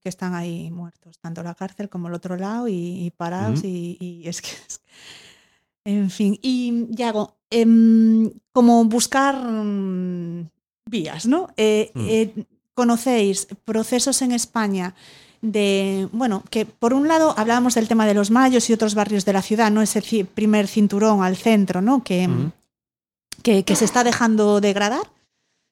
que 0.00 0.08
están 0.08 0.34
ahí 0.34 0.70
muertos, 0.70 1.18
tanto 1.18 1.42
la 1.42 1.54
cárcel 1.56 1.88
como 1.88 2.06
el 2.06 2.14
otro 2.14 2.36
lado 2.36 2.68
y, 2.68 3.06
y 3.06 3.10
parados 3.10 3.64
y, 3.64 3.96
y 4.00 4.28
es 4.28 4.40
que... 4.42 4.48
es- 4.50 4.80
en 5.84 6.10
fin, 6.10 6.38
y 6.42 6.86
Yago, 6.90 7.38
em, 7.50 8.30
como 8.52 8.84
buscar 8.84 9.34
mm, 9.42 10.48
vías, 10.90 11.26
¿no? 11.26 11.48
Eh, 11.56 11.90
Mm. 11.94 12.06
eh, 12.08 12.46
conocéis 12.78 13.48
procesos 13.64 14.22
en 14.22 14.30
España 14.30 14.94
de, 15.42 16.08
bueno, 16.12 16.42
que 16.50 16.64
por 16.64 16.92
un 16.94 17.08
lado 17.08 17.34
hablábamos 17.36 17.74
del 17.74 17.88
tema 17.88 18.06
de 18.06 18.14
los 18.14 18.30
mayos 18.30 18.70
y 18.70 18.72
otros 18.72 18.94
barrios 18.94 19.24
de 19.24 19.32
la 19.32 19.42
ciudad, 19.42 19.70
¿no? 19.72 19.82
Ese 19.82 20.00
primer 20.24 20.66
cinturón 20.68 21.22
al 21.22 21.36
centro, 21.36 21.80
¿no? 21.82 22.02
Que, 22.02 22.28
que, 23.42 23.62
que 23.66 23.74
se 23.76 23.84
está 23.84 24.02
dejando 24.04 24.60
degradar, 24.60 25.06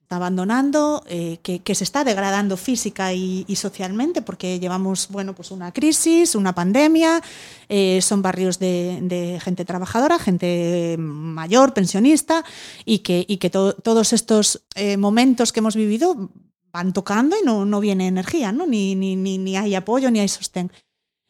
está 0.03 0.17
abandonando, 0.17 1.03
eh, 1.09 1.39
que, 1.43 1.59
que 1.67 1.75
se 1.75 1.83
está 1.83 2.05
degradando 2.05 2.57
física 2.57 3.13
y, 3.13 3.45
y 3.49 3.57
socialmente, 3.57 4.23
porque 4.23 4.61
llevamos 4.61 5.09
bueno, 5.11 5.33
pues 5.35 5.51
una 5.51 5.73
crisis, 5.73 6.37
una 6.37 6.53
pandemia, 6.55 7.21
eh, 7.69 7.99
son 8.03 8.23
barrios 8.23 8.61
de, 8.61 9.01
de 9.03 9.41
gente 9.43 9.65
trabajadora, 9.65 10.21
gente 10.21 10.95
mayor, 10.99 11.75
pensionista, 11.75 12.45
y 12.85 13.01
que, 13.01 13.25
y 13.27 13.39
que 13.39 13.51
to- 13.51 13.75
todos 13.83 14.13
estos 14.13 14.63
eh, 14.77 14.97
momentos 14.97 15.51
que 15.51 15.59
hemos 15.59 15.75
vivido 15.75 16.31
van 16.77 16.93
tocando 16.93 17.37
y 17.41 17.45
no, 17.45 17.65
no 17.65 17.81
viene 17.81 18.07
energía, 18.07 18.53
¿no? 18.53 18.67
Ni, 18.67 18.95
ni, 18.95 19.17
ni, 19.17 19.39
ni 19.39 19.57
hay 19.57 19.75
apoyo, 19.75 20.11
ni 20.11 20.21
hay 20.21 20.29
sostén. 20.29 20.71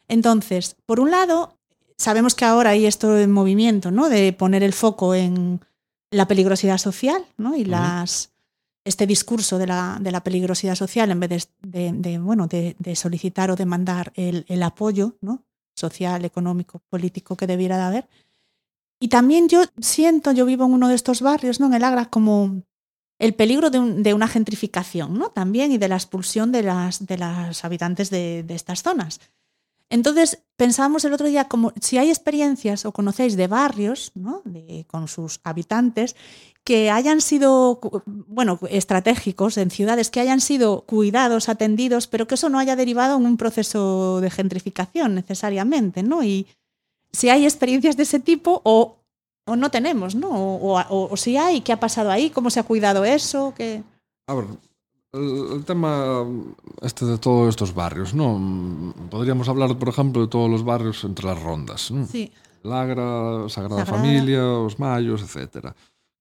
Entonces, 0.07 0.75
por 0.85 0.99
un 0.99 1.09
lado, 1.11 1.57
sabemos 1.97 2.35
que 2.35 2.45
ahora 2.45 2.71
hay 2.71 2.85
esto 2.85 3.17
en 3.17 3.31
movimiento, 3.31 3.89
¿no? 3.91 4.09
De 4.09 4.33
poner 4.33 4.61
el 4.63 4.73
foco 4.73 5.15
en 5.15 5.59
la 6.11 6.27
peligrosidad 6.27 6.77
social, 6.77 7.25
¿no? 7.37 7.55
Y 7.55 7.65
las 7.65 8.31
este 8.85 9.05
discurso 9.05 9.57
de 9.57 9.67
la, 9.67 9.97
de 9.99 10.11
la 10.11 10.21
peligrosidad 10.23 10.75
social 10.75 11.11
en 11.11 11.19
vez 11.19 11.29
de, 11.29 11.43
de- 11.61 11.91
de, 11.93 12.19
bueno, 12.19 12.47
de 12.47 12.95
solicitar 12.95 13.51
o 13.51 13.55
demandar 13.57 14.13
el, 14.15 14.45
el 14.47 14.63
apoyo 14.63 15.17
¿no? 15.19 15.43
social, 15.75 16.23
económico, 16.23 16.79
político 16.89 17.35
que 17.35 17.47
debiera 17.47 17.75
de 17.77 17.83
haber. 17.83 18.07
Y 19.01 19.09
también 19.09 19.49
yo 19.49 19.61
siento, 19.81 20.31
yo 20.31 20.45
vivo 20.45 20.63
en 20.65 20.71
uno 20.73 20.87
de 20.87 20.95
estos 20.95 21.21
barrios, 21.21 21.59
¿no? 21.59 21.65
en 21.67 21.73
el 21.73 21.83
Agra, 21.83 22.05
como 22.05 22.63
el 23.19 23.33
peligro 23.33 23.69
de, 23.69 23.79
un- 23.79 24.03
de 24.03 24.13
una 24.13 24.27
gentrificación 24.27 25.17
¿no? 25.17 25.29
también 25.29 25.71
y 25.71 25.77
de 25.77 25.87
la 25.87 25.95
expulsión 25.95 26.51
de 26.51 26.63
las, 26.63 27.01
habitantes 27.63 28.09
de, 28.09 28.45
estas 28.49 28.83
zonas. 28.83 29.19
Entonces, 29.89 30.43
pensábamos 30.57 31.05
el 31.05 31.13
otro 31.13 31.27
día 31.27 31.45
como 31.45 31.71
si 31.81 31.97
hay 31.97 32.09
experiencias 32.09 32.85
o 32.85 32.91
conocéis 32.91 33.37
de 33.37 33.47
barrios 33.47 34.11
¿no? 34.15 34.43
con 34.87 35.07
sus 35.07 35.39
habitantes 35.43 36.15
que 36.65 36.91
hayan 36.91 37.21
sido, 37.21 37.79
bueno, 38.05 38.59
estratégicos 38.69 39.57
en 39.57 39.71
ciudades, 39.71 40.09
que 40.09 40.19
hayan 40.19 40.41
sido 40.41 40.81
cuidados, 40.81 41.47
atendidos, 41.47 42.07
pero 42.07 42.27
que 42.27 42.35
eso 42.35 42.49
no 42.49 42.59
haya 42.59 42.75
derivado 42.75 43.15
en 43.15 43.25
un 43.25 43.37
proceso 43.37 44.19
de 44.19 44.29
gentrificación 44.29 45.15
necesariamente, 45.15 46.03
¿no? 46.03 46.25
Y 46.25 46.45
si 47.13 47.29
hay 47.29 47.45
experiencias 47.45 47.95
de 47.95 48.03
ese 48.03 48.19
tipo 48.19 48.61
o, 48.65 48.97
o 49.47 49.55
no 49.55 49.71
tenemos, 49.71 50.13
¿no? 50.13 50.29
O, 50.29 50.79
o, 50.79 51.09
o, 51.11 51.17
si 51.17 51.37
hay, 51.37 51.61
¿qué 51.61 51.73
ha 51.73 51.79
pasado 51.79 52.11
ahí? 52.11 52.29
¿Cómo 52.29 52.49
se 52.49 52.59
ha 52.59 52.63
cuidado 52.63 53.05
eso? 53.05 53.53
¿Qué? 53.55 53.81
A 54.27 54.33
ver, 54.35 54.45
el, 55.13 55.53
el, 55.53 55.65
tema 55.65 56.25
este 56.81 57.05
de 57.05 57.17
todos 57.17 57.49
estos 57.49 57.73
barrios, 57.73 58.13
¿no? 58.13 58.93
Podríamos 59.09 59.47
hablar, 59.47 59.77
por 59.77 59.89
ejemplo, 59.89 60.21
de 60.21 60.27
todos 60.27 60.49
los 60.49 60.63
barrios 60.63 61.03
entre 61.03 61.25
las 61.25 61.41
rondas, 61.41 61.89
¿no? 61.91 62.05
Sí. 62.05 62.31
Lagra, 62.63 63.47
Sagrada, 63.49 63.85
Sagrada. 63.85 63.85
Familia, 63.85 64.45
Os 64.45 64.77
Mayos, 64.79 65.23
etc. 65.23 65.73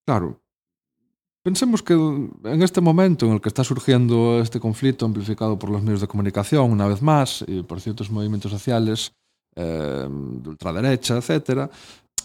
Claro, 0.07 0.41
pensemos 1.43 1.83
que 1.83 1.95
en 1.95 2.63
este 2.63 2.81
momento 2.81 3.27
en 3.27 3.33
el 3.33 3.41
que 3.41 3.49
está 3.49 3.65
surgiendo 3.65 4.41
este 4.41 4.61
conflicto 4.61 5.05
amplificado 5.05 5.59
por 5.59 5.71
los 5.71 5.83
medios 5.83 6.01
de 6.01 6.09
comunicación, 6.09 6.71
una 6.71 6.87
vez 6.87 7.03
más, 7.03 7.45
y 7.47 7.63
por 7.63 7.81
ciertos 7.81 8.11
movimientos 8.11 8.53
sociales 8.53 9.13
eh, 9.57 10.07
de 10.09 10.49
ultraderecha, 10.49 11.17
etc., 11.17 11.71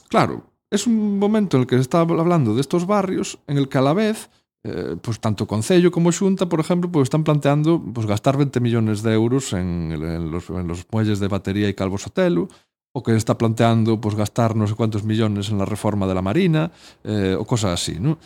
claro, 0.07 0.50
es 0.71 0.88
un 0.88 1.19
momento 1.19 1.57
en 1.57 1.62
el 1.62 1.67
que 1.67 1.75
se 1.75 1.81
está 1.81 1.99
hablando 1.99 2.55
de 2.55 2.62
estos 2.62 2.88
barrios 2.88 3.38
en 3.47 3.57
el 3.57 3.67
que 3.67 3.77
a 3.77 3.81
la 3.81 3.93
vez, 3.93 4.29
eh, 4.63 4.95
pues 5.01 5.19
tanto 5.19 5.45
Concello 5.45 5.91
como 5.91 6.12
Xunta, 6.12 6.47
por 6.47 6.62
ejemplo, 6.62 6.89
pues 6.89 7.03
están 7.03 7.23
planteando 7.23 7.84
pues, 7.93 8.07
gastar 8.07 8.38
20 8.38 8.60
millones 8.62 9.03
de 9.03 9.13
euros 9.13 9.51
en, 9.53 9.91
en, 9.91 10.31
los, 10.31 10.49
en 10.49 10.67
los, 10.67 10.86
muelles 10.89 11.19
de 11.19 11.27
batería 11.27 11.67
y 11.67 11.73
Calvo 11.73 11.97
Sotelo, 11.97 12.47
o 12.93 13.03
que 13.03 13.15
está 13.15 13.38
planteando 13.38 13.99
pues, 13.99 14.15
gastar 14.15 14.55
no 14.55 14.65
sé 14.65 14.75
cuántos 14.75 15.03
millones 15.03 15.49
en 15.49 15.57
la 15.57 15.65
reforma 15.65 16.07
de 16.07 16.15
la 16.15 16.21
Marina, 16.21 16.71
eh, 17.03 17.36
o 17.38 17.45
cosas 17.45 17.73
así. 17.73 17.99
¿no? 17.99 18.17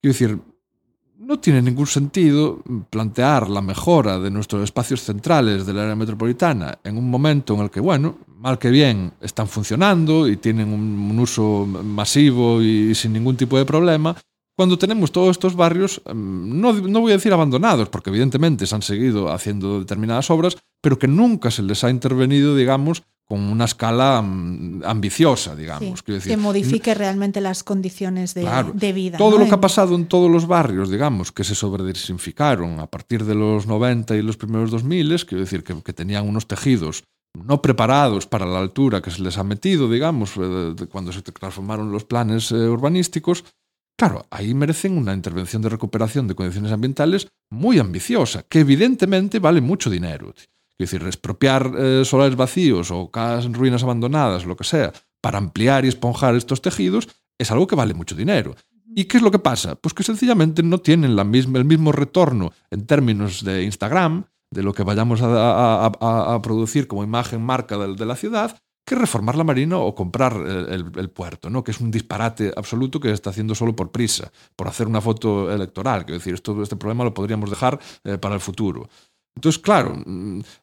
Quiero 0.00 0.12
decir, 0.12 0.38
no 1.18 1.38
tiene 1.38 1.62
ningún 1.62 1.86
sentido 1.86 2.62
plantear 2.90 3.48
la 3.48 3.62
mejora 3.62 4.18
de 4.18 4.30
nuestros 4.30 4.62
espacios 4.62 5.02
centrales 5.02 5.64
del 5.64 5.78
área 5.78 5.96
metropolitana 5.96 6.78
en 6.84 6.98
un 6.98 7.08
momento 7.08 7.54
en 7.54 7.60
el 7.60 7.70
que, 7.70 7.80
bueno, 7.80 8.18
mal 8.38 8.58
que 8.58 8.70
bien, 8.70 9.12
están 9.20 9.48
funcionando 9.48 10.28
y 10.28 10.36
tienen 10.36 10.72
un, 10.72 11.18
uso 11.18 11.66
masivo 11.66 12.60
y 12.60 12.94
sin 12.94 13.12
ningún 13.12 13.36
tipo 13.36 13.56
de 13.56 13.64
problema, 13.64 14.16
cuando 14.56 14.78
tenemos 14.78 15.10
todos 15.10 15.30
estos 15.30 15.56
barrios, 15.56 16.00
em, 16.06 16.60
no, 16.60 16.72
no 16.72 17.00
voy 17.00 17.12
a 17.12 17.16
decir 17.16 17.32
abandonados, 17.32 17.88
porque 17.88 18.10
evidentemente 18.10 18.66
se 18.66 18.74
han 18.74 18.82
seguido 18.82 19.32
haciendo 19.32 19.80
determinadas 19.80 20.30
obras, 20.30 20.56
pero 20.80 20.98
que 20.98 21.08
nunca 21.08 21.50
se 21.50 21.62
les 21.62 21.82
ha 21.82 21.90
intervenido, 21.90 22.54
digamos, 22.54 23.02
con 23.26 23.40
una 23.40 23.64
escala 23.64 24.20
mm, 24.22 24.82
ambiciosa, 24.84 25.56
digamos. 25.56 25.98
Sí, 26.00 26.04
Quiero 26.04 26.16
decir, 26.16 26.32
que 26.32 26.36
modifique 26.36 26.94
realmente 26.94 27.40
las 27.40 27.64
condiciones 27.64 28.34
de, 28.34 28.42
Claro. 28.42 28.72
de 28.74 28.92
vida. 28.92 29.16
todo 29.18 29.38
¿no? 29.38 29.44
lo 29.44 29.48
que 29.48 29.54
ha 29.54 29.60
pasado 29.60 29.94
en 29.94 30.06
todos 30.06 30.30
los 30.30 30.46
barrios, 30.46 30.90
digamos, 30.90 31.32
que 31.32 31.42
se 31.44 31.54
sobrediversificaron 31.54 32.80
a 32.80 32.86
partir 32.86 33.24
de 33.24 33.34
los 33.34 33.66
90 33.66 34.16
y 34.16 34.22
los 34.22 34.36
primeros 34.36 34.70
2000, 34.70 35.24
quiero 35.26 35.40
decir 35.44 35.64
que, 35.64 35.80
que 35.82 35.92
tenían 35.92 36.28
unos 36.28 36.46
tejidos 36.46 37.04
no 37.46 37.60
preparados 37.62 38.26
para 38.26 38.46
la 38.46 38.60
altura 38.60 39.02
que 39.02 39.10
se 39.10 39.20
les 39.22 39.38
ha 39.38 39.44
metido, 39.44 39.90
digamos, 39.90 40.36
eh, 40.36 40.40
de- 40.40 40.74
de 40.74 40.86
cuando 40.86 41.10
se 41.12 41.20
transformaron 41.22 41.90
los 41.90 42.04
planes 42.04 42.52
eh, 42.52 42.54
urbanísticos, 42.68 43.44
claro, 43.98 44.26
ahí 44.30 44.54
merecen 44.54 44.96
una 44.96 45.14
intervención 45.14 45.60
de 45.62 45.68
recuperación 45.70 46.28
de 46.28 46.34
condiciones 46.36 46.70
ambientales 46.72 47.26
muy 47.50 47.78
ambiciosa, 47.80 48.44
que 48.48 48.60
evidentemente 48.60 49.38
vale 49.40 49.60
mucho 49.60 49.90
dinero. 49.90 50.32
Quiero 50.76 50.90
decir, 50.90 51.06
expropiar 51.06 51.72
eh, 51.78 52.02
solares 52.04 52.36
vacíos 52.36 52.90
o 52.90 53.10
casas 53.10 53.46
en 53.46 53.54
ruinas 53.54 53.82
abandonadas, 53.82 54.44
lo 54.44 54.56
que 54.56 54.64
sea, 54.64 54.92
para 55.20 55.38
ampliar 55.38 55.84
y 55.84 55.88
esponjar 55.88 56.34
estos 56.34 56.60
tejidos, 56.62 57.08
es 57.38 57.50
algo 57.50 57.66
que 57.66 57.76
vale 57.76 57.94
mucho 57.94 58.14
dinero. 58.14 58.54
¿Y 58.96 59.04
qué 59.04 59.16
es 59.16 59.22
lo 59.22 59.30
que 59.30 59.38
pasa? 59.38 59.74
Pues 59.76 59.94
que 59.94 60.02
sencillamente 60.02 60.62
no 60.62 60.78
tienen 60.78 61.16
la 61.16 61.24
misma, 61.24 61.58
el 61.58 61.64
mismo 61.64 61.90
retorno 61.92 62.52
en 62.70 62.86
términos 62.86 63.42
de 63.44 63.62
Instagram, 63.64 64.24
de 64.50 64.62
lo 64.62 64.72
que 64.72 64.84
vayamos 64.84 65.20
a, 65.22 65.26
a- 65.86 65.92
a- 66.00 66.34
a 66.34 66.42
producir 66.42 66.86
como 66.86 67.02
imagen 67.02 67.42
marca 67.42 67.76
del- 67.78 67.96
de, 67.96 68.06
la 68.06 68.14
ciudad, 68.14 68.56
que 68.86 68.94
reformar 68.94 69.34
la 69.36 69.42
marina 69.44 69.78
o 69.78 69.94
comprar 69.94 70.34
el, 70.36 70.68
el- 70.72 70.92
el 70.96 71.10
puerto, 71.10 71.50
¿no? 71.50 71.64
que 71.64 71.70
es 71.72 71.80
un 71.80 71.90
disparate 71.90 72.52
absoluto 72.56 73.00
que 73.00 73.08
se 73.08 73.14
está 73.14 73.30
haciendo 73.30 73.54
solo 73.54 73.74
por 73.74 73.90
prisa, 73.90 74.30
por 74.54 74.68
hacer 74.68 74.86
una 74.86 75.00
foto 75.00 75.50
electoral. 75.50 76.04
Quiero 76.04 76.18
decir, 76.18 76.34
esto, 76.34 76.62
este 76.62 76.76
problema 76.76 77.02
lo 77.02 77.14
podríamos 77.14 77.48
dejar 77.50 77.80
eh, 78.04 78.18
para 78.18 78.34
el 78.34 78.40
futuro. 78.40 78.88
Entonces, 79.36 79.60
claro, 79.60 79.96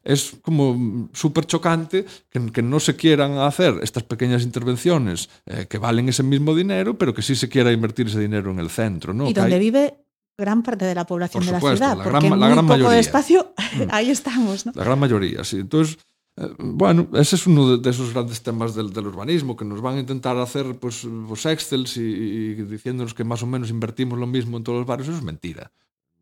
es 0.02 0.36
como 0.42 1.08
súper 1.12 1.44
chocante 1.46 2.06
que, 2.30 2.50
que 2.50 2.62
no 2.62 2.80
se 2.80 2.96
quieran 2.96 3.36
hacer 3.38 3.74
estas 3.82 4.02
pequeñas 4.04 4.42
intervenciones 4.44 5.28
eh, 5.46 5.66
que 5.68 5.76
valen 5.78 6.08
ese 6.08 6.22
mismo 6.22 6.54
dinero, 6.54 6.96
pero 6.96 7.12
que 7.12 7.20
sí 7.22 7.34
se 7.36 7.48
quiera 7.50 7.70
invertir 7.70 8.06
ese 8.06 8.18
dinero 8.18 8.50
en 8.50 8.58
el 8.58 8.70
centro. 8.70 9.12
¿no? 9.12 9.28
y 9.28 9.34
Que 9.34 9.40
donde 9.40 9.56
hay- 9.56 9.60
vive 9.60 9.94
gran 10.38 10.62
parte 10.62 10.86
de 10.86 10.94
la 10.94 11.06
población 11.06 11.44
Por 11.44 11.46
de 11.46 11.52
la 11.52 11.76
ciudad, 11.76 11.96
la 11.98 12.04
porque 12.04 12.18
gran- 12.20 12.24
en 12.32 12.40
la 12.40 12.46
muy 12.46 12.54
gran 12.54 12.66
poco 12.66 12.76
de 12.78 12.82
mayoría. 12.84 13.00
espacio 13.00 13.52
Mm. 13.76 13.82
ahí 13.90 14.10
estamos, 14.10 14.66
¿no? 14.66 14.72
La 14.74 14.84
gran 14.84 14.98
mayoría, 14.98 15.44
sí. 15.44 15.58
Entonces, 15.58 15.98
eh, 16.38 16.48
bueno, 16.58 17.08
ese 17.12 17.36
es 17.36 17.46
uno 17.46 17.70
de, 17.76 17.82
de 17.82 17.90
esos 17.90 18.12
grandes 18.14 18.42
temas 18.42 18.74
del, 18.74 18.90
del 18.92 19.06
urbanismo, 19.06 19.54
que 19.56 19.66
nos 19.66 19.82
van 19.82 19.96
a 19.96 20.00
intentar 20.00 20.36
hacer 20.38 20.74
pues, 20.76 21.06
pues 21.28 21.44
Excels 21.46 21.96
y, 21.98 22.00
y 22.00 22.54
diciéndonos 22.54 23.12
que 23.14 23.22
más 23.24 23.42
o 23.42 23.46
menos 23.46 23.68
invertimos 23.70 24.18
lo 24.18 24.26
mismo 24.26 24.56
en 24.56 24.64
todos 24.64 24.78
los 24.78 24.86
barrios. 24.86 25.08
Eso 25.08 25.18
es 25.18 25.22
mentira. 25.22 25.70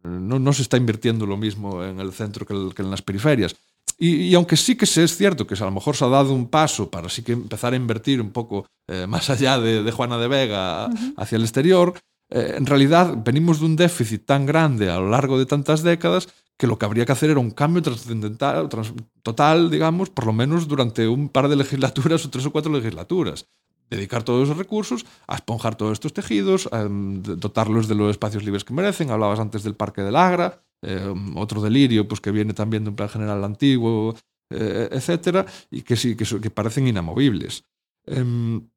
No, 0.02 0.38
no 0.38 0.52
se 0.52 0.62
está 0.62 0.76
invirtiendo 0.76 1.26
lo 1.26 1.36
mismo 1.36 1.84
en 1.84 2.00
el 2.00 2.12
centro 2.12 2.46
que, 2.46 2.54
el- 2.54 2.74
que 2.74 2.82
en 2.82 2.90
las 2.90 3.02
periferias. 3.02 3.54
Y, 3.98 4.28
y 4.28 4.34
aunque 4.34 4.56
sí 4.56 4.76
que 4.76 4.86
es 4.86 5.16
cierto 5.16 5.46
que 5.46 5.54
a 5.54 5.64
lo 5.64 5.70
mejor 5.70 5.94
se 5.94 6.04
ha 6.04 6.08
dado 6.08 6.32
un 6.32 6.48
paso 6.48 6.90
para 6.90 7.08
sí 7.10 7.22
que 7.22 7.32
empezar 7.32 7.74
a 7.74 7.76
invertir 7.76 8.20
un 8.20 8.30
poco 8.30 8.66
eh, 8.88 9.06
más 9.06 9.28
allá 9.28 9.58
de, 9.58 9.82
de 9.82 9.92
Juana 9.92 10.16
de 10.16 10.26
Vega 10.28 10.86
hacia 11.18 11.36
el 11.36 11.42
exterior, 11.42 11.94
eh, 12.30 12.54
en 12.56 12.64
realidad 12.64 13.14
venimos 13.22 13.60
de 13.60 13.66
un 13.66 13.76
déficit 13.76 14.24
tan 14.24 14.46
grande 14.46 14.88
a 14.90 14.96
lo 15.00 15.10
largo 15.10 15.38
de 15.38 15.44
tantas 15.44 15.82
décadas 15.82 16.28
que 16.56 16.66
lo 16.66 16.78
que 16.78 16.86
habría 16.86 17.04
que 17.04 17.12
hacer 17.12 17.30
era 17.30 17.40
un 17.40 17.50
cambio 17.50 17.82
trascendental, 17.82 18.68
trans- 18.68 18.94
total, 19.22 19.70
digamos, 19.70 20.08
por 20.10 20.24
lo 20.26 20.32
menos 20.32 20.66
durante 20.68 21.06
un 21.08 21.28
par 21.28 21.48
de 21.48 21.56
legislaturas 21.56 22.24
o 22.24 22.30
tres 22.30 22.46
o 22.46 22.52
cuatro 22.52 22.72
legislaturas. 22.72 23.46
Dedicar 23.90 24.22
todos 24.22 24.44
esos 24.44 24.56
recursos 24.56 25.04
a 25.26 25.34
esponjar 25.34 25.74
todos 25.74 25.92
estos 25.92 26.12
tejidos, 26.12 26.68
a 26.72 26.82
em, 26.82 27.22
dotarlos 27.22 27.88
de 27.88 27.96
los 27.96 28.10
espacios 28.10 28.44
libres 28.44 28.64
que 28.64 28.72
merecen. 28.72 29.10
Hablabas 29.10 29.40
antes 29.40 29.62
del 29.62 29.74
Parque 29.74 30.02
del 30.02 30.16
Agra, 30.16 30.62
eh, 30.82 31.12
otro 31.36 31.60
delirio 31.60 32.06
pues, 32.08 32.20
que 32.20 32.30
viene 32.30 32.54
también 32.54 32.84
de 32.84 32.90
un 32.90 32.96
plan 32.96 33.08
general 33.08 33.42
antiguo, 33.44 34.14
eh, 34.50 34.88
etcétera, 34.92 35.44
y 35.70 35.82
que 35.82 35.96
sí, 35.96 36.16
que 36.16 36.50
parecen 36.50 36.86
inamovibles. 36.86 37.64
Em, 38.06 38.68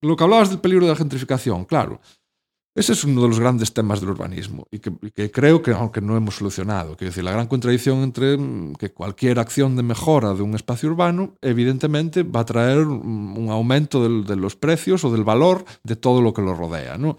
lo 0.00 0.16
que 0.16 0.24
hablabas 0.24 0.50
del 0.50 0.60
peligro 0.60 0.86
de 0.86 0.92
la 0.92 0.96
gentrificación, 0.96 1.64
claro. 1.64 2.00
Ese 2.74 2.94
es 2.94 3.04
uno 3.04 3.20
de 3.20 3.28
los 3.28 3.38
grandes 3.38 3.74
temas 3.74 4.00
del 4.00 4.10
urbanismo 4.10 4.66
y 4.70 4.78
que, 4.78 4.92
y 5.02 5.10
que 5.10 5.30
creo 5.30 5.60
que 5.60 5.72
aunque 5.72 6.00
no 6.00 6.16
hemos 6.16 6.36
solucionado, 6.36 6.96
quiero 6.96 7.10
decir, 7.10 7.22
la 7.22 7.32
gran 7.32 7.46
contradicción 7.46 7.98
entre 7.98 8.38
mm, 8.38 8.74
que 8.76 8.92
cualquier 8.92 9.38
acción 9.38 9.76
de 9.76 9.82
mejora 9.82 10.32
de 10.32 10.40
un 10.40 10.54
espacio 10.54 10.88
urbano 10.88 11.36
evidentemente 11.42 12.22
va 12.22 12.40
a 12.40 12.46
traer 12.46 12.78
un 12.86 13.48
aumento 13.50 14.02
del, 14.02 14.24
de 14.24 14.36
los 14.36 14.56
precios 14.56 15.04
o 15.04 15.12
del 15.12 15.22
valor 15.22 15.64
de 15.84 15.96
todo 15.96 16.22
lo 16.22 16.32
que 16.32 16.40
lo 16.40 16.54
rodea, 16.54 16.96
¿no? 16.96 17.18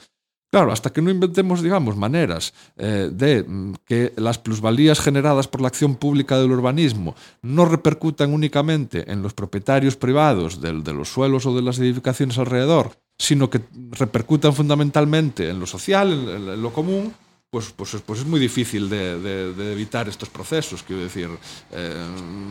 Claro, 0.53 0.71
hasta 0.71 0.93
que 0.93 1.01
no 1.01 1.09
inventemos, 1.09 1.63
digamos, 1.63 1.97
maneras 1.97 2.53
eh, 2.77 3.09
de 3.11 3.41
mm, 3.41 3.73
que 3.87 4.13
las 4.17 4.37
plusvalías 4.37 4.99
generadas 4.99 5.47
por 5.47 5.61
la 5.61 5.67
acción 5.67 5.95
pública 5.95 6.37
del 6.37 6.51
urbanismo 6.51 7.15
no 7.41 7.65
repercutan 7.65 8.31
únicamente 8.31 9.11
en 9.11 9.23
los 9.23 9.33
propietarios 9.33 9.95
privados 9.95 10.61
del- 10.61 10.83
de, 10.83 10.93
los 10.93 11.09
suelos 11.09 11.47
o 11.47 11.55
de 11.55 11.63
las 11.63 11.79
edificaciones 11.79 12.37
alrededor, 12.37 12.91
sino 13.17 13.49
que 13.49 13.61
repercutan 13.93 14.53
fundamentalmente 14.53 15.49
en 15.49 15.59
lo 15.59 15.65
social, 15.65 16.11
en, 16.13 16.61
lo 16.61 16.71
común, 16.71 17.11
pues, 17.53 17.71
pues, 17.75 17.93
es- 17.93 18.01
pues 18.01 18.21
es 18.21 18.25
muy 18.25 18.39
difícil 18.39 18.89
de, 18.89 19.19
de- 19.19 19.53
de 19.53 19.73
evitar 19.73 20.09
estos 20.09 20.27
procesos. 20.27 20.81
Quiero 20.81 21.03
decir, 21.03 21.29
eh, 21.71 21.93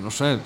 no 0.00 0.10
sé, 0.12 0.38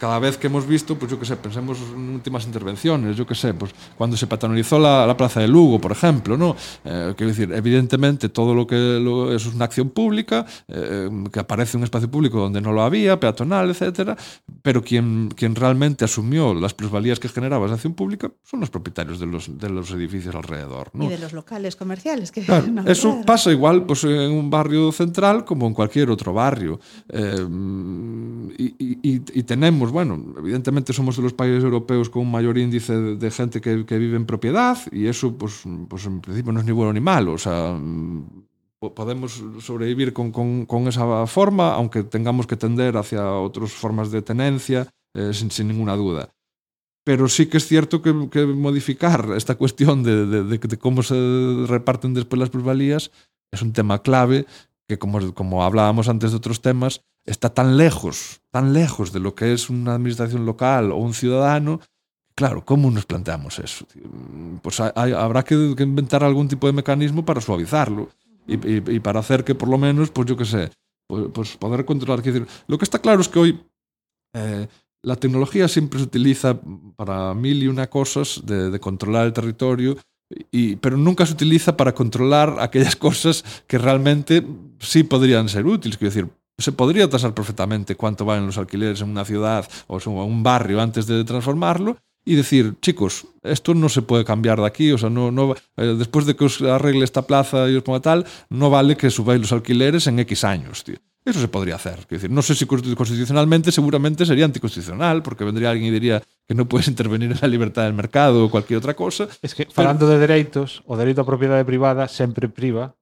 cada 0.00 0.18
vez 0.18 0.38
que 0.38 0.46
hemos 0.46 0.66
visto, 0.66 0.98
pues 0.98 1.10
yo 1.10 1.18
qué 1.18 1.26
sé, 1.26 1.36
pensemos 1.36 1.78
en 1.94 2.14
últimas 2.14 2.46
intervenciones, 2.46 3.16
yo 3.18 3.26
qué 3.26 3.34
sé, 3.34 3.52
pues 3.52 3.72
cuando 3.98 4.16
se 4.16 4.26
patronizó 4.26 4.78
la, 4.78 5.06
la 5.06 5.14
Plaza 5.16 5.40
de 5.40 5.48
Lugo, 5.48 5.78
por 5.78 5.92
ejemplo, 5.92 6.38
¿no? 6.38 6.56
Eh, 6.86 7.12
quiero 7.18 7.28
decir, 7.32 7.52
evidentemente 7.52 8.30
todo 8.30 8.54
lo 8.54 8.66
que 8.66 8.76
lo- 8.98 9.34
eso 9.34 9.50
es 9.50 9.54
una 9.54 9.66
acción 9.66 9.90
pública, 9.90 10.46
eh, 10.68 11.10
que 11.30 11.40
aparece 11.40 11.76
un 11.76 11.84
espacio 11.84 12.10
público 12.10 12.38
donde 12.38 12.62
no 12.62 12.72
lo 12.72 12.80
había, 12.82 13.20
peatonal, 13.20 13.68
etcétera, 13.70 14.16
pero 14.62 14.82
quien, 14.82 15.28
quien 15.36 15.54
realmente 15.54 16.06
asumió 16.06 16.54
las 16.54 16.72
plusvalías 16.72 17.18
que 17.20 17.28
generaba 17.28 17.66
esa 17.66 17.74
acción 17.74 17.92
pública 17.92 18.30
son 18.42 18.60
los 18.60 18.70
propietarios 18.70 19.20
de 19.20 19.26
los, 19.26 19.58
de 19.58 19.68
los 19.68 19.90
edificios 19.90 20.34
alrededor, 20.34 20.88
¿no? 20.94 21.04
Y 21.04 21.08
de 21.08 21.18
los 21.18 21.34
locales 21.34 21.76
comerciales. 21.76 22.32
Que 22.32 22.40
Claro, 22.40 22.66
no, 22.72 22.86
eso 22.86 23.20
pasa 23.26 23.50
igual 23.50 23.65
pues, 23.86 24.04
en 24.04 24.32
un 24.32 24.48
barrio 24.50 24.92
central 24.92 25.44
como 25.44 25.66
en 25.66 25.74
cualquier 25.74 26.10
otro 26.10 26.32
barrio. 26.32 26.78
Eh, 27.08 27.46
y, 28.58 28.64
y- 28.78 28.98
y- 29.34 29.42
tenemos, 29.42 29.90
bueno, 29.92 30.34
evidentemente 30.38 30.92
somos 30.92 31.16
de 31.16 31.22
los 31.22 31.32
países 31.32 31.62
europeos 31.64 32.08
con 32.10 32.22
un 32.22 32.30
mayor 32.30 32.56
índice 32.58 32.94
de, 32.96 33.16
de 33.16 33.30
gente 33.30 33.60
que, 33.60 33.84
que 33.84 33.98
vive 33.98 34.16
en 34.16 34.26
propiedad 34.26 34.78
y 34.92 35.06
eso, 35.06 35.36
pues, 35.36 35.62
pues 35.88 36.06
en 36.06 36.20
principio 36.20 36.52
no 36.52 36.60
es 36.60 36.66
ni 36.66 36.72
bueno 36.72 36.92
ni 36.92 37.00
malo. 37.00 37.32
O 37.32 37.38
sea, 37.38 37.78
po- 38.78 38.94
podemos 38.94 39.42
sobrevivir 39.60 40.12
con, 40.12 40.30
con- 40.32 40.66
con 40.66 40.88
esa 40.88 41.26
forma, 41.26 41.74
aunque 41.74 42.02
tengamos 42.04 42.46
que 42.46 42.56
tender 42.56 42.96
hacia 42.96 43.30
otras 43.32 43.72
formas 43.72 44.10
de 44.10 44.22
tenencia, 44.22 44.88
eh, 45.14 45.32
sin, 45.32 45.50
sin 45.50 45.68
ninguna 45.68 45.96
duda 45.96 46.30
pero 47.08 47.28
sí 47.28 47.46
que 47.46 47.58
es 47.58 47.68
cierto 47.68 48.02
que, 48.02 48.12
que 48.32 48.44
modificar 48.46 49.28
esta 49.36 49.54
cuestión 49.54 50.02
de, 50.02 50.26
de- 50.26 50.42
de- 50.42 50.58
de 50.58 50.76
cómo 50.76 51.04
se 51.04 51.14
reparten 51.68 52.14
después 52.14 52.40
las 52.40 52.50
plusvalías 52.50 53.12
es 53.52 53.62
un 53.62 53.72
tema 53.72 54.02
clave 54.02 54.46
que, 54.88 54.98
como, 54.98 55.34
como 55.34 55.64
hablábamos 55.64 56.08
antes 56.08 56.30
de 56.30 56.36
otros 56.36 56.60
temas, 56.60 57.02
está 57.24 57.52
tan 57.52 57.76
lejos, 57.76 58.40
tan 58.50 58.72
lejos 58.72 59.12
de 59.12 59.20
lo 59.20 59.34
que 59.34 59.52
es 59.52 59.68
una 59.68 59.94
administración 59.94 60.46
local 60.46 60.92
o 60.92 60.96
un 60.96 61.12
ciudadano. 61.14 61.80
Claro, 62.36 62.64
¿cómo 62.64 62.90
nos 62.90 63.06
planteamos 63.06 63.58
eso? 63.58 63.86
Pues 64.62 64.80
hay- 64.80 65.12
habrá 65.12 65.42
que, 65.42 65.54
inventar 65.78 66.22
algún 66.22 66.48
tipo 66.48 66.66
de 66.66 66.72
mecanismo 66.72 67.24
para 67.24 67.40
suavizarlo 67.40 68.08
y, 68.46 69.00
para 69.00 69.20
hacer 69.20 69.42
que 69.42 69.54
por 69.54 69.68
lo 69.68 69.78
menos, 69.78 70.10
pues 70.10 70.28
yo 70.28 70.36
qué 70.36 70.44
sé, 70.44 70.70
pues, 71.08 71.26
pues 71.32 71.56
poder 71.56 71.84
controlar. 71.84 72.22
Lo 72.68 72.78
que 72.78 72.84
está 72.84 73.00
claro 73.00 73.20
es 73.20 73.28
que 73.28 73.38
hoy 73.38 73.60
eh, 74.34 74.68
la 75.02 75.16
tecnología 75.16 75.66
siempre 75.66 75.98
se 75.98 76.04
utiliza 76.04 76.60
para 76.94 77.34
mil 77.34 77.62
y 77.62 77.68
una 77.68 77.88
cosas 77.88 78.42
de 78.44 78.78
controlar 78.78 79.26
el 79.26 79.32
territorio, 79.32 79.96
pero 80.80 80.96
nunca 80.96 81.26
se 81.26 81.32
utiliza 81.32 81.76
para 81.76 81.94
controlar 81.94 82.56
aquellas 82.60 82.96
cosas 83.06 83.44
que 83.66 83.78
realmente 83.78 84.46
sí 84.78 85.02
podrían 85.04 85.48
ser 85.48 85.66
útiles. 85.66 85.96
Quiero 85.96 86.14
decir, 86.14 86.30
se 86.58 86.72
podría 86.72 87.08
tasar 87.08 87.34
perfectamente 87.34 87.96
cuánto 87.96 88.24
valen 88.24 88.46
los 88.46 88.58
alquileres 88.58 89.00
en 89.00 89.10
una 89.10 89.24
ciudad 89.24 89.68
o 89.86 89.98
en 90.00 90.08
un 90.08 90.42
barrio 90.42 90.80
antes 90.80 91.06
de 91.06 91.24
transformarlo 91.24 91.98
y 92.24 92.34
decir, 92.34 92.74
chicos, 92.82 93.26
esto 93.42 93.72
no 93.72 93.88
se 93.88 94.02
puede 94.02 94.24
cambiar 94.24 94.58
de 94.58 94.66
aquí, 94.66 94.90
o 94.90 94.98
sea, 94.98 95.08
no, 95.08 95.30
no, 95.30 95.54
eh, 95.76 95.94
después 95.96 96.26
de 96.26 96.34
que 96.34 96.44
os 96.44 96.60
arregle 96.60 97.04
esta 97.04 97.22
plaza 97.22 97.70
y 97.70 97.76
os 97.76 97.84
ponga 97.84 98.00
tal, 98.00 98.26
no 98.50 98.68
vale 98.68 98.96
que 98.96 99.10
subáis 99.10 99.40
los 99.40 99.52
alquileres 99.52 100.08
en 100.08 100.18
X 100.18 100.42
años, 100.42 100.82
tío. 100.82 100.96
Eso 101.26 101.40
se 101.40 101.48
podría 101.48 101.74
hacer. 101.74 102.06
Decir, 102.06 102.30
no 102.30 102.40
sé 102.40 102.54
si 102.54 102.66
constitucionalmente 102.66 103.72
seguramente 103.72 104.24
sería 104.24 104.44
anticonstitucional, 104.44 105.22
porque 105.24 105.42
vendría 105.44 105.70
alguien 105.70 105.88
y 105.88 105.90
diría 105.90 106.22
que 106.46 106.54
no 106.54 106.66
puedes 106.68 106.86
intervenir 106.86 107.32
en 107.32 107.38
la 107.42 107.48
libertad 107.48 107.82
del 107.82 107.94
mercado 107.94 108.44
o 108.44 108.50
cualquier 108.50 108.78
otra 108.78 108.94
cosa. 108.94 109.26
Es 109.42 109.54
que, 109.54 109.66
falando 109.66 110.06
de 110.08 110.18
dereitos, 110.18 110.82
o 110.86 110.96
dereito 110.96 111.22
a 111.22 111.26
propiedade 111.26 111.64
privada 111.66 112.06
sempre 112.06 112.48
priva, 112.48 112.94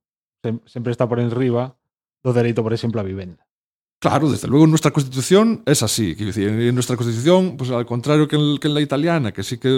sempre 0.64 0.90
está 0.92 1.06
por 1.06 1.20
enriba 1.20 1.76
do 2.24 2.32
dereito, 2.32 2.62
por 2.64 2.72
exemplo, 2.72 2.98
a 3.00 3.04
vivenda. 3.04 3.44
Claro, 4.00 4.28
desde 4.32 4.48
luego 4.48 4.66
nuestra 4.66 4.90
constitución 4.90 5.62
es 5.64 5.82
así. 5.82 6.14
Decir, 6.14 6.48
en 6.48 6.74
nuestra 6.74 6.96
constitución, 6.96 7.56
pues 7.56 7.70
al 7.70 7.84
contrario 7.84 8.26
que 8.28 8.36
en, 8.36 8.56
que 8.58 8.68
en 8.68 8.74
la 8.74 8.80
italiana, 8.80 9.32
que 9.32 9.42
sí 9.42 9.56
que 9.58 9.70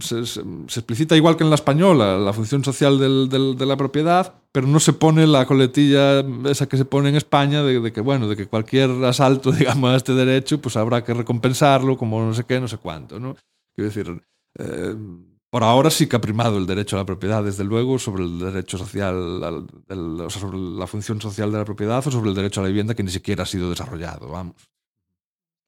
se, 0.00 0.24
se- 0.24 0.40
se 0.68 0.80
explicita 0.80 1.16
igual 1.16 1.36
que 1.36 1.44
en 1.44 1.50
la 1.50 1.56
española 1.56 2.16
la 2.18 2.32
función 2.32 2.64
social 2.64 2.98
del- 2.98 3.28
del- 3.28 3.56
de 3.56 3.66
la 3.66 3.76
propiedad, 3.76 4.39
pero 4.52 4.66
no 4.66 4.80
se 4.80 4.92
pone 4.92 5.26
la 5.26 5.46
coletilla 5.46 6.20
esa 6.48 6.68
que 6.68 6.76
se 6.76 6.84
pone 6.84 7.08
en 7.08 7.16
España 7.16 7.62
de, 7.62 7.92
que, 7.92 8.00
bueno, 8.00 8.28
de 8.28 8.36
que 8.36 8.46
cualquier 8.46 8.90
asalto, 9.04 9.52
digamos, 9.52 9.90
a 9.90 9.96
este 9.96 10.12
derecho, 10.14 10.60
pues 10.60 10.76
habrá 10.76 11.04
que 11.04 11.14
recompensarlo 11.14 11.96
como 11.96 12.20
no 12.24 12.34
sé 12.34 12.44
qué, 12.44 12.60
no 12.60 12.68
sé 12.68 12.78
cuánto, 12.78 13.20
¿no? 13.20 13.36
Quiero 13.74 13.88
decir, 13.90 14.22
eh, 14.58 14.94
por 15.50 15.62
ahora 15.64 15.90
sí 15.90 16.06
que 16.08 16.16
ha 16.16 16.20
primado 16.20 16.58
el 16.58 16.66
derecho 16.66 16.96
a 16.96 17.00
la 17.00 17.06
propiedad, 17.06 17.42
desde 17.44 17.64
luego, 17.64 17.98
sobre 17.98 18.24
el 18.24 18.38
derecho 18.38 18.78
social, 18.78 19.42
al- 19.42 19.66
o 20.20 20.30
sea, 20.30 20.40
sobre 20.40 20.58
la 20.58 20.86
función 20.86 21.20
social 21.20 21.50
de 21.52 21.58
la 21.58 21.64
propiedad 21.64 22.06
o 22.06 22.10
sobre 22.10 22.30
el 22.30 22.36
derecho 22.36 22.60
a 22.60 22.64
la 22.64 22.68
vivienda 22.68 22.94
que 22.94 23.02
ni 23.02 23.10
siquiera 23.10 23.42
ha 23.44 23.46
sido 23.46 23.70
desarrollado, 23.70 24.28
vamos. 24.28 24.56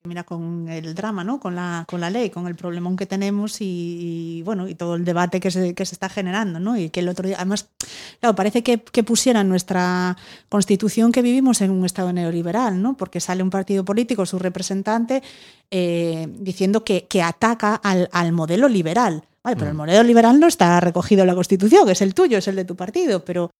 Mira, 0.04 0.24
con 0.24 0.68
el 0.68 0.96
drama, 0.96 1.22
¿no? 1.22 1.38
Con 1.38 1.54
la, 1.54 1.84
con 1.88 2.00
la 2.00 2.10
ley, 2.10 2.28
con 2.30 2.48
el 2.48 2.56
problemón 2.56 2.96
que 2.96 3.06
tenemos 3.06 3.60
y, 3.60 4.38
y, 4.38 4.42
bueno, 4.42 4.66
y 4.66 4.74
todo 4.74 4.96
el 4.96 5.04
debate 5.04 5.38
que 5.38 5.52
se, 5.52 5.74
que 5.74 5.86
se 5.86 5.94
está 5.94 6.08
generando, 6.08 6.58
¿no? 6.58 6.76
Y 6.76 6.90
que 6.90 6.98
el 6.98 7.08
otro 7.08 7.28
día, 7.28 7.36
además, 7.36 7.68
claro, 8.18 8.34
parece 8.34 8.64
que, 8.64 8.82
que 8.82 9.04
pusieran 9.04 9.48
nuestra 9.48 10.16
constitución 10.48 11.12
que 11.12 11.22
vivimos 11.22 11.60
en 11.60 11.70
un 11.70 11.84
estado 11.86 12.12
neoliberal, 12.12 12.82
¿no? 12.82 12.96
Porque 12.96 13.20
sale 13.20 13.44
un 13.44 13.50
partido 13.50 13.84
político, 13.84 14.26
su 14.26 14.40
representante, 14.40 15.22
eh, 15.70 16.26
diciendo 16.40 16.82
que, 16.82 17.06
que 17.06 17.22
ataca 17.22 17.76
al, 17.76 18.08
al 18.10 18.32
modelo 18.32 18.68
liberal. 18.68 19.22
Vale, 19.44 19.56
pero 19.56 19.70
el 19.70 19.76
modelo 19.76 20.02
liberal 20.02 20.40
no 20.40 20.48
está 20.48 20.80
recogido 20.80 21.22
en 21.22 21.28
la 21.28 21.34
constitución, 21.36 21.88
es 21.88 22.02
el 22.02 22.12
tuyo, 22.14 22.38
es 22.38 22.48
el 22.48 22.56
de 22.56 22.64
tu 22.64 22.74
partido, 22.74 23.24
pero 23.24 23.50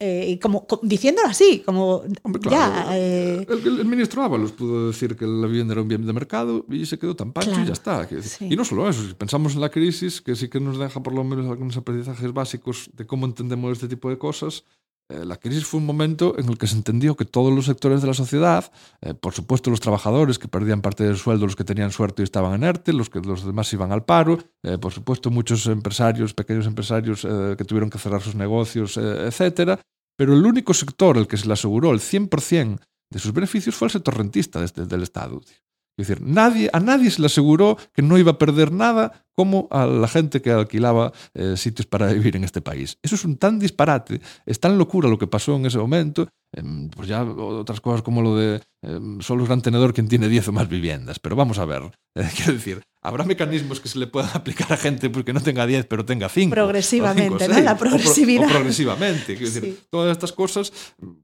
eh, 0.00 0.38
como, 0.40 0.66
co- 0.66 0.80
diciéndolo 0.82 1.28
así, 1.28 1.60
como 1.66 2.02
Hombre, 2.22 2.40
ya. 2.44 2.48
claro, 2.50 2.90
eh, 2.92 3.46
el, 3.48 3.84
ministro 3.84 4.22
Ábalos 4.22 4.52
pudo 4.52 4.88
decir 4.88 5.16
que 5.16 5.26
la 5.26 5.46
vivienda 5.46 5.72
era 5.72 5.82
un 5.82 5.88
bien 5.88 6.06
de 6.06 6.12
mercado 6.12 6.64
y 6.70 6.86
se 6.86 6.98
quedó 6.98 7.16
tan 7.16 7.32
pancho 7.32 7.60
y 7.60 7.66
ya 7.66 7.72
está. 7.72 8.08
Sí. 8.22 8.46
Y 8.50 8.56
no 8.56 8.64
solo 8.64 8.88
eso, 8.88 9.06
si 9.06 9.14
pensamos 9.14 9.54
en 9.54 9.60
la 9.60 9.70
crisis, 9.70 10.20
que 10.20 10.36
sí 10.36 10.48
que 10.48 10.60
nos 10.60 10.78
deja 10.78 11.02
por 11.02 11.14
lo 11.14 11.24
menos 11.24 11.48
algunos 11.48 11.76
aprendizajes 11.76 12.32
básicos 12.32 12.90
de 12.94 13.06
cómo 13.06 13.26
entendemos 13.26 13.72
este 13.72 13.88
tipo 13.88 14.08
de 14.08 14.18
cosas, 14.18 14.64
la 15.08 15.36
crisis 15.36 15.64
fue 15.64 15.80
un 15.80 15.86
momento 15.86 16.38
en 16.38 16.48
el 16.48 16.58
que 16.58 16.66
se 16.66 16.76
entendió 16.76 17.16
que 17.16 17.24
todos 17.24 17.52
los 17.52 17.64
sectores 17.64 18.02
de 18.02 18.08
la 18.08 18.14
sociedad, 18.14 18.70
eh, 19.00 19.14
por 19.14 19.32
supuesto 19.32 19.70
los 19.70 19.80
trabajadores 19.80 20.38
que 20.38 20.48
perdían 20.48 20.82
parte 20.82 21.04
del 21.04 21.16
sueldo, 21.16 21.46
los 21.46 21.56
que 21.56 21.64
tenían 21.64 21.90
suerte 21.90 22.22
y 22.22 22.24
estaban 22.24 22.54
en 22.54 22.64
ERTE, 22.64 22.92
los 22.92 23.08
que 23.08 23.20
los 23.20 23.44
demás 23.44 23.72
iban 23.72 23.90
al 23.90 24.04
paro, 24.04 24.38
eh, 24.62 24.76
por 24.76 24.92
supuesto 24.92 25.30
muchos 25.30 25.66
empresarios, 25.66 26.34
pequeños 26.34 26.66
empresarios 26.66 27.24
eh, 27.24 27.54
que 27.56 27.64
tuvieron 27.64 27.88
que 27.88 27.98
cerrar 27.98 28.20
sus 28.20 28.34
negocios, 28.34 28.96
eh, 28.98 29.26
etcétera, 29.26 29.80
pero 30.16 30.34
el 30.34 30.44
único 30.44 30.74
sector 30.74 31.16
al 31.16 31.26
que 31.26 31.36
se 31.36 31.46
le 31.46 31.54
aseguró 31.54 31.92
el 31.92 32.00
100% 32.00 32.80
de 33.10 33.18
sus 33.18 33.32
beneficios 33.32 33.74
fue 33.74 33.86
el 33.86 33.92
sector 33.92 34.16
rentista 34.16 34.60
desde, 34.60 34.84
del 34.84 35.02
Estado. 35.02 35.40
Es 35.98 36.06
decir, 36.06 36.24
nadie, 36.24 36.70
a 36.72 36.78
nadie 36.78 37.10
se 37.10 37.20
le 37.20 37.26
aseguró 37.26 37.76
que 37.92 38.02
no 38.02 38.18
iba 38.18 38.32
a 38.32 38.38
perder 38.38 38.70
nada 38.70 39.26
como 39.34 39.66
a 39.72 39.84
la 39.84 40.06
gente 40.06 40.40
que 40.40 40.52
alquilaba 40.52 41.12
eh, 41.34 41.56
sitios 41.56 41.86
para 41.86 42.06
vivir 42.12 42.36
en 42.36 42.44
este 42.44 42.60
país. 42.60 42.98
Eso 43.02 43.16
es 43.16 43.24
un 43.24 43.36
tan 43.36 43.58
disparate, 43.58 44.20
es 44.46 44.60
tan 44.60 44.78
locura 44.78 45.08
lo 45.08 45.18
que 45.18 45.26
pasó 45.26 45.56
en 45.56 45.66
ese 45.66 45.78
momento, 45.78 46.28
em, 46.54 46.88
pues 46.88 47.08
ya 47.08 47.24
otras 47.24 47.80
cosas 47.80 48.02
como 48.02 48.22
lo 48.22 48.36
de 48.36 48.62
em, 48.82 49.20
solo 49.20 49.42
es 49.42 49.48
gran 49.48 49.60
tenedor 49.60 49.92
quien 49.92 50.08
tiene 50.08 50.28
10 50.28 50.48
o 50.48 50.52
más 50.52 50.68
viviendas. 50.68 51.18
Pero 51.18 51.34
vamos 51.34 51.58
a 51.58 51.64
ver, 51.64 51.82
eh, 52.14 52.28
quiero 52.36 52.52
decir, 52.52 52.80
habrá 53.08 53.24
mecanismos 53.24 53.80
que 53.80 53.88
se 53.88 53.98
le 53.98 54.06
puedan 54.06 54.30
aplicar 54.34 54.72
a 54.72 54.76
gente 54.76 55.10
porque 55.10 55.32
no 55.32 55.40
tenga 55.40 55.66
10 55.66 55.86
pero 55.86 56.04
tenga 56.04 56.28
5. 56.28 56.54
Progresivamente, 56.54 57.48
¿no? 57.48 57.60
La 57.60 57.76
progresividad. 57.76 58.46
O, 58.46 58.50
progresivamente. 58.50 59.36
Quiero 59.36 59.50
decir, 59.52 59.80
todas 59.90 60.12
estas 60.12 60.32
cosas, 60.32 60.72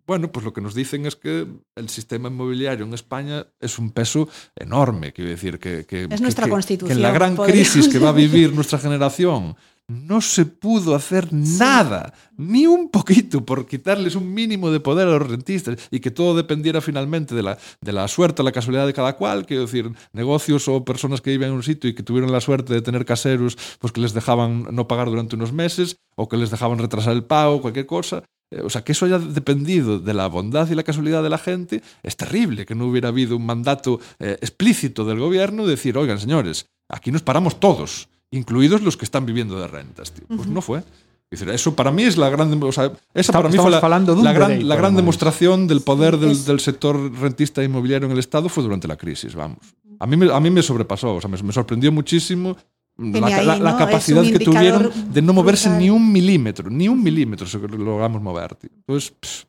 bueno, 0.07 0.31
pues 0.33 0.45
lo 0.45 0.53
que 0.53 0.61
nos 0.61 0.75
dicen 0.75 1.07
es 1.07 1.17
que 1.17 1.47
el 1.77 1.89
sistema 1.89 2.29
inmobiliario 2.29 2.85
en 2.85 2.95
España 2.95 3.47
es 3.61 3.79
un 3.79 3.91
peso 3.93 4.29
enorme. 4.57 5.13
Quiero 5.13 5.31
decir, 5.31 5.59
que, 5.59 5.87
que, 5.87 6.09
Es 6.11 6.21
nuestra 6.21 6.45
que- 6.47 6.51
constitución, 6.51 6.89
que 6.89 6.95
en 6.95 7.03
la 7.03 7.13
gran 7.13 7.37
podríamos 7.37 7.71
crisis 7.73 7.93
que 7.93 7.99
va 7.99 8.09
a 8.09 8.13
vivir 8.13 8.53
nuestra 8.53 8.79
generación 8.79 9.57
no 9.89 10.21
se 10.21 10.47
pudo 10.47 10.95
hacer 10.95 11.33
nada, 11.33 12.15
ni 12.37 12.67
un 12.67 12.89
poquito, 12.89 13.45
por 13.45 13.67
quitarles 13.67 14.15
un 14.15 14.33
mínimo 14.33 14.71
de 14.71 14.81
poder 14.81 15.09
a 15.09 15.19
los 15.19 15.29
rentistas 15.29 15.77
y 15.91 16.01
que 16.01 16.11
todo 16.11 16.35
dependiera 16.35 16.81
finalmente 16.81 17.35
de 17.35 17.43
la, 17.43 17.59
de 17.81 17.93
la 17.93 18.09
suerte, 18.09 18.43
la 18.43 18.53
casualidad 18.53 18.87
de 18.87 18.95
cada 18.95 19.17
cual, 19.17 19.45
quiero 19.45 19.63
decir, 19.63 19.93
negocios 20.13 20.69
o 20.69 20.85
personas 20.85 21.21
que 21.21 21.31
viven 21.31 21.51
en 21.51 21.57
un 21.57 21.63
sitio 21.63 21.91
y 21.91 21.95
que 21.95 22.03
tuvieron 22.03 22.33
la 22.33 22.41
suerte 22.41 22.73
de 22.73 22.83
tener 22.83 23.05
caseros, 23.05 23.59
pues 23.79 23.93
que 23.93 24.01
les 24.01 24.15
dejaban 24.15 24.69
no 24.73 24.89
pagar 24.89 25.09
durante 25.09 25.37
unos 25.37 25.53
meses 25.53 25.97
o 26.17 26.29
que 26.29 26.37
les 26.37 26.51
dejaban 26.51 26.79
retrasar 26.79 27.13
el 27.13 27.25
pago, 27.25 27.61
cualquier 27.61 27.87
cosa. 27.87 28.23
Eh, 28.51 28.63
O 28.63 28.71
sea, 28.71 28.83
que 28.85 28.93
eso 28.93 29.05
haya 29.05 29.19
dependido 29.19 29.99
de 29.99 30.15
la 30.15 30.29
bondad 30.29 30.69
y 30.71 30.75
la 30.75 30.83
casualidad 30.83 31.23
de 31.23 31.31
la 31.31 31.39
gente, 31.39 31.83
es 32.03 32.17
terrible 32.17 32.65
que 32.65 32.75
no 32.75 32.87
hubiera 32.87 33.09
habido 33.09 33.37
un 33.37 33.45
mandato 33.45 34.01
eh, 34.19 34.39
explícito 34.41 35.05
del 35.05 35.19
gobierno 35.19 35.65
de 35.65 35.73
decir, 35.73 35.99
oigan, 35.99 36.19
señores, 36.19 36.67
aquí 36.89 37.11
nos 37.11 37.23
paramos 37.23 37.61
todos, 37.61 38.09
incluidos 38.37 38.83
los 38.83 38.97
que 38.97 39.05
están 39.05 39.25
viviendo 39.27 39.59
de 39.59 39.67
rentas. 39.69 40.13
Tío. 40.13 40.25
Pues 40.29 40.47
no 40.49 40.61
fue. 40.61 40.83
Decir, 41.31 41.49
eso 41.51 41.75
para 41.75 41.91
mí 41.91 42.03
es 42.05 42.17
la 42.17 42.29
gran, 42.31 42.47
o 42.63 42.71
sea, 42.71 42.93
esa 43.13 43.33
para 43.33 43.49
mí 43.49 43.57
fue 43.57 43.71
la, 43.71 43.81
la 43.81 44.33
gran, 44.33 44.69
la 44.69 44.77
gran 44.77 44.95
demostración 44.95 45.67
del 45.67 45.81
poder 45.81 46.19
del, 46.19 46.61
sector 46.61 46.95
rentista 47.19 47.65
inmobiliario 47.65 48.07
en 48.07 48.13
el 48.13 48.21
Estado 48.21 48.49
fue 48.49 48.63
durante 48.63 48.87
la 48.87 48.97
crisis, 48.97 49.35
vamos. 49.35 49.59
A 49.99 50.07
mí 50.07 50.17
me, 50.17 50.31
a 50.33 50.39
mí 50.39 50.51
me 50.51 50.63
sobrepasó, 50.63 51.17
o 51.17 51.21
sea, 51.21 51.29
me, 51.31 51.41
me 51.43 51.53
sorprendió 51.53 51.91
muchísimo 51.91 52.57
la, 52.97 53.27
ahí, 53.27 53.45
la- 53.47 53.57
la 53.59 53.73
¿no? 53.73 53.79
capacidad 53.79 54.23
que 54.23 54.39
tuvieron 54.39 54.93
de 55.13 55.23
no 55.23 55.33
moverse 55.33 55.69
brutal. 55.69 55.83
ni 55.83 55.91
un 55.91 56.13
milímetro, 56.13 56.71
ni 56.71 56.87
un 56.89 57.03
milímetro 57.03 57.47
se 57.49 57.59
logramos 57.59 58.23
mover. 58.23 58.55
Tío. 58.55 58.71
Entonces, 58.87 59.47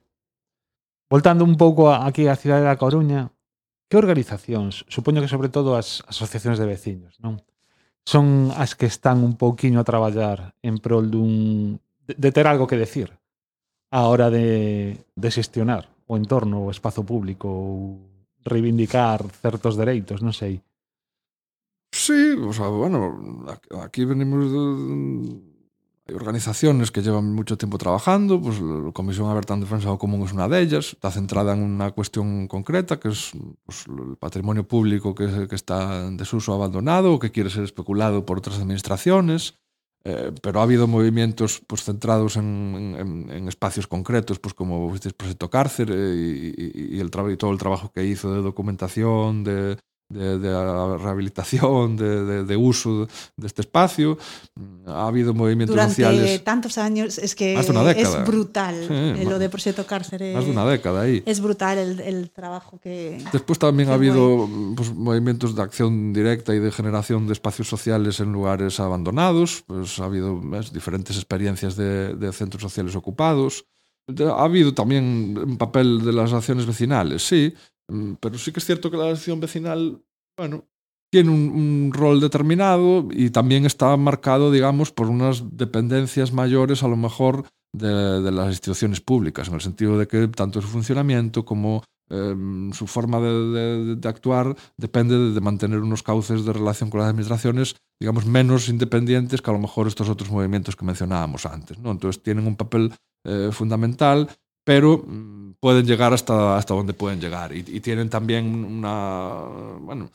Voltando 1.07 1.43
un 1.45 1.55
pouco 1.55 1.93
a- 1.93 2.07
aquí 2.09 2.25
á 2.25 2.33
cidade 2.35 2.65
da 2.65 2.79
Coruña, 2.81 3.29
que 3.89 3.95
organizacións, 4.01 4.89
supoño 4.89 5.21
que 5.21 5.29
sobre 5.29 5.53
todo 5.53 5.77
as 5.77 6.01
asociacións 6.09 6.57
de 6.57 6.65
veciños, 6.65 7.13
non? 7.21 7.37
son 8.05 8.53
as 8.53 8.77
que 8.77 8.85
están 8.85 9.25
un 9.25 9.35
pouquiño 9.35 9.81
a 9.81 9.87
traballar 9.87 10.53
en 10.61 10.77
prol 10.77 11.09
dun 11.09 11.81
de, 12.05 12.13
de 12.13 12.29
ter 12.31 12.45
algo 12.45 12.69
que 12.69 12.77
decir 12.77 13.17
a 13.89 14.05
hora 14.07 14.29
de, 14.29 15.01
de 15.15 15.29
xestionar 15.33 15.89
o 16.05 16.17
entorno, 16.17 16.61
o 16.61 16.71
espazo 16.71 17.01
público 17.01 17.49
ou 17.49 18.05
reivindicar 18.45 19.25
certos 19.41 19.73
dereitos, 19.73 20.21
non 20.21 20.37
sei. 20.37 20.61
Sí, 21.89 22.37
o 22.37 22.53
sea, 22.53 22.69
bueno, 22.69 23.17
aquí 23.81 24.05
venimos 24.05 24.53
de, 24.53 24.61
organizaciones 26.13 26.91
que 26.91 27.01
llevan 27.01 27.33
mucho 27.33 27.57
tiempo 27.57 27.77
trabajando, 27.77 28.39
pues 28.39 28.59
la 28.61 28.91
Comisión 28.91 29.29
Aberta 29.29 29.53
en 29.53 29.61
Defensa 29.61 29.89
do 29.89 29.97
Común 29.97 30.21
es 30.21 30.33
una 30.33 30.47
de 30.47 30.61
ellas, 30.61 30.93
está 30.93 31.09
centrada 31.09 31.53
en 31.53 31.63
una 31.63 31.91
cuestión 31.91 32.47
concreta, 32.47 32.99
que 32.99 33.09
es 33.09 33.31
pues, 33.65 33.85
el 33.87 34.15
patrimonio 34.17 34.67
público 34.67 35.15
que, 35.15 35.47
que 35.47 35.55
está 35.55 36.05
en 36.07 36.17
desuso 36.17 36.53
abandonado 36.53 37.13
o 37.13 37.19
que 37.19 37.31
quiere 37.31 37.49
ser 37.49 37.63
especulado 37.63 38.25
por 38.25 38.37
otras 38.37 38.59
administraciones, 38.59 39.55
eh, 40.03 40.31
pero 40.43 40.59
ha 40.59 40.63
habido 40.63 40.85
movimientos 40.85 41.63
pues, 41.65 41.83
centrados 41.83 42.37
en, 42.37 42.95
en, 42.99 43.31
en 43.31 43.47
espacios 43.47 43.87
concretos, 43.87 44.37
pues 44.37 44.53
como 44.53 44.93
el 44.93 45.13
Proyecto 45.13 45.49
Cárcer 45.49 45.89
eh, 45.91 46.53
y, 46.55 46.97
y, 46.97 46.99
el 46.99 47.09
y 47.31 47.37
todo 47.37 47.51
el 47.51 47.57
trabajo 47.57 47.91
que 47.91 48.05
hizo 48.05 48.31
de 48.31 48.43
documentación, 48.43 49.43
de 49.43 49.79
de, 50.09 50.39
de 50.39 50.49
a 50.49 50.97
rehabilitación, 50.97 51.95
de, 51.97 52.23
de, 52.23 52.43
de 52.43 52.57
uso 52.57 53.07
deste 53.35 53.61
espacio. 53.61 54.17
Ha 54.85 55.07
habido 55.07 55.33
movimentos 55.33 55.75
Durante 55.75 55.95
sociales... 55.95 56.43
tantos 56.43 56.77
años, 56.77 57.17
es 57.17 57.35
que 57.35 57.57
es 57.57 58.25
brutal 58.25 58.75
sí, 58.87 59.25
lo 59.25 59.39
de 59.39 59.49
Proxeto 59.49 59.85
Cárcere. 59.85 60.33
Más 60.33 60.45
de 60.45 60.51
una 60.51 60.65
década 60.65 61.01
ahí. 61.01 61.23
Es 61.25 61.39
brutal 61.39 61.77
el, 61.77 61.99
el 61.99 62.29
trabajo 62.31 62.79
que... 62.79 63.23
Después 63.31 63.59
también 63.59 63.89
ha 63.89 63.95
habido 63.95 64.47
muy... 64.47 64.75
pues, 64.75 64.93
movimientos 64.93 65.55
de 65.55 65.61
acción 65.61 66.13
directa 66.13 66.53
y 66.53 66.59
de 66.59 66.71
generación 66.71 67.27
de 67.27 67.33
espacios 67.33 67.67
sociales 67.67 68.19
en 68.19 68.31
lugares 68.31 68.79
abandonados. 68.79 69.63
Pues, 69.67 69.99
ha 69.99 70.05
habido 70.05 70.39
¿ves? 70.41 70.71
diferentes 70.71 71.15
experiencias 71.15 71.75
de, 71.75 72.15
de 72.15 72.31
centros 72.31 72.61
sociales 72.61 72.95
ocupados. 72.95 73.65
Ha 74.07 74.43
habido 74.43 74.71
también 74.71 75.35
un 75.35 75.57
papel 75.57 76.05
de 76.05 76.13
las 76.13 76.31
acciones 76.31 76.67
vecinales, 76.67 77.25
sí, 77.25 77.51
pero 78.19 78.37
sí 78.37 78.51
que 78.51 78.59
es 78.59 78.65
cierto 78.65 78.89
que 78.89 78.97
la 78.97 79.09
acción 79.09 79.39
vecinal, 79.39 80.01
bueno, 80.37 80.65
tiene 81.11 81.29
un, 81.29 81.91
rol 81.93 82.19
determinado 82.19 83.07
y 83.11 83.29
también 83.29 83.65
está 83.65 83.95
marcado, 83.95 84.51
digamos, 84.51 84.91
por 84.91 85.07
unas 85.07 85.43
dependencias 85.55 86.33
mayores 86.33 86.83
a 86.83 86.87
lo 86.87 86.97
mejor 86.97 87.45
de, 87.73 88.31
las 88.31 88.49
instituciones 88.49 89.01
públicas, 89.01 89.47
en 89.47 89.53
el 89.53 89.61
sentido 89.61 89.97
de 89.97 90.07
que 90.07 90.27
tanto 90.27 90.61
su 90.61 90.67
funcionamiento 90.67 91.45
como 91.45 91.83
eh, 92.09 92.35
su 92.73 92.85
forma 92.85 93.19
de, 93.19 93.97
actuar 94.03 94.55
depende 94.77 95.17
de, 95.17 95.33
de 95.33 95.41
mantener 95.41 95.79
unos 95.79 96.03
cauces 96.03 96.45
de 96.45 96.53
relación 96.53 96.89
con 96.89 96.99
las 96.99 97.09
administraciones, 97.09 97.75
digamos, 97.99 98.25
menos 98.25 98.69
independientes 98.69 99.41
que 99.41 99.49
a 99.49 99.53
lo 99.53 99.59
mejor 99.59 99.87
estos 99.87 100.09
otros 100.09 100.29
movimientos 100.29 100.75
que 100.75 100.85
mencionábamos 100.85 101.45
antes. 101.45 101.79
¿no? 101.79 101.91
Entonces 101.91 102.21
tienen 102.21 102.45
un 102.45 102.55
papel 102.55 102.93
eh, 103.25 103.49
fundamental, 103.51 104.29
pero 104.65 104.97
mm, 104.97 105.34
pueden 105.65 105.85
llegar 105.85 106.13
hasta, 106.13 106.57
hasta 106.59 106.73
donde 106.75 106.93
pueden 106.93 107.19
llegar. 107.19 107.49
Y, 107.57 107.59
y 107.77 107.79
tienen 107.81 108.09
también 108.09 108.45
una, 108.77 109.33
bueno, 109.89 110.11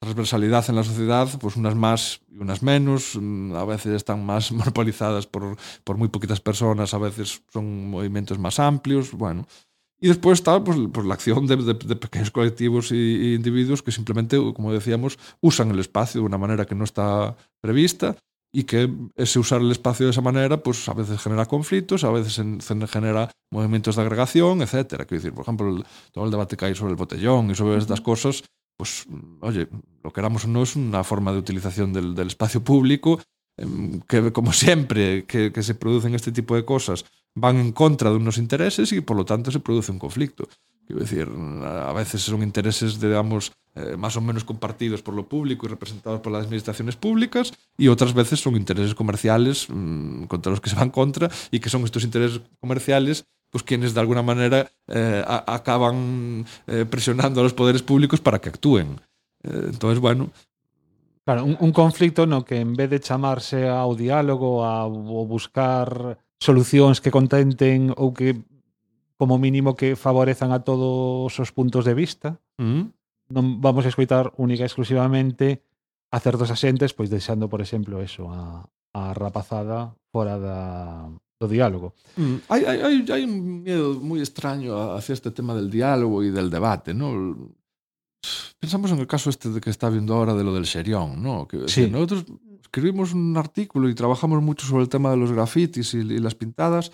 transversalidad 0.00 0.64
en 0.70 0.76
la 0.76 0.84
sociedad, 0.84 1.28
pues 1.40 1.56
unas 1.56 1.74
más 1.74 2.20
y 2.30 2.38
unas 2.38 2.62
menos, 2.62 3.16
mm, 3.20 3.54
a 3.54 3.64
veces 3.64 3.92
están 3.94 4.24
más 4.26 4.52
monopolizadas 4.60 5.26
por, 5.26 5.56
por 5.84 5.96
muy 5.98 6.08
poquitas 6.08 6.40
personas, 6.40 6.94
a 6.94 6.98
veces 6.98 7.42
son 7.52 7.90
movimientos 7.90 8.38
más 8.38 8.58
amplios, 8.58 9.12
bueno. 9.12 9.46
Y 10.00 10.08
después 10.08 10.38
está 10.40 10.62
pues, 10.64 10.78
pues, 10.92 11.06
la 11.06 11.14
acción 11.14 11.46
de, 11.46 11.56
de- 11.56 11.74
de 11.74 11.96
pequeños 11.96 12.30
colectivos 12.30 12.92
y 12.92 13.34
individuos 13.34 13.82
que 13.82 13.92
simplemente, 13.92 14.36
como 14.54 14.72
decíamos, 14.72 15.18
usan 15.40 15.70
el 15.72 15.80
espacio 15.80 16.20
de 16.20 16.26
una 16.26 16.38
manera 16.38 16.66
que 16.66 16.76
no 16.76 16.84
está 16.84 17.36
prevista 17.60 18.16
y 18.52 18.64
que 18.64 18.90
ese 19.16 19.38
usar 19.38 19.60
el 19.60 19.70
espacio 19.70 20.06
de 20.06 20.10
esa 20.12 20.20
manera 20.22 20.62
pues 20.62 20.88
a 20.88 20.94
veces 20.94 21.20
genera 21.20 21.46
conflictos, 21.46 22.04
a 22.04 22.10
veces 22.10 22.38
en- 22.38 22.58
en- 22.68 22.88
genera 22.88 23.30
movimientos 23.50 23.96
de 23.96 24.02
agregación, 24.02 24.62
etcétera. 24.62 25.04
Quiero 25.04 25.22
decir, 25.22 25.34
por 25.34 25.42
ejemplo, 25.42 25.68
el- 25.76 25.84
todo 26.12 26.24
el 26.24 26.30
debate 26.30 26.56
que 26.56 26.64
hay 26.66 26.74
sobre 26.74 26.92
el 26.92 26.96
botellón 26.96 27.50
y 27.50 27.54
sobre 27.54 27.78
estas 27.78 28.00
cosas, 28.00 28.42
pues, 28.76 29.06
oye, 29.40 29.68
lo 30.04 30.12
queramos 30.12 30.44
o 30.44 30.48
no, 30.48 30.62
es 30.62 30.76
una 30.76 31.04
forma 31.04 31.32
de 31.32 31.38
utilización 31.38 31.92
del, 31.92 32.14
del 32.14 32.28
espacio 32.28 32.62
público 32.62 33.20
em, 33.56 34.00
que, 34.02 34.32
como 34.32 34.52
siempre, 34.52 35.24
que, 35.26 35.52
que 35.52 35.62
se 35.64 35.74
producen 35.74 36.14
este 36.14 36.30
tipo 36.32 36.54
de 36.54 36.64
cosas, 36.64 37.04
van 37.34 37.56
en 37.56 37.72
contra 37.72 38.08
de 38.10 38.16
unos 38.16 38.38
intereses 38.38 38.92
y 38.92 39.00
por 39.00 39.16
lo 39.16 39.24
tanto 39.24 39.50
se 39.50 39.58
produce 39.60 39.90
un 39.92 39.98
conflicto. 39.98 40.48
Quiero 40.88 41.02
decir, 41.02 41.28
a 41.28 41.92
veces 41.92 42.22
son 42.22 42.42
intereses, 42.42 42.98
digamos, 42.98 43.52
eh, 43.76 43.94
más 44.00 44.16
ou 44.16 44.24
menos 44.24 44.40
compartidos 44.40 45.04
por 45.04 45.12
lo 45.12 45.28
público 45.28 45.68
e 45.68 45.76
representados 45.76 46.24
polas 46.24 46.48
administraciones 46.48 46.96
públicas 46.96 47.52
e 47.76 47.92
outras 47.92 48.16
veces 48.16 48.40
son 48.40 48.56
intereses 48.56 48.96
comerciales 48.96 49.68
mmm, 49.68 50.24
contra 50.32 50.48
los 50.48 50.64
que 50.64 50.72
se 50.72 50.80
van 50.80 50.88
contra 50.88 51.28
e 51.52 51.60
que 51.60 51.68
son 51.68 51.84
estos 51.84 52.08
intereses 52.08 52.40
comerciales 52.56 53.28
pues 53.52 53.60
quienes 53.68 53.92
de 53.92 54.00
alguna 54.00 54.24
manera 54.24 54.72
eh, 54.88 55.20
a, 55.28 55.44
acaban 55.60 56.48
eh, 56.64 56.88
presionando 56.88 57.40
a 57.40 57.44
los 57.44 57.52
poderes 57.52 57.84
públicos 57.84 58.24
para 58.24 58.40
que 58.40 58.48
actúen. 58.48 58.96
Eh, 59.44 59.68
entonces, 59.68 60.00
bueno, 60.00 60.32
Claro, 61.28 61.44
un, 61.44 61.60
un 61.60 61.72
conflicto 61.76 62.24
no 62.24 62.48
que 62.48 62.56
en 62.56 62.72
vez 62.72 62.88
de 62.88 63.04
chamarse 63.04 63.68
ao 63.68 63.92
diálogo 63.92 64.64
a, 64.64 64.88
ou 64.88 65.28
buscar 65.28 66.16
solucións 66.40 67.04
que 67.04 67.12
contenten 67.12 67.92
ou 68.00 68.16
que 68.16 68.40
como 69.18 69.36
mínimo 69.36 69.74
que 69.74 69.98
favorezan 69.98 70.54
a 70.54 70.62
todos 70.62 71.34
os 71.34 71.50
puntos 71.50 71.84
de 71.84 71.92
vista. 71.92 72.38
Mm. 72.56 72.94
Non 73.28 73.60
vamos 73.60 73.84
a 73.84 73.92
escoitar 73.92 74.32
única 74.40 74.64
e 74.64 74.70
exclusivamente 74.70 75.60
a 76.08 76.16
certos 76.22 76.48
asentes, 76.48 76.96
pois 76.96 77.12
deixando, 77.12 77.50
por 77.52 77.60
exemplo, 77.60 78.00
eso, 78.00 78.32
a, 78.32 78.64
a 78.96 79.12
rapazada 79.12 79.92
fora 80.08 80.40
da, 80.40 81.12
do 81.36 81.46
diálogo. 81.50 81.92
Mm. 82.16 82.48
Hai, 82.48 82.62
hai, 82.64 82.78
hai, 82.80 82.94
hai 83.04 83.22
un 83.26 83.66
miedo 83.66 83.98
moi 84.00 84.22
extraño 84.22 84.96
hacia 84.96 85.12
este 85.12 85.34
tema 85.34 85.52
del 85.52 85.68
diálogo 85.68 86.22
e 86.22 86.32
del 86.32 86.48
debate, 86.48 86.94
¿no? 86.94 87.36
Pensamos 88.58 88.90
en 88.94 88.98
el 88.98 89.06
caso 89.06 89.30
este 89.30 89.50
de 89.50 89.60
que 89.60 89.70
está 89.70 89.90
viendo 89.90 90.14
ahora 90.14 90.34
de 90.34 90.42
lo 90.46 90.54
del 90.54 90.66
Serión, 90.66 91.22
¿no? 91.22 91.46
Que, 91.46 91.68
sí. 91.68 91.86
que 91.86 91.90
nosotros 91.90 92.24
escribimos 92.62 93.12
un 93.12 93.36
artículo 93.36 93.88
y 93.88 93.94
trabajamos 93.94 94.42
mucho 94.42 94.66
sobre 94.66 94.82
el 94.82 94.88
tema 94.88 95.10
de 95.10 95.18
los 95.18 95.30
grafitis 95.30 95.94
y, 95.94 95.98
y 95.98 96.18
las 96.18 96.34
pintadas, 96.34 96.90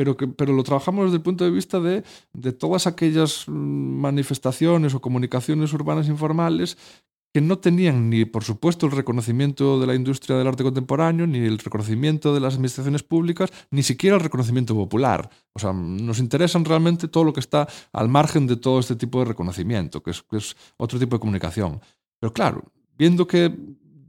pero, 0.00 0.16
que, 0.16 0.26
pero 0.26 0.54
lo 0.54 0.62
trabajamos 0.62 1.04
desde 1.04 1.18
el 1.18 1.22
punto 1.22 1.44
de 1.44 1.50
vista 1.50 1.78
de, 1.78 2.04
de 2.32 2.52
todas 2.52 2.86
aquellas 2.86 3.44
mm, 3.46 3.52
manifestaciones 3.52 4.94
o 4.94 5.00
comunicaciones 5.02 5.74
urbanas 5.74 6.08
informales 6.08 6.78
que 7.34 7.42
no 7.42 7.58
tenían 7.58 8.08
ni, 8.08 8.24
por 8.24 8.42
supuesto, 8.42 8.86
el 8.86 8.92
reconocimiento 8.92 9.78
de 9.78 9.86
la 9.86 9.94
industria 9.94 10.38
del 10.38 10.46
arte 10.46 10.62
contemporáneo, 10.62 11.26
ni 11.26 11.40
el 11.40 11.58
reconocimiento 11.58 12.32
de 12.32 12.40
las 12.40 12.54
administraciones 12.54 13.02
públicas, 13.02 13.50
ni 13.70 13.82
siquiera 13.82 14.16
el 14.16 14.22
reconocimiento 14.22 14.74
popular. 14.74 15.28
O 15.52 15.58
sea, 15.58 15.74
nos 15.74 16.18
interesan 16.18 16.64
realmente 16.64 17.06
todo 17.06 17.24
lo 17.24 17.34
que 17.34 17.40
está 17.40 17.68
al 17.92 18.08
margen 18.08 18.46
de 18.46 18.56
todo 18.56 18.80
este 18.80 18.96
tipo 18.96 19.18
de 19.18 19.26
reconocimiento, 19.26 20.02
que 20.02 20.12
es, 20.12 20.22
que 20.22 20.38
es 20.38 20.56
otro 20.78 20.98
tipo 20.98 21.16
de 21.16 21.20
comunicación. 21.20 21.78
Pero 22.18 22.32
claro, 22.32 22.64
viendo 22.96 23.26
que 23.26 23.54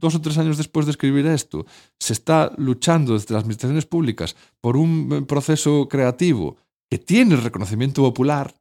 dos 0.02 0.14
o 0.16 0.20
tres 0.20 0.36
años 0.36 0.58
después 0.58 0.84
de 0.84 0.90
escribir 0.92 1.24
esto, 1.26 1.64
se 1.98 2.12
está 2.12 2.52
luchando 2.58 3.14
desde 3.14 3.32
las 3.32 3.42
administraciones 3.44 3.86
públicas 3.86 4.36
por 4.60 4.76
un 4.76 5.08
eh, 5.10 5.22
proceso 5.22 5.88
creativo 5.88 6.58
que 6.90 6.98
tiene 6.98 7.36
reconocimiento 7.36 8.02
popular, 8.02 8.54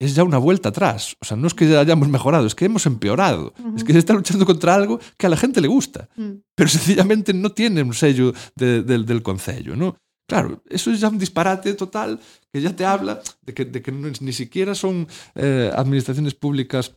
es 0.00 0.14
ya 0.14 0.22
una 0.24 0.38
vuelta 0.38 0.68
atrás. 0.68 1.16
O 1.20 1.24
sea, 1.24 1.36
no 1.36 1.46
es 1.46 1.54
que 1.54 1.68
ya 1.68 1.80
hayamos 1.80 2.08
mejorado, 2.08 2.46
es 2.46 2.54
que 2.54 2.64
hemos 2.66 2.86
empeorado. 2.86 3.54
Es 3.76 3.82
que 3.84 3.92
se 3.92 3.98
está 4.00 4.14
luchando 4.14 4.44
contra 4.46 4.74
algo 4.74 5.00
que 5.16 5.26
a 5.26 5.28
la 5.30 5.36
gente 5.36 5.60
le 5.60 5.68
gusta, 5.68 6.08
Mm. 6.16 6.30
pero 6.56 6.68
sencillamente 6.70 7.32
no 7.34 7.50
tiene 7.50 7.82
un 7.82 7.94
sello 7.94 8.32
de- 8.56 8.82
del- 8.82 9.06
del 9.06 9.22
concello, 9.22 9.74
¿no? 9.76 9.96
Claro, 10.28 10.62
eso 10.70 10.90
es 10.90 11.00
ya 11.00 11.08
un 11.08 11.18
disparate 11.18 11.74
total 11.74 12.18
que 12.52 12.60
ya 12.60 12.74
te 12.74 12.84
habla 12.84 13.20
de 13.42 13.52
que, 13.54 13.64
de 13.64 13.82
ni 14.20 14.32
siquiera 14.32 14.74
son 14.74 15.06
eh, 15.34 15.70
administraciones 15.74 16.34
públicas 16.34 16.94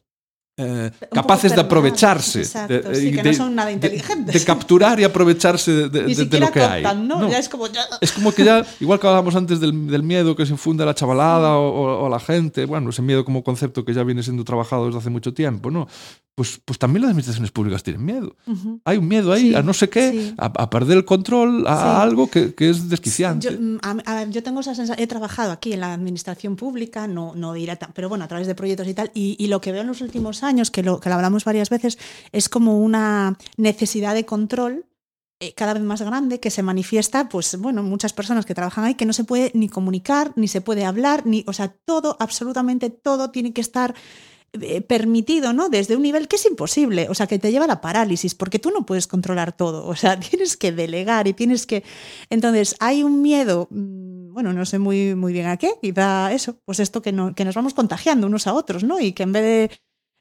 eh, 0.57 0.91
capaces 1.11 1.53
de 1.53 1.61
aprovecharse. 1.61 2.39
exacto, 2.41 2.73
de, 2.89 2.95
sí, 2.95 3.07
y 3.07 3.11
que 3.13 3.23
no 3.23 3.33
son 3.33 3.55
nada 3.55 3.67
de- 3.67 3.73
inteligentes. 3.73 4.33
De, 4.33 4.45
capturar 4.45 4.99
y 4.99 5.03
aprovecharse 5.03 5.89
de, 5.89 6.03
Ni 6.03 6.15
lo 6.39 6.51
que 6.51 6.61
hay. 6.61 6.83
¿no? 6.83 7.19
No. 7.19 7.29
Ya 7.29 7.39
es 7.39 7.49
como 7.49 7.67
ya. 7.67 7.81
Es 8.01 8.11
como 8.13 8.31
que 8.31 8.43
ya, 8.45 8.65
igual 8.79 8.99
que 8.99 9.07
hablábamos 9.07 9.35
antes 9.35 9.59
del, 9.59 9.87
del 9.87 10.03
miedo 10.03 10.35
que 10.35 10.45
se 10.45 10.51
infunde 10.53 10.83
a 10.83 10.85
la 10.85 10.95
chavalada 10.95 11.57
o, 11.57 11.67
o- 11.69 12.03
o 12.03 12.05
a 12.05 12.09
la 12.09 12.19
gente, 12.19 12.65
bueno, 12.65 12.89
ese 12.89 13.01
miedo 13.01 13.25
como 13.25 13.43
concepto 13.43 13.83
que 13.83 13.93
ya 13.93 14.03
viene 14.03 14.23
siendo 14.23 14.43
trabajado 14.45 14.85
desde 14.85 14.99
hace 14.99 15.09
mucho 15.09 15.33
tiempo, 15.33 15.71
¿no? 15.71 15.87
Pues, 16.35 16.59
pues 16.65 16.77
también 16.77 17.03
las 17.03 17.11
administraciones 17.11 17.51
públicas 17.51 17.81
tienen 17.81 18.03
miedo. 18.03 18.35
Hay 18.83 18.97
un 18.97 19.07
miedo 19.07 19.31
ahí 19.31 19.51
Sí, 19.51 19.55
a 19.55 19.61
no 19.61 19.73
sé 19.73 19.87
qué, 19.89 20.11
sí. 20.11 20.33
a, 20.37 20.47
a 20.47 20.69
perder 20.69 20.97
el 20.97 21.05
control, 21.05 21.65
a 21.65 21.77
Sí. 21.77 22.01
algo 22.09 22.29
que, 22.29 22.53
que 22.53 22.69
es 22.69 22.89
desquiciante. 22.89 23.51
Yo, 23.53 23.57
mm, 23.57 23.77
a- 23.81 24.25
yo 24.25 24.43
tengo 24.43 24.59
esa 24.59 24.75
sensación, 24.75 25.01
he 25.01 25.07
trabajado 25.07 25.53
aquí 25.53 25.71
en 25.71 25.79
la 25.79 25.93
administración 25.93 26.57
pública, 26.57 27.07
no, 27.07 27.33
no 27.35 27.53
directa, 27.53 27.89
pero 27.95 28.09
bueno, 28.09 28.25
a 28.25 28.27
través 28.27 28.47
de 28.47 28.55
proyectos 28.55 28.85
y 28.89 28.93
tal, 28.93 29.11
y, 29.13 29.37
y 29.39 29.47
lo 29.47 29.61
que 29.61 29.71
veo 29.71 29.79
en 29.81 29.87
los 29.87 30.01
últimos 30.01 30.43
años, 30.43 30.71
que 30.71 30.83
lo, 30.83 30.99
que 30.99 31.07
lo 31.07 31.15
hablamos 31.15 31.45
varias 31.45 31.69
veces, 31.69 31.97
es 32.33 32.49
como 32.49 32.79
una 32.81 33.37
necesidad 33.55 34.13
de 34.13 34.25
control 34.25 34.85
eh, 35.39 35.53
cada 35.53 35.73
vez 35.73 35.83
más 35.83 36.01
grande 36.01 36.41
que 36.41 36.49
se 36.49 36.63
manifiesta, 36.63 37.29
pues 37.29 37.57
bueno, 37.57 37.79
en 37.79 37.87
muchas 37.87 38.11
personas 38.11 38.45
que 38.45 38.53
trabajan 38.55 38.83
ahí, 38.83 38.95
que 38.95 39.05
no 39.05 39.13
se 39.13 39.23
puede 39.23 39.51
ni 39.53 39.69
comunicar, 39.69 40.33
ni 40.35 40.49
se 40.49 40.59
puede 40.59 40.83
hablar, 40.83 41.25
ni, 41.25 41.45
o 41.47 41.53
sea, 41.53 41.69
todo, 41.85 42.17
absolutamente 42.19 42.89
todo 42.89 43.31
tiene 43.31 43.53
que 43.53 43.61
estar 43.61 43.95
permitido, 44.87 45.53
¿no? 45.53 45.69
Desde 45.69 45.95
un 45.95 46.01
nivel 46.03 46.27
que 46.27 46.35
es 46.37 46.45
imposible, 46.45 47.07
o 47.09 47.13
sea, 47.13 47.27
que 47.27 47.39
te 47.39 47.51
lleva 47.51 47.65
a 47.65 47.67
la 47.67 47.81
parálisis, 47.81 48.35
porque 48.35 48.59
tú 48.59 48.71
no 48.71 48.85
puedes 48.85 49.07
controlar 49.07 49.55
todo, 49.55 49.85
o 49.87 49.95
sea, 49.95 50.19
tienes 50.29 50.57
que 50.57 50.71
delegar 50.71 51.27
y 51.27 51.33
tienes 51.33 51.65
que... 51.65 51.83
Entonces, 52.29 52.75
hay 52.79 53.03
un 53.03 53.21
miedo, 53.21 53.67
mm, 53.71 54.33
bueno, 54.33 54.53
no 54.53 54.65
sé 54.65 54.79
muy, 54.79 55.15
muy 55.15 55.33
bien 55.33 55.47
a 55.47 55.57
qué, 55.57 55.73
quizá 55.81 56.31
eso, 56.33 56.57
pues 56.65 56.79
esto 56.79 57.01
que, 57.01 57.11
no, 57.11 57.33
que 57.35 57.45
nos 57.45 57.55
vamos 57.55 57.73
contagiando 57.73 58.27
unos 58.27 58.47
a 58.47 58.53
otros, 58.53 58.83
¿no? 58.83 58.99
Y 58.99 59.13
que 59.13 59.23
en 59.23 59.31
vez 59.31 59.43
de... 59.43 59.71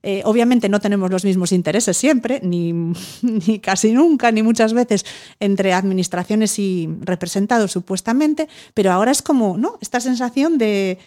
eh, 0.03 0.23
obviamente 0.25 0.69
no 0.69 0.81
tenemos 0.81 1.11
los 1.11 1.25
mismos 1.25 1.51
intereses 1.53 1.97
siempre, 1.97 2.41
ni, 2.43 2.73
ni 3.23 3.59
casi 3.61 3.93
nunca, 3.93 4.31
ni 4.33 4.43
muchas 4.43 4.73
veces 4.75 5.05
entre 5.41 5.73
administraciones 5.73 6.59
y 6.59 6.89
representados 7.01 7.73
supuestamente, 7.73 8.49
pero 8.75 8.93
ahora 8.93 9.11
es 9.11 9.23
como, 9.23 9.57
¿no? 9.57 9.79
Esta 9.81 10.01
sensación 10.01 10.59
de 10.59 10.99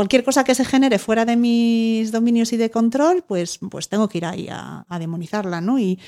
cualquier 0.00 0.24
cosa 0.24 0.44
que 0.44 0.54
se 0.54 0.64
genere 0.64 0.98
fuera 0.98 1.26
de 1.26 1.36
mis 1.36 2.10
dominios 2.10 2.54
y 2.54 2.56
de 2.56 2.70
control, 2.70 3.22
pues, 3.22 3.58
pues 3.70 3.90
tengo 3.90 4.08
que 4.08 4.16
ir 4.16 4.24
ahí 4.24 4.48
a, 4.48 4.86
a 4.88 4.98
demonizarla, 4.98 5.60
¿no? 5.60 5.78
Y 5.78 5.98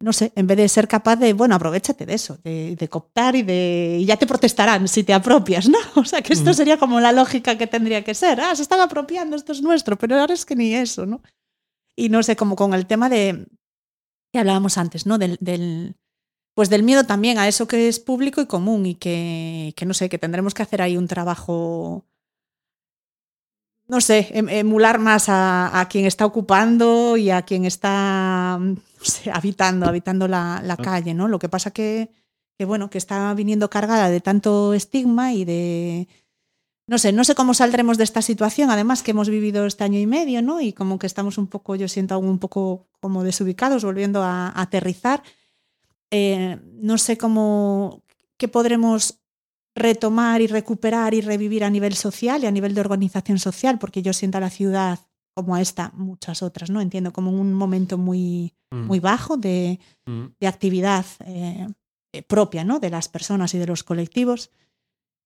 no 0.00 0.12
sé, 0.12 0.32
en 0.34 0.48
vez 0.48 0.56
de 0.56 0.68
ser 0.68 0.88
capaz 0.88 1.14
de, 1.14 1.32
bueno, 1.34 1.54
aprovechate 1.54 2.04
de 2.04 2.14
eso, 2.14 2.36
de, 2.42 2.74
de 2.74 2.88
cooptar 2.88 3.36
y 3.36 3.44
de. 3.44 3.98
Y 4.00 4.06
ya 4.06 4.16
te 4.16 4.26
protestarán 4.26 4.88
si 4.88 5.04
te 5.04 5.14
apropias, 5.14 5.68
¿no? 5.68 5.78
O 5.94 6.04
sea, 6.04 6.20
que 6.20 6.32
esto 6.32 6.52
sería 6.52 6.78
como 6.78 6.98
la 6.98 7.12
lógica 7.12 7.56
que 7.56 7.68
tendría 7.68 8.02
que 8.02 8.12
ser. 8.12 8.40
Ah, 8.40 8.56
se 8.56 8.62
están 8.62 8.80
apropiando, 8.80 9.36
esto 9.36 9.52
es 9.52 9.62
nuestro, 9.62 9.96
pero 9.96 10.18
ahora 10.18 10.34
es 10.34 10.44
que 10.44 10.56
ni 10.56 10.74
eso, 10.74 11.06
¿no? 11.06 11.22
Y 11.94 12.08
no 12.08 12.24
sé, 12.24 12.34
como 12.34 12.56
con 12.56 12.74
el 12.74 12.86
tema 12.86 13.08
de. 13.08 13.46
que 14.32 14.40
hablábamos 14.40 14.78
antes, 14.78 15.06
¿no? 15.06 15.16
Del. 15.16 15.38
del 15.40 15.94
pues 16.54 16.70
del 16.70 16.82
miedo 16.82 17.04
también 17.04 17.38
a 17.38 17.46
eso 17.46 17.68
que 17.68 17.86
es 17.86 18.00
público 18.00 18.40
y 18.40 18.46
común 18.46 18.86
y 18.86 18.96
que, 18.96 19.74
que 19.76 19.86
no 19.86 19.94
sé, 19.94 20.08
que 20.08 20.18
tendremos 20.18 20.54
que 20.54 20.62
hacer 20.62 20.82
ahí 20.82 20.96
un 20.96 21.06
trabajo 21.06 22.04
no 23.88 24.00
sé, 24.00 24.28
em- 24.32 24.48
emular 24.48 24.98
más 24.98 25.28
a, 25.28 25.78
a 25.80 25.88
quien 25.88 26.06
está 26.06 26.26
ocupando 26.26 27.16
y 27.16 27.30
a 27.30 27.42
quien 27.42 27.64
está 27.64 28.58
no 28.60 28.76
sé, 29.00 29.30
habitando, 29.30 29.86
habitando 29.86 30.26
la, 30.28 30.60
la 30.64 30.76
calle, 30.76 31.14
¿no? 31.14 31.28
Lo 31.28 31.38
que 31.38 31.48
pasa 31.48 31.70
que, 31.70 32.10
que, 32.58 32.64
bueno, 32.64 32.90
que 32.90 32.98
está 32.98 33.32
viniendo 33.34 33.70
cargada 33.70 34.08
de 34.10 34.20
tanto 34.20 34.74
estigma 34.74 35.32
y 35.32 35.44
de. 35.44 36.08
No 36.88 36.98
sé, 36.98 37.12
no 37.12 37.24
sé 37.24 37.34
cómo 37.34 37.52
saldremos 37.52 37.98
de 37.98 38.04
esta 38.04 38.22
situación, 38.22 38.70
además 38.70 39.02
que 39.02 39.10
hemos 39.10 39.28
vivido 39.28 39.66
este 39.66 39.82
año 39.82 39.98
y 39.98 40.06
medio, 40.06 40.40
¿no? 40.40 40.60
Y 40.60 40.72
como 40.72 41.00
que 41.00 41.08
estamos 41.08 41.36
un 41.36 41.48
poco, 41.48 41.74
yo 41.74 41.88
siento 41.88 42.14
aún 42.14 42.28
un 42.28 42.38
poco 42.38 42.86
como 43.00 43.24
desubicados, 43.24 43.84
volviendo 43.84 44.22
a, 44.22 44.48
a 44.48 44.62
aterrizar. 44.62 45.22
Eh, 46.12 46.60
no 46.74 46.98
sé 46.98 47.18
cómo, 47.18 48.02
qué 48.36 48.46
podremos 48.46 49.18
retomar 49.76 50.40
y 50.40 50.46
recuperar 50.48 51.14
y 51.14 51.20
revivir 51.20 51.62
a 51.62 51.70
nivel 51.70 51.94
social 51.94 52.42
y 52.42 52.46
a 52.46 52.50
nivel 52.50 52.74
de 52.74 52.80
organización 52.80 53.38
social, 53.38 53.78
porque 53.78 54.02
yo 54.02 54.12
siento 54.12 54.38
a 54.38 54.40
la 54.40 54.50
ciudad 54.50 54.98
como 55.34 55.54
a 55.54 55.60
esta, 55.60 55.92
muchas 55.94 56.42
otras, 56.42 56.70
¿no? 56.70 56.80
Entiendo 56.80 57.12
como 57.12 57.30
un 57.30 57.52
momento 57.54 57.98
muy, 57.98 58.52
Mm, 58.72 58.86
muy 58.86 58.98
bajo 58.98 59.36
de, 59.36 59.78
mm. 60.06 60.24
de 60.40 60.46
actividad 60.48 61.06
eh, 61.24 61.68
propia, 62.26 62.64
¿no? 62.64 62.80
De 62.80 62.90
las 62.90 63.08
personas 63.08 63.54
y 63.54 63.58
de 63.58 63.66
los 63.66 63.84
colectivos. 63.84 64.50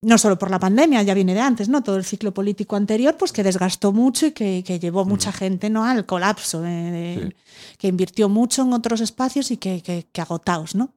No 0.03 0.19
solo 0.19 0.39
por 0.39 0.51
la 0.51 0.59
pandemia, 0.59 1.03
ya 1.03 1.15
viene 1.15 1.33
de 1.33 1.41
antes, 1.41 1.69
¿no? 1.71 1.83
Todo 1.83 1.97
el 1.97 2.05
ciclo 2.05 2.35
político 2.35 2.77
anterior, 2.77 3.17
pues 3.19 3.33
que 3.33 3.43
desgastó 3.43 3.93
mucho 3.93 4.27
y 4.27 4.33
que, 4.33 4.63
que 4.63 4.79
llevó 4.79 5.07
mucha 5.07 5.33
gente, 5.33 5.71
¿no? 5.71 5.85
Al 5.85 6.05
colapso, 6.05 6.63
eh, 6.67 6.69
de- 6.69 7.37
que 7.79 7.89
invirtió 7.89 8.29
mucho 8.29 8.61
en 8.61 8.75
otros 8.75 9.01
espacios 9.01 9.51
y 9.51 9.57
que, 9.57 9.83
que, 9.83 10.07
que 10.13 10.21
agotados, 10.21 10.75
¿no? 10.75 10.93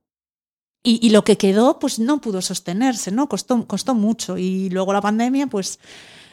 Y, 0.86 1.12
lo 1.12 1.24
que 1.24 1.38
quedó, 1.38 1.80
pues 1.80 1.98
no 1.98 2.20
pudo 2.20 2.42
sostenerse, 2.42 3.10
¿no? 3.10 3.30
Costó, 3.30 3.66
costó 3.68 3.96
mucho. 3.96 4.38
Y 4.38 4.70
luego 4.70 4.92
la 4.92 5.00
pandemia, 5.00 5.48
pues. 5.48 5.80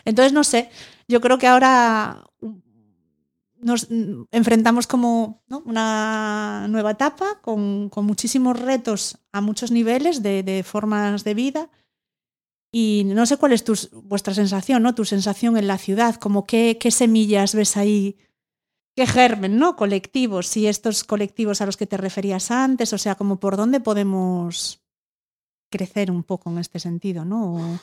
Entonces, 0.04 0.32
no 0.32 0.42
sé. 0.42 0.70
Yo 1.06 1.20
creo 1.20 1.38
que 1.38 1.46
ahora 1.46 2.24
mm, 2.40 2.56
nos 3.60 3.88
mm, 3.88 4.24
enfrentamos 4.32 4.88
como 4.88 5.44
una 5.48 6.66
nueva 6.68 6.90
etapa 6.90 7.40
con, 7.42 7.90
con 7.90 8.04
muchísimos 8.06 8.58
retos 8.58 9.18
a 9.30 9.40
muchos 9.40 9.70
niveles 9.70 10.20
de, 10.20 10.64
formas 10.66 11.22
de 11.22 11.34
vida. 11.34 11.70
Y 12.72 13.04
no 13.06 13.26
sé 13.26 13.36
cuál 13.36 13.52
es 13.52 13.62
tu, 13.62 13.74
vuestra 14.02 14.34
sensación, 14.34 14.82
¿no? 14.82 14.96
Tu 14.96 15.04
sensación 15.04 15.58
en 15.58 15.68
la 15.68 15.78
ciudad, 15.78 16.16
como 16.16 16.44
qué 16.44 16.76
semillas 16.90 17.54
ves 17.54 17.76
ahí 17.76 18.16
que 19.00 19.06
germen, 19.06 19.58
¿no? 19.58 19.76
Colectivos, 19.76 20.46
si 20.46 20.66
estos 20.66 21.04
colectivos 21.04 21.60
a 21.60 21.66
los 21.66 21.76
que 21.78 21.86
te 21.86 21.96
referías 21.96 22.50
antes, 22.50 22.92
o 22.92 22.98
sea, 22.98 23.14
como 23.14 23.40
por 23.40 23.56
dónde 23.56 23.80
podemos 23.80 24.80
crecer 25.72 26.10
un 26.10 26.22
poco 26.22 26.50
en 26.50 26.58
este 26.58 26.78
sentido, 26.78 27.24
¿no? 27.24 27.54
O 27.54 27.78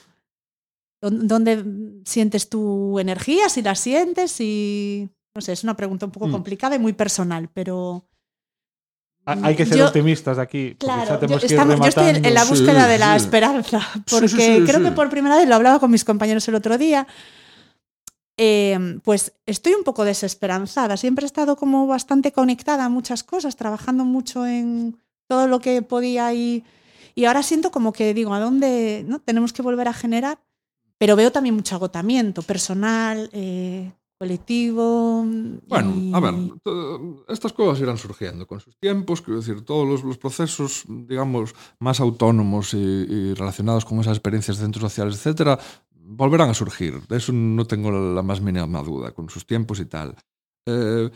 ¿dó- 1.01 1.09
¿Dónde 1.11 1.63
sientes 2.05 2.49
tu 2.49 2.99
energía? 2.99 3.49
Si 3.49 3.61
la 3.63 3.73
sientes, 3.75 4.39
y 4.41 5.09
no 5.35 5.41
sé, 5.41 5.53
es 5.53 5.63
una 5.63 5.75
pregunta 5.75 6.05
un 6.05 6.11
poco 6.11 6.27
Mm. 6.27 6.31
complicada 6.31 6.75
y 6.75 6.79
muy 6.79 6.93
personal, 6.93 7.49
pero 7.53 8.03
Ha- 9.29 9.45
Hay 9.45 9.57
que 9.57 9.65
ser 9.65 9.77
Yo- 9.79 9.87
optimistas 9.87 10.37
aquí. 10.37 10.75
Claro, 10.79 11.03
yo, 11.27 11.35
estamos- 11.37 11.79
yo 11.81 11.87
estoy 11.89 12.07
en, 12.15 12.33
la 12.33 12.45
búsqueda 12.45 12.85
Sí, 12.85 12.91
de 12.91 12.97
la 12.97 13.19
sí. 13.19 13.25
esperanza, 13.25 13.81
porque 14.09 14.29
sí, 14.29 14.63
creo 14.65 14.81
que 14.81 14.91
por 14.91 15.09
primera 15.09 15.35
vez 15.35 15.45
lo 15.49 15.55
hablaba 15.55 15.79
con 15.81 15.91
mis 15.91 16.05
compañeros 16.05 16.47
el 16.47 16.55
otro 16.55 16.77
día. 16.77 17.05
Eh, 18.37 18.99
pues 19.03 19.33
estoy 19.45 19.73
un 19.73 19.83
poco 19.83 20.05
desesperanzada. 20.05 20.95
Siempre 20.97 21.23
he 21.25 21.27
estado 21.27 21.55
como 21.55 21.87
bastante 21.87 22.31
conectada 22.31 22.85
a 22.85 22.89
muchas 22.89 23.23
cosas, 23.23 23.55
trabajando 23.55 24.05
mucho 24.05 24.45
en 24.45 24.97
todo 25.27 25.47
lo 25.47 25.59
que 25.59 25.81
podía 25.81 26.33
y, 26.33 26.63
y 27.15 27.25
ahora 27.25 27.43
siento 27.43 27.71
como 27.71 27.91
que 27.93 28.13
digo, 28.13 28.33
¿a 28.33 28.39
dónde 28.39 29.03
no? 29.07 29.19
tenemos 29.19 29.53
que 29.53 29.61
volver 29.61 29.87
a 29.87 29.93
generar? 29.93 30.39
Pero 30.99 31.15
veo 31.15 31.31
también 31.31 31.55
mucho 31.55 31.75
agotamiento 31.75 32.41
personal, 32.43 33.29
eh, 33.33 33.91
colectivo. 34.17 35.23
Bueno, 35.67 35.93
y- 35.95 36.11
a 36.13 36.19
ver, 36.19 36.33
estas 37.27 37.53
cosas 37.53 37.79
irán 37.81 37.97
surgiendo 37.99 38.47
con 38.47 38.59
sus 38.59 38.75
tiempos, 38.77 39.21
quiero 39.21 39.39
decir, 39.41 39.63
todos 39.63 39.87
los, 39.87 40.03
los 40.03 40.17
procesos, 40.17 40.85
digamos, 40.87 41.53
más 41.79 41.99
autónomos 41.99 42.73
y, 42.73 42.77
y 42.77 43.33
relacionados 43.35 43.85
con 43.85 43.99
esas 43.99 44.13
experiencias 44.17 44.57
de 44.57 44.63
centros 44.63 44.81
sociales, 44.91 45.15
etcétera, 45.17 45.59
volverán 46.07 46.49
a 46.49 46.53
surgir. 46.53 47.01
De 47.07 47.17
eso 47.17 47.33
no 47.33 47.65
tengo 47.65 47.91
la 47.91 48.23
más 48.23 48.41
mínima 48.41 48.81
duda, 48.81 49.11
con 49.11 49.29
sus 49.29 49.45
tiempos 49.45 49.79
y 49.79 49.85
tal. 49.85 50.15
Eh, 50.65 51.09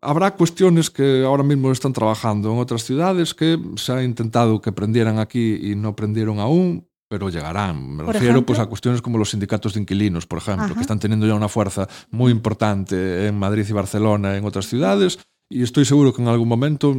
habrá 0.00 0.34
cuestiones 0.34 0.90
que 0.90 1.24
ahora 1.24 1.42
mismo 1.42 1.70
están 1.70 1.92
trabajando 1.92 2.52
en 2.52 2.58
otras 2.58 2.84
ciudades 2.84 3.34
que 3.34 3.58
se 3.76 3.92
ha 3.92 4.02
intentado 4.02 4.60
que 4.60 4.72
prendieran 4.72 5.18
aquí 5.18 5.58
y 5.62 5.74
no 5.76 5.94
prendieron 5.94 6.38
aún, 6.38 6.88
pero 7.08 7.28
llegarán. 7.28 7.96
Me 7.96 8.04
refiero 8.04 8.32
ejemplo. 8.32 8.46
pues, 8.46 8.58
a 8.58 8.66
cuestiones 8.66 9.02
como 9.02 9.18
los 9.18 9.30
sindicatos 9.30 9.74
de 9.74 9.80
inquilinos, 9.80 10.26
por 10.26 10.38
ejemplo, 10.38 10.64
Ajá. 10.64 10.74
que 10.74 10.80
están 10.80 10.98
teniendo 10.98 11.26
ya 11.26 11.34
una 11.34 11.48
fuerza 11.48 11.86
muy 12.10 12.32
importante 12.32 13.26
en 13.26 13.38
Madrid 13.38 13.66
y 13.68 13.72
Barcelona, 13.72 14.36
en 14.36 14.44
otras 14.44 14.66
ciudades, 14.66 15.18
y 15.50 15.62
estoy 15.62 15.84
seguro 15.84 16.14
que 16.14 16.22
en 16.22 16.28
algún 16.28 16.48
momento, 16.48 16.96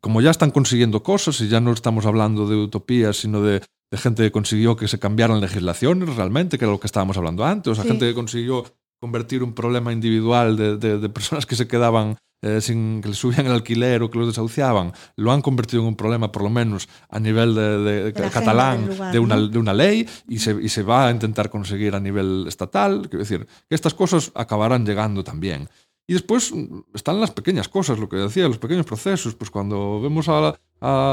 como 0.00 0.20
ya 0.20 0.30
están 0.30 0.50
consiguiendo 0.50 1.02
cosas, 1.02 1.40
y 1.40 1.48
ya 1.48 1.60
no 1.60 1.72
estamos 1.72 2.04
hablando 2.04 2.48
de 2.48 2.56
utopías, 2.56 3.16
sino 3.16 3.40
de, 3.40 3.62
de 3.90 3.98
gente 3.98 4.22
que 4.22 4.30
consiguió 4.32 4.76
que 4.76 4.88
se 4.88 4.98
cambiaran 4.98 5.40
legislaciones 5.40 6.14
realmente, 6.16 6.58
que 6.58 6.64
era 6.64 6.72
lo 6.72 6.80
que 6.80 6.86
estábamos 6.86 7.16
hablando 7.16 7.44
antes, 7.44 7.72
o 7.72 7.74
sea, 7.74 7.84
Sí. 7.84 7.90
gente 7.90 8.06
que 8.06 8.14
consiguió 8.14 8.64
convertir 9.00 9.42
un 9.42 9.52
problema 9.54 9.92
individual 9.92 10.56
de, 10.56 10.76
de- 10.76 10.98
de 10.98 11.08
personas 11.08 11.46
que 11.46 11.56
se 11.56 11.66
quedaban 11.68 12.16
eh, 12.42 12.60
sin 12.60 13.00
que 13.00 13.08
les 13.08 13.18
subían 13.18 13.46
el 13.46 13.52
alquiler 13.52 14.00
o 14.02 14.10
que 14.10 14.18
los 14.18 14.28
desahuciaban, 14.28 14.92
lo 15.16 15.32
han 15.32 15.42
convertido 15.42 15.82
en 15.82 15.88
un 15.88 15.96
problema, 15.96 16.30
por 16.30 16.42
lo 16.42 16.50
menos 16.50 16.88
a 17.08 17.18
nivel 17.18 17.52
de, 17.56 18.12
catalán, 18.32 18.86
lugar, 18.86 19.12
de, 19.12 19.18
una, 19.18 19.36
¿no? 19.36 19.48
de 19.48 19.58
una 19.58 19.74
ley, 19.74 20.06
y 20.28 20.38
se, 20.38 20.52
y 20.62 20.68
se 20.68 20.84
va 20.84 21.08
a 21.08 21.10
intentar 21.10 21.50
conseguir 21.50 21.96
a 21.96 22.00
nivel 22.00 22.44
estatal. 22.46 23.02
Quiero 23.08 23.18
decir, 23.24 23.44
que 23.68 23.74
estas 23.74 23.92
cosas 23.94 24.30
acabarán 24.36 24.86
llegando 24.86 25.24
también. 25.24 25.68
Y 26.10 26.14
después 26.14 26.52
mm, 26.52 26.80
están 26.94 27.20
las 27.20 27.30
pequeñas 27.30 27.68
cosas, 27.68 27.98
lo 27.98 28.08
que 28.08 28.16
decía, 28.16 28.48
los 28.48 28.58
pequeños 28.58 28.86
procesos. 28.86 29.34
Pues 29.34 29.50
cuando 29.50 30.00
vemos 30.00 30.26
a, 30.28 30.58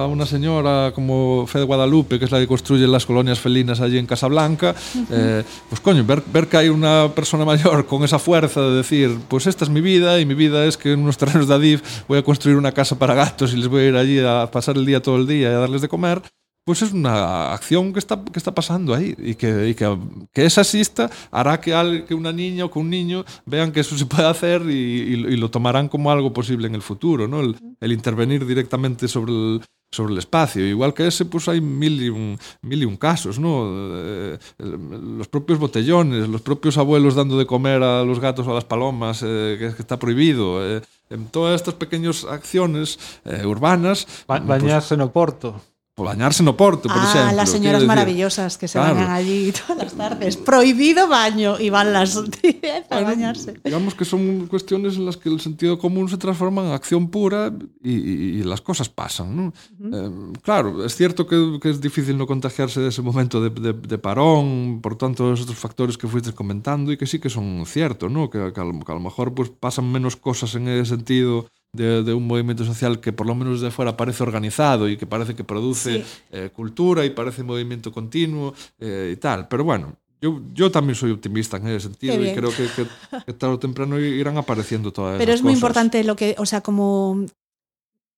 una 0.07 0.25
señora 0.25 0.93
como 0.95 1.45
Fede 1.47 1.63
Guadalupe, 1.63 2.17
que 2.17 2.25
es 2.25 2.31
la 2.31 2.39
que 2.39 2.47
construye 2.47 2.87
las 2.87 3.05
colonias 3.05 3.39
felinas 3.39 3.81
allí 3.81 3.97
en 3.97 4.05
Casablanca, 4.05 4.73
eh, 5.11 5.43
pues 5.67 5.81
coño, 5.81 6.05
ver, 6.05 6.23
ver 6.31 6.47
que 6.47 6.57
hay 6.57 6.69
una 6.69 7.11
persona 7.13 7.43
mayor 7.45 7.85
con 7.87 8.03
esa 8.03 8.19
fuerza 8.19 8.61
de 8.61 8.77
decir, 8.77 9.19
pues 9.27 9.47
esta 9.47 9.65
es 9.65 9.69
mi 9.69 9.81
vida 9.81 10.19
y 10.19 10.25
mi 10.25 10.35
vida 10.35 10.65
es 10.65 10.77
que 10.77 10.93
en 10.93 11.01
unos 11.01 11.17
terrenos 11.17 11.47
de 11.47 11.55
Adif 11.55 12.07
voy 12.07 12.19
a 12.19 12.23
construir 12.23 12.57
una 12.57 12.71
casa 12.71 12.97
para 12.97 13.15
gatos 13.15 13.53
y 13.53 13.57
les 13.57 13.67
voy 13.67 13.81
a 13.81 13.87
ir 13.87 13.95
allí 13.95 14.19
a 14.19 14.49
pasar 14.51 14.77
el 14.77 14.85
día 14.85 15.01
todo 15.01 15.17
el 15.17 15.27
día 15.27 15.49
y 15.49 15.53
a 15.53 15.57
darles 15.57 15.81
de 15.81 15.89
comer, 15.89 16.21
pues 16.65 16.81
es 16.81 16.91
una 16.93 17.53
acción 17.53 17.93
que 17.93 17.99
está, 17.99 18.23
que 18.25 18.39
está 18.39 18.53
pasando 18.53 18.93
ahí 18.95 19.15
y 19.19 19.35
que, 19.35 19.69
y 19.69 19.75
que, 19.75 19.97
que 20.33 20.45
esa 20.45 20.61
exista 20.61 21.09
hará 21.31 21.61
que, 21.61 21.73
al- 21.75 22.05
que 22.05 22.15
una 22.15 22.33
niña 22.33 22.65
o 22.65 22.71
que 22.71 22.79
un 22.79 22.89
niño 22.89 23.23
vean 23.45 23.71
que 23.71 23.81
eso 23.81 23.95
se 23.97 24.05
puede 24.07 24.25
hacer 24.27 24.63
y, 24.63 24.73
y- 24.73 25.33
y 25.33 25.37
lo 25.37 25.51
tomarán 25.51 25.87
como 25.87 26.11
algo 26.11 26.33
posible 26.33 26.67
en 26.67 26.73
el 26.75 26.81
futuro, 26.81 27.27
¿no? 27.27 27.39
El, 27.41 27.55
el 27.79 27.91
intervenir 27.91 28.45
directamente 28.47 29.07
sobre 29.07 29.31
el, 29.31 29.61
sobre 29.91 30.13
el 30.13 30.17
espacio. 30.17 30.65
Igual 30.67 30.95
que 30.95 31.05
ese, 31.05 31.25
pues 31.25 31.47
hay 31.47 31.61
mil 31.61 32.01
y 32.01 32.09
un, 32.09 32.37
mil 32.63 32.81
y 32.81 32.85
un 32.85 32.97
casos, 32.97 33.37
¿no? 33.37 33.67
Eh, 33.71 34.37
los 34.57 35.27
propios 35.27 35.59
botellones, 35.59 36.27
los 36.27 36.41
propios 36.41 36.79
abuelos 36.79 37.13
dando 37.13 37.37
de 37.37 37.45
comer 37.45 37.83
a 37.83 38.03
los 38.03 38.19
gatos 38.19 38.47
o 38.47 38.51
a 38.51 38.55
las 38.55 38.65
palomas, 38.65 39.21
eh, 39.23 39.57
que, 39.59 39.73
que 39.75 39.81
está 39.83 39.99
prohibido. 39.99 40.65
eh, 40.65 40.81
en 41.11 41.27
todas 41.27 41.61
estas 41.61 41.75
pequeñas 41.75 42.25
acciones 42.25 42.97
urbanas, 43.45 44.07
Ba 44.27 44.37
pues, 44.37 44.47
bañarse 44.47 44.97
no 44.97 45.11
Porto. 45.11 45.51
por 45.53 45.74
bañarse 46.03 46.43
no 46.43 46.57
Porto, 46.57 46.89
por 46.89 46.97
ah, 46.99 47.03
exemplo. 47.05 47.35
las 47.37 47.49
señoras 47.49 47.85
maravillosas 47.85 48.57
que 48.57 48.67
se 48.67 48.77
Claro. 48.77 48.95
bañan 48.95 49.11
allí 49.11 49.53
todas 49.67 49.83
las 49.83 49.93
tardes. 49.93 50.35
Prohibido 50.35 51.07
baño 51.07 51.57
y 51.59 51.69
van 51.69 51.93
las 51.93 52.15
10 52.41 52.63
a 52.89 52.95
Bueno, 52.95 53.07
bañarse. 53.07 53.53
Digamos 53.63 53.95
que 53.95 54.03
son 54.03 54.47
cuestiones 54.47 54.97
en 54.97 55.05
las 55.05 55.15
que 55.15 55.29
el 55.29 55.39
sentido 55.39 55.79
común 55.79 56.09
se 56.09 56.17
transforma 56.17 56.65
en 56.65 56.71
acción 56.73 57.07
pura 57.09 57.53
y, 57.81 57.91
y- 57.91 58.39
y 58.39 58.43
las 58.43 58.59
cosas 58.59 58.89
pasan. 58.89 59.35
¿no? 59.37 59.53
Eh, 59.79 60.11
claro, 60.41 60.83
es 60.83 60.95
cierto 60.95 61.25
que, 61.27 61.59
que 61.61 61.69
es 61.69 61.79
difícil 61.79 62.17
no 62.17 62.27
contagiarse 62.27 62.81
de 62.81 62.89
ese 62.89 63.01
momento 63.01 63.39
de, 63.41 63.49
de- 63.49 63.73
de 63.73 63.97
parón 63.97 64.79
por 64.81 64.97
todos 64.97 65.39
estos 65.39 65.55
factores 65.57 65.97
que 65.97 66.07
fuiste 66.07 66.33
comentando 66.33 66.91
y 66.91 66.97
que 66.97 67.07
sí 67.07 67.19
que 67.19 67.29
son 67.29 67.63
ciertos, 67.65 68.11
¿no? 68.11 68.29
que, 68.29 68.51
que 68.53 68.59
a, 68.59 68.63
lo, 68.65 68.79
que 68.79 68.91
a 68.91 68.95
lo 68.95 69.01
mejor 69.01 69.33
pues, 69.33 69.49
pasan 69.49 69.89
menos 69.91 70.17
cosas 70.17 70.55
en 70.55 70.67
ese 70.67 70.89
sentido 70.89 71.45
de, 71.73 72.03
de 72.03 72.13
un 72.13 72.25
movimiento 72.27 72.63
social 72.65 72.99
que 73.01 73.11
por 73.13 73.27
lo 73.27 73.35
menos 73.35 73.59
desde 73.61 73.71
fuera 73.73 73.97
parece 73.97 74.23
organizado 74.23 74.87
y 74.87 74.95
que 74.97 75.05
parece 75.05 75.35
que 75.35 75.43
produce 75.43 76.03
Sí. 76.03 76.05
eh, 76.31 76.49
cultura 76.53 77.03
y 77.05 77.09
parece 77.09 77.43
movimiento 77.43 77.91
continuo 77.91 78.53
eh, 78.79 79.11
y 79.13 79.17
tal. 79.17 79.47
Pero 79.47 79.63
bueno, 79.63 79.95
yo, 80.21 80.41
yo 80.53 80.71
también 80.71 80.95
soy 80.95 81.11
optimista 81.11 81.57
en 81.57 81.67
ese 81.67 81.81
sentido 81.87 82.15
y 82.23 82.33
creo 82.33 82.49
que, 82.49 82.67
que, 82.75 82.87
que 83.25 83.33
tarde 83.33 83.55
o 83.55 83.59
temprano 83.59 83.99
irán 83.99 84.37
apareciendo 84.37 84.91
todas 84.93 85.17
Pero 85.17 85.31
esas 85.31 85.39
es 85.39 85.43
muy 85.43 85.51
cosas. 85.53 85.61
importante 85.61 86.03
lo 86.05 86.15
que, 86.15 86.35
o 86.37 86.45
sea, 86.45 86.61
como 86.61 87.25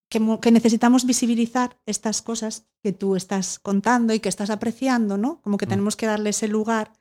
que, 0.10 0.22
que 0.42 0.52
necesitamos 0.52 1.06
visibilizar 1.06 1.78
estas 1.86 2.22
cosas 2.22 2.66
que 2.84 2.94
tú 2.94 3.16
estás 3.16 3.60
contando 3.60 4.14
y 4.14 4.20
que 4.20 4.30
estás 4.30 4.50
apreciando, 4.52 5.18
¿no? 5.18 5.42
Como 5.42 5.58
que 5.58 5.66
Mm. 5.66 5.70
tenemos 5.70 5.96
que 5.96 6.06
darle 6.06 6.30
ese 6.30 6.48
lugar 6.48 6.94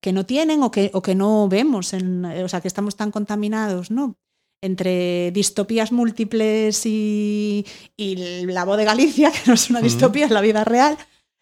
que 0.00 0.12
no 0.12 0.24
tienen 0.24 0.62
o 0.62 0.70
que, 0.70 0.90
o 0.94 1.02
que 1.02 1.14
no 1.16 1.48
vemos, 1.48 1.92
en, 1.92 2.24
o 2.24 2.48
sea, 2.48 2.60
que 2.60 2.68
estamos 2.68 2.94
tan 2.96 3.10
contaminados, 3.10 3.90
¿no? 3.90 4.16
Entre 4.60 5.30
distopías 5.32 5.92
múltiples 5.92 6.84
y, 6.84 7.64
y 7.96 8.16
la 8.46 8.64
voz 8.64 8.76
de 8.76 8.84
Galicia, 8.84 9.30
que 9.32 9.40
no 9.46 9.54
es 9.54 9.70
una 9.70 9.80
distopía, 9.80 10.24
es 10.26 10.30
la 10.32 10.40
vida 10.40 10.64
real, 10.64 10.96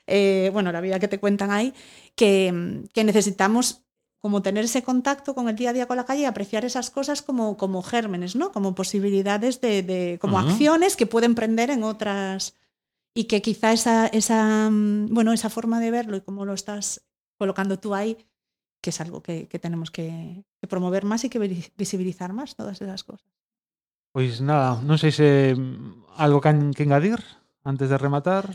eh, 0.06 0.50
bueno, 0.52 0.70
la 0.72 0.80
vida 0.82 0.98
que 0.98 1.08
te 1.08 1.18
cuentan 1.18 1.50
ahí, 1.50 1.72
que, 2.14 2.82
que 2.92 3.04
necesitamos 3.04 3.82
como 4.20 4.42
tener 4.42 4.64
ese 4.64 4.82
contacto 4.82 5.34
con 5.34 5.48
el 5.48 5.56
día 5.56 5.70
a 5.70 5.72
día 5.72 5.86
con 5.86 5.96
la 5.96 6.04
calle 6.04 6.22
y 6.22 6.24
apreciar 6.24 6.64
esas 6.64 6.90
cosas 6.90 7.22
como, 7.22 7.56
como 7.56 7.82
gérmenes, 7.82 8.34
¿no? 8.34 8.50
Como 8.52 8.74
posibilidades 8.74 9.60
de, 9.60 9.82
de- 9.82 10.18
como 10.20 10.38
acciones 10.50 10.96
que 10.96 11.06
pueden 11.06 11.34
prender 11.34 11.70
en 11.70 11.84
otras 11.84 12.54
y 13.14 13.24
que 13.24 13.40
quizá 13.40 13.72
esa, 13.72 14.08
esa, 14.08 14.68
mm, 14.70 15.08
bueno, 15.14 15.32
esa 15.32 15.48
forma 15.48 15.80
de 15.80 15.90
verlo 15.90 16.16
y 16.16 16.20
cómo 16.22 16.44
lo 16.44 16.54
estás 16.54 17.02
colocando 17.38 17.78
tú 17.78 17.94
ahí, 17.94 18.16
que 18.86 18.94
es 18.94 19.00
algo 19.02 19.18
que, 19.18 19.50
que 19.50 19.58
tenemos 19.58 19.90
que, 19.90 20.46
que 20.62 20.70
promover 20.70 21.02
más 21.02 21.26
y 21.26 21.28
que 21.28 21.42
vi- 21.42 21.66
visibilizar 21.74 22.30
más 22.30 22.54
todas 22.54 22.78
esas 22.78 23.02
cosas. 23.02 23.26
Pois 24.14 24.38
nada, 24.40 24.78
non 24.86 24.94
sei 25.02 25.10
se 25.10 25.52
mm, 25.58 26.14
algo 26.22 26.38
can 26.38 26.70
que 26.70 26.86
engadir 26.86 27.18
antes 27.66 27.90
de 27.90 27.98
rematar. 27.98 28.46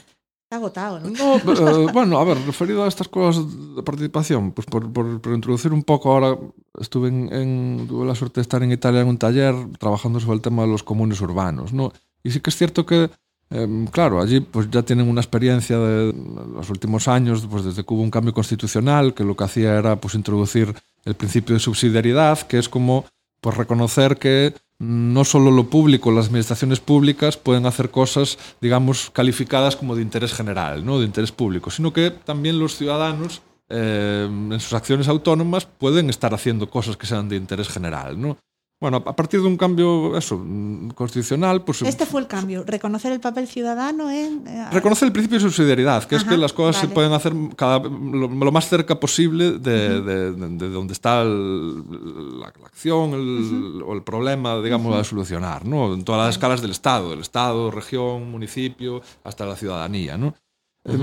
Está 0.47 0.55
agotado, 0.57 0.99
¿no? 1.03 1.11
No, 1.11 1.27
eh, 1.85 1.91
bueno, 1.91 2.15
a 2.19 2.23
ver, 2.23 2.39
referido 2.47 2.83
a 2.83 2.87
estas 2.87 3.07
cosas 3.11 3.43
de 3.75 3.83
participación, 3.83 4.51
pues 4.55 4.65
por, 4.71 4.87
por, 4.91 5.19
por 5.19 5.31
introducir 5.35 5.71
un 5.75 5.83
poco, 5.83 6.11
ahora 6.15 6.39
estuve 6.79 7.11
en, 7.11 7.27
en- 7.31 7.85
tuve 7.91 8.07
la 8.07 8.15
suerte 8.15 8.39
de 8.39 8.47
estar 8.47 8.63
en 8.63 8.71
Italia 8.71 9.03
en 9.03 9.11
un 9.11 9.19
taller 9.19 9.53
trabajando 9.77 10.19
sobre 10.23 10.39
el 10.39 10.41
tema 10.41 10.63
de 10.63 10.71
los 10.71 10.83
comunes 10.87 11.19
urbanos, 11.19 11.75
¿no? 11.75 11.91
Y 12.23 12.31
sí 12.31 12.39
que 12.39 12.49
es 12.49 12.57
cierto 12.57 12.85
que, 12.87 13.11
em, 13.51 13.85
claro, 13.87 14.21
allí 14.21 14.39
pues 14.39 14.69
ya 14.71 14.81
tienen 14.81 15.07
una 15.07 15.21
experiencia 15.21 15.77
de 15.77 16.13
los 16.55 16.69
últimos 16.69 17.07
años, 17.07 17.45
pues 17.49 17.63
desde 17.63 17.83
que 17.83 17.93
hubo 17.93 18.01
un 18.01 18.11
cambio 18.11 18.33
constitucional, 18.33 19.13
que 19.13 19.23
lo 19.23 19.35
que 19.35 19.43
hacía 19.43 19.77
era 19.77 19.95
pues 19.97 20.15
introducir 20.15 20.73
el 21.05 21.13
principio 21.15 21.53
de 21.53 21.59
subsidiariedad, 21.59 22.39
que 22.41 22.57
es 22.57 22.69
como 22.69 23.05
pues 23.41 23.57
reconocer 23.57 24.17
que 24.17 24.53
no 24.79 25.25
solo 25.25 25.51
lo 25.51 25.69
público, 25.69 26.11
las 26.11 26.27
administraciones 26.27 26.79
públicas 26.79 27.37
pueden 27.37 27.65
hacer 27.65 27.91
cosas, 27.91 28.39
digamos, 28.61 29.11
calificadas 29.11 29.75
como 29.75 29.95
de 29.95 30.01
interés 30.01 30.33
general, 30.33 30.83
¿no? 30.83 30.99
de 30.99 31.05
interés 31.05 31.31
público, 31.31 31.69
sino 31.69 31.93
que 31.93 32.09
también 32.09 32.59
los 32.59 32.77
ciudadanos 32.77 33.41
eh, 33.69 34.27
en 34.27 34.59
sus 34.59 34.73
acciones 34.73 35.07
autónomas 35.07 35.65
pueden 35.65 36.09
estar 36.09 36.33
haciendo 36.33 36.69
cosas 36.69 36.97
que 36.97 37.05
sean 37.05 37.29
de 37.29 37.35
interés 37.35 37.69
general. 37.69 38.19
¿no? 38.19 38.37
Bueno, 38.81 38.97
a 39.05 39.15
partir 39.15 39.39
de 39.39 39.45
un 39.47 39.57
cambio 39.57 40.17
eso, 40.17 40.43
constitucional, 40.95 41.63
pues 41.63 41.83
Este 41.83 42.07
fue 42.07 42.19
el 42.19 42.25
cambio, 42.27 42.63
reconocer 42.65 43.11
el 43.11 43.19
papel 43.19 43.47
ciudadano 43.47 44.09
en... 44.09 44.47
eh, 44.47 44.65
Reconocer 44.71 45.05
el 45.05 45.11
principio 45.13 45.37
de 45.37 45.43
subsidiariedad, 45.43 46.03
que 46.05 46.15
es 46.15 46.23
que 46.23 46.35
las 46.35 46.51
cosas 46.51 46.81
se 46.81 46.87
pueden 46.87 47.13
hacer 47.13 47.31
cada, 47.55 47.77
lo, 47.77 48.27
lo 48.27 48.51
más 48.51 48.67
cerca 48.67 48.99
posible 48.99 49.51
de, 49.59 50.01
de- 50.01 50.31
de- 50.33 50.49
de 50.57 50.69
donde 50.69 50.93
está 50.93 51.21
el- 51.21 51.77
la, 52.39 52.51
la 52.59 52.65
acción 52.65 53.13
el- 53.13 53.83
o 53.85 53.93
el 53.93 54.01
problema, 54.01 54.59
digamos, 54.61 54.95
a 54.95 55.03
solucionar, 55.03 55.63
¿no? 55.63 55.93
En 55.93 56.03
todas 56.03 56.25
las 56.25 56.35
escalas 56.35 56.59
del 56.63 56.71
Estado, 56.71 57.11
del 57.11 57.19
Estado, 57.19 57.69
región, 57.69 58.31
municipio, 58.31 59.03
hasta 59.23 59.45
la 59.45 59.55
ciudadanía, 59.55 60.17
¿no? 60.17 60.33
Eh, 60.85 60.97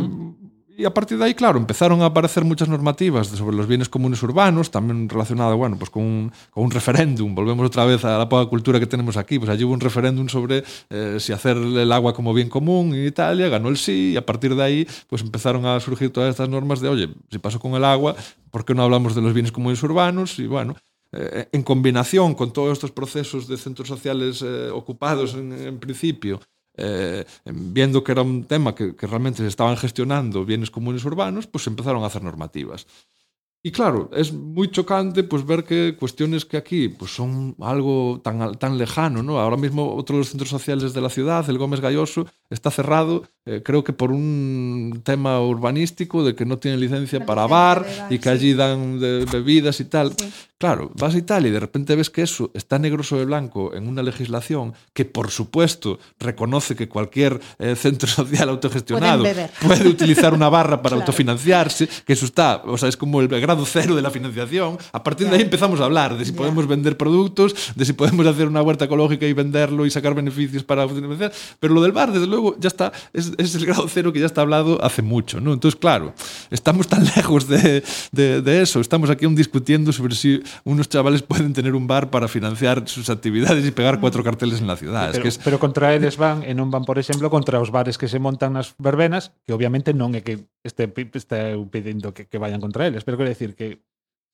y 0.79 0.85
a 0.85 0.95
partir 0.95 1.19
de 1.19 1.25
ahí, 1.25 1.35
claro, 1.35 1.59
empezaron 1.59 2.03
a 2.03 2.07
aparecer 2.07 2.45
muchas 2.45 2.69
normativas 2.69 3.27
sobre 3.27 3.57
los 3.57 3.67
bienes 3.67 3.89
comunes 3.89 4.23
urbanos, 4.23 4.71
también 4.71 5.09
relacionado, 5.09 5.57
bueno, 5.57 5.77
pues 5.77 5.91
con 5.91 6.05
un, 6.05 6.33
con 6.53 6.63
un 6.63 6.71
referéndum. 6.71 7.35
Volvemos 7.35 7.67
otra 7.67 7.85
vez 7.85 8.05
a 8.05 8.17
la 8.17 8.29
poca 8.29 8.49
cultura 8.49 8.79
que 8.79 8.87
tenemos 8.87 9.17
aquí. 9.17 9.41
Pues 9.41 9.51
allí 9.51 9.65
hubo 9.65 9.75
un 9.75 9.81
referéndum 9.81 10.29
sobre 10.29 10.63
eh, 10.89 11.17
si 11.19 11.33
hacer 11.33 11.57
el 11.57 11.91
agua 11.91 12.15
como 12.15 12.33
bien 12.33 12.49
común 12.49 12.95
en 12.95 13.09
Italia, 13.09 13.49
ganó 13.49 13.71
el 13.71 13.77
sí, 13.77 14.13
y 14.13 14.17
a 14.17 14.25
partir 14.25 14.55
de 14.55 14.63
ahí, 14.63 14.87
pues 15.09 15.23
empezaron 15.23 15.67
a 15.67 15.81
surgir 15.81 16.13
todas 16.13 16.31
estas 16.31 16.49
normas 16.49 16.81
de, 16.81 16.89
oye, 16.89 17.09
si 17.29 17.41
pasó 17.41 17.59
con 17.59 17.75
el 17.75 17.85
agua, 17.85 18.15
¿por 18.53 18.65
qué 18.65 18.73
no 18.73 18.85
hablamos 18.85 19.17
de 19.17 19.21
los 19.21 19.35
bienes 19.35 19.51
comunes 19.51 19.83
urbanos? 19.83 20.39
Y 20.39 20.47
bueno, 20.47 20.77
eh, 21.11 21.49
en 21.51 21.65
combinación 21.65 22.35
con 22.35 22.53
todos 22.53 22.75
estos 22.75 22.93
procesos 22.93 23.49
de 23.49 23.57
centros 23.57 23.89
sociales 23.89 24.43
eh, 24.43 24.71
ocupados 24.73 25.35
en, 25.35 25.53
en 25.53 25.81
principio, 25.81 26.39
eh, 26.79 27.25
viendo 27.45 28.03
que 28.03 28.13
era 28.13 28.23
un 28.23 28.45
tema 28.45 28.75
que, 28.75 28.97
que 28.97 29.07
realmente 29.07 29.43
se 29.43 29.49
estaban 29.49 29.77
gestionando 29.77 30.45
bienes 30.45 30.71
comunes 30.71 31.05
urbanos, 31.05 31.47
pues 31.47 31.67
empezaron 31.67 32.03
a 32.03 32.07
hacer 32.07 32.23
normativas. 32.23 32.87
Y 33.61 33.73
claro, 33.73 34.09
es 34.13 34.33
muy 34.33 34.71
chocante 34.71 35.25
pues, 35.25 35.45
ver 35.45 35.65
que 35.65 35.97
cuestiones 35.99 36.45
que 36.45 36.57
aquí 36.57 36.89
pues, 36.89 37.11
son 37.11 37.57
algo 37.61 38.21
tan, 38.23 38.55
tan 38.55 38.79
lejano. 38.79 39.23
¿no? 39.23 39.41
Ahora 39.41 39.57
mismo 39.57 39.97
otro 39.97 40.15
de 40.15 40.21
los 40.21 40.31
centros 40.31 40.49
sociales 40.49 40.95
de 40.95 41.01
la 41.01 41.11
ciudad, 41.11 41.49
el 41.51 41.59
Gómez 41.59 41.81
Galloso, 41.81 42.27
está 42.51 42.71
cerrado 42.71 43.25
eh, 43.49 43.63
creo 43.65 43.83
que 43.83 43.93
por 43.93 44.13
un 44.13 45.01
tema 45.05 45.41
urbanístico 45.41 46.25
de 46.25 46.35
que 46.35 46.45
no 46.45 46.59
tienen 46.59 46.81
licencia 46.81 47.25
para 47.25 47.47
bar 47.47 47.87
y 48.11 48.19
que 48.19 48.29
allí 48.29 48.55
dan 48.55 48.99
de- 49.01 49.25
bebidas 49.31 49.81
y 49.81 49.85
tal. 49.87 50.13
Sí. 50.19 50.31
Claro, 50.59 50.91
vas 50.99 51.15
a 51.15 51.19
Italia 51.19 51.49
y 51.51 51.53
de 51.53 51.61
repente 51.61 51.95
ves 51.95 52.11
que 52.11 52.21
eso 52.23 52.51
está 52.53 52.81
negro 52.81 53.05
sobre 53.05 53.25
blanco 53.25 53.75
en 53.75 53.87
una 53.87 54.03
legislación 54.03 54.75
que, 54.93 55.05
por 55.05 55.31
supuesto, 55.31 56.01
reconoce 56.19 56.75
que 56.75 56.89
cualquier 56.89 57.39
eh, 57.61 57.77
centro 57.77 58.09
social 58.09 58.49
autogestionado 58.49 59.23
puede 59.65 59.89
utilizar 59.89 60.35
una 60.35 60.49
barra 60.49 60.83
para 60.83 60.89
Claro. 60.97 61.03
autofinanciarse, 61.03 61.89
que 62.05 62.13
eso 62.13 62.25
está, 62.25 62.63
o 62.67 62.77
sea, 62.77 62.89
es 62.89 62.97
como 62.97 63.21
el 63.21 63.29
grado 63.29 63.65
cero 63.67 63.95
de 63.95 64.03
la 64.03 64.11
financiación. 64.11 64.79
A 64.93 65.03
partir 65.05 65.29
de 65.29 65.37
ahí 65.37 65.43
empezamos 65.43 65.81
a 65.81 65.85
hablar 65.85 66.19
de 66.19 66.25
si 66.25 66.33
Ya. 66.33 66.37
podemos 66.39 66.67
vender 66.67 66.97
productos, 66.97 67.55
de 67.77 67.85
si 67.85 67.93
podemos 67.93 68.27
hacer 68.27 68.49
una 68.49 68.61
huerta 68.63 68.87
ecológica 68.87 69.27
y 69.27 69.33
venderlo 69.35 69.87
y 69.87 69.91
sacar 69.91 70.15
beneficios 70.15 70.65
para 70.65 70.89
financiar. 70.89 71.31
Pero 71.61 71.73
lo 71.75 71.83
del 71.83 71.93
bar, 71.93 72.11
desde 72.13 72.27
luego, 72.27 72.57
ya 72.59 72.67
está, 72.69 72.91
es, 73.13 73.31
es 73.45 73.55
el 73.55 73.67
grado 73.67 73.87
cero 73.89 74.13
que 74.13 74.21
ya 74.21 74.27
está 74.27 74.43
hablado 74.43 74.83
hace 74.85 75.01
mucho, 75.01 75.41
¿no? 75.41 75.53
Entonces, 75.53 75.79
claro, 75.79 76.13
estamos 76.51 76.89
tan 76.89 77.05
lejos 77.17 77.49
de, 77.49 77.85
de, 78.13 78.43
de 78.43 78.63
eso, 78.63 78.81
estamos 78.81 79.11
aquí 79.11 79.25
aún 79.25 79.37
discutiendo 79.37 79.93
sobre 79.93 80.15
si 80.15 80.43
unos 80.65 80.89
chavales 80.89 81.23
pueden 81.23 81.53
tener 81.53 81.75
un 81.75 81.87
bar 81.87 82.11
para 82.11 82.27
financiar 82.27 82.89
sus 82.89 83.09
actividades 83.11 83.65
y 83.65 83.71
pegar 83.71 84.01
cuatro 84.01 84.25
carteles 84.25 84.61
en 84.61 84.67
la 84.67 84.77
ciudad. 84.77 85.11
Pero, 85.13 85.17
es 85.17 85.23
que 85.23 85.29
es... 85.29 85.39
pero 85.39 85.59
contra 85.59 85.95
eles 85.95 86.17
van, 86.17 86.43
e 86.43 86.53
non 86.53 86.69
van, 86.75 86.83
por 86.83 86.99
exemplo, 86.99 87.31
contra 87.31 87.63
os 87.63 87.71
bares 87.71 87.97
que 87.97 88.11
se 88.11 88.19
montan 88.19 88.59
nas 88.59 88.75
verbenas, 88.77 89.31
que 89.47 89.55
obviamente 89.55 89.95
non 89.95 90.19
é 90.19 90.21
que 90.27 90.51
este, 90.67 90.91
este 91.15 91.55
pedindo 91.71 92.11
que, 92.11 92.27
que 92.27 92.43
vayan 92.43 92.59
contra 92.59 92.91
eles, 92.91 93.07
pero 93.07 93.15
quero 93.15 93.31
decir 93.31 93.55
que 93.55 93.79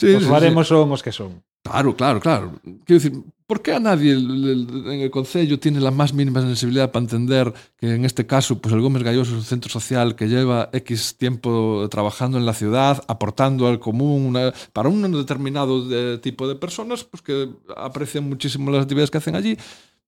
sí, 0.00 0.16
os 0.16 0.24
sí, 0.24 0.30
baremos 0.32 0.64
sí. 0.64 0.72
son 0.72 0.88
os 0.88 1.04
que 1.04 1.12
son. 1.12 1.44
Claro, 1.64 1.96
claro, 1.96 2.20
claro. 2.20 2.60
Quero 2.84 2.98
decir, 3.00 3.12
¿por 3.46 3.62
qué 3.62 3.72
a 3.74 3.80
nadie 3.80 4.12
en 4.12 5.00
el 5.00 5.10
Concello 5.10 5.58
tiene 5.58 5.80
la 5.80 5.90
más 5.90 6.12
mínima 6.12 6.40
sensibilidad 6.40 6.90
para 6.90 7.04
entender 7.04 7.52
que 7.76 7.94
en 7.94 8.04
este 8.04 8.26
caso, 8.26 8.60
pues 8.60 8.74
el 8.74 8.80
Gómez 8.80 9.02
Galloso 9.02 9.32
es 9.32 9.38
un 9.38 9.44
centro 9.44 9.70
social 9.70 10.16
que 10.16 10.28
lleva 10.28 10.70
X 10.72 11.16
tiempo 11.16 11.86
trabajando 11.90 12.38
en 12.38 12.46
la 12.46 12.54
ciudad, 12.54 13.02
aportando 13.08 13.66
al 13.66 13.80
común, 13.80 14.38
para 14.72 14.88
un 14.88 15.12
determinado 15.12 15.86
eh, 15.90 16.18
tipo 16.18 16.48
de 16.48 16.56
personas, 16.56 17.04
pues 17.04 17.22
que 17.22 17.50
aprecian 17.76 18.28
muchísimo 18.28 18.70
las 18.70 18.82
actividades 18.82 19.10
que 19.10 19.18
hacen 19.18 19.36
allí? 19.36 19.56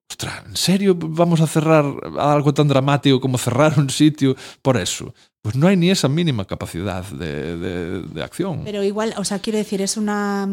Ostras, 0.08 0.46
¿en 0.46 0.56
serio 0.56 0.94
vamos 0.96 1.40
a 1.40 1.46
cerrar 1.46 1.84
algo 2.18 2.54
tan 2.54 2.68
dramático 2.68 3.20
como 3.20 3.38
cerrar 3.38 3.78
un 3.78 3.90
sitio 3.90 4.36
por 4.62 4.76
eso? 4.76 5.12
Pues 5.46 5.54
no 5.54 5.68
hay 5.68 5.76
ni 5.76 5.92
esa 5.92 6.08
mínima 6.08 6.44
capacidad 6.44 7.04
de, 7.04 7.56
de- 7.56 8.02
de 8.02 8.22
acción. 8.24 8.62
Pero 8.64 8.82
igual, 8.82 9.14
o 9.16 9.22
sea, 9.24 9.38
quiero 9.38 9.58
decir, 9.58 9.80
es 9.80 9.96
una. 9.96 10.48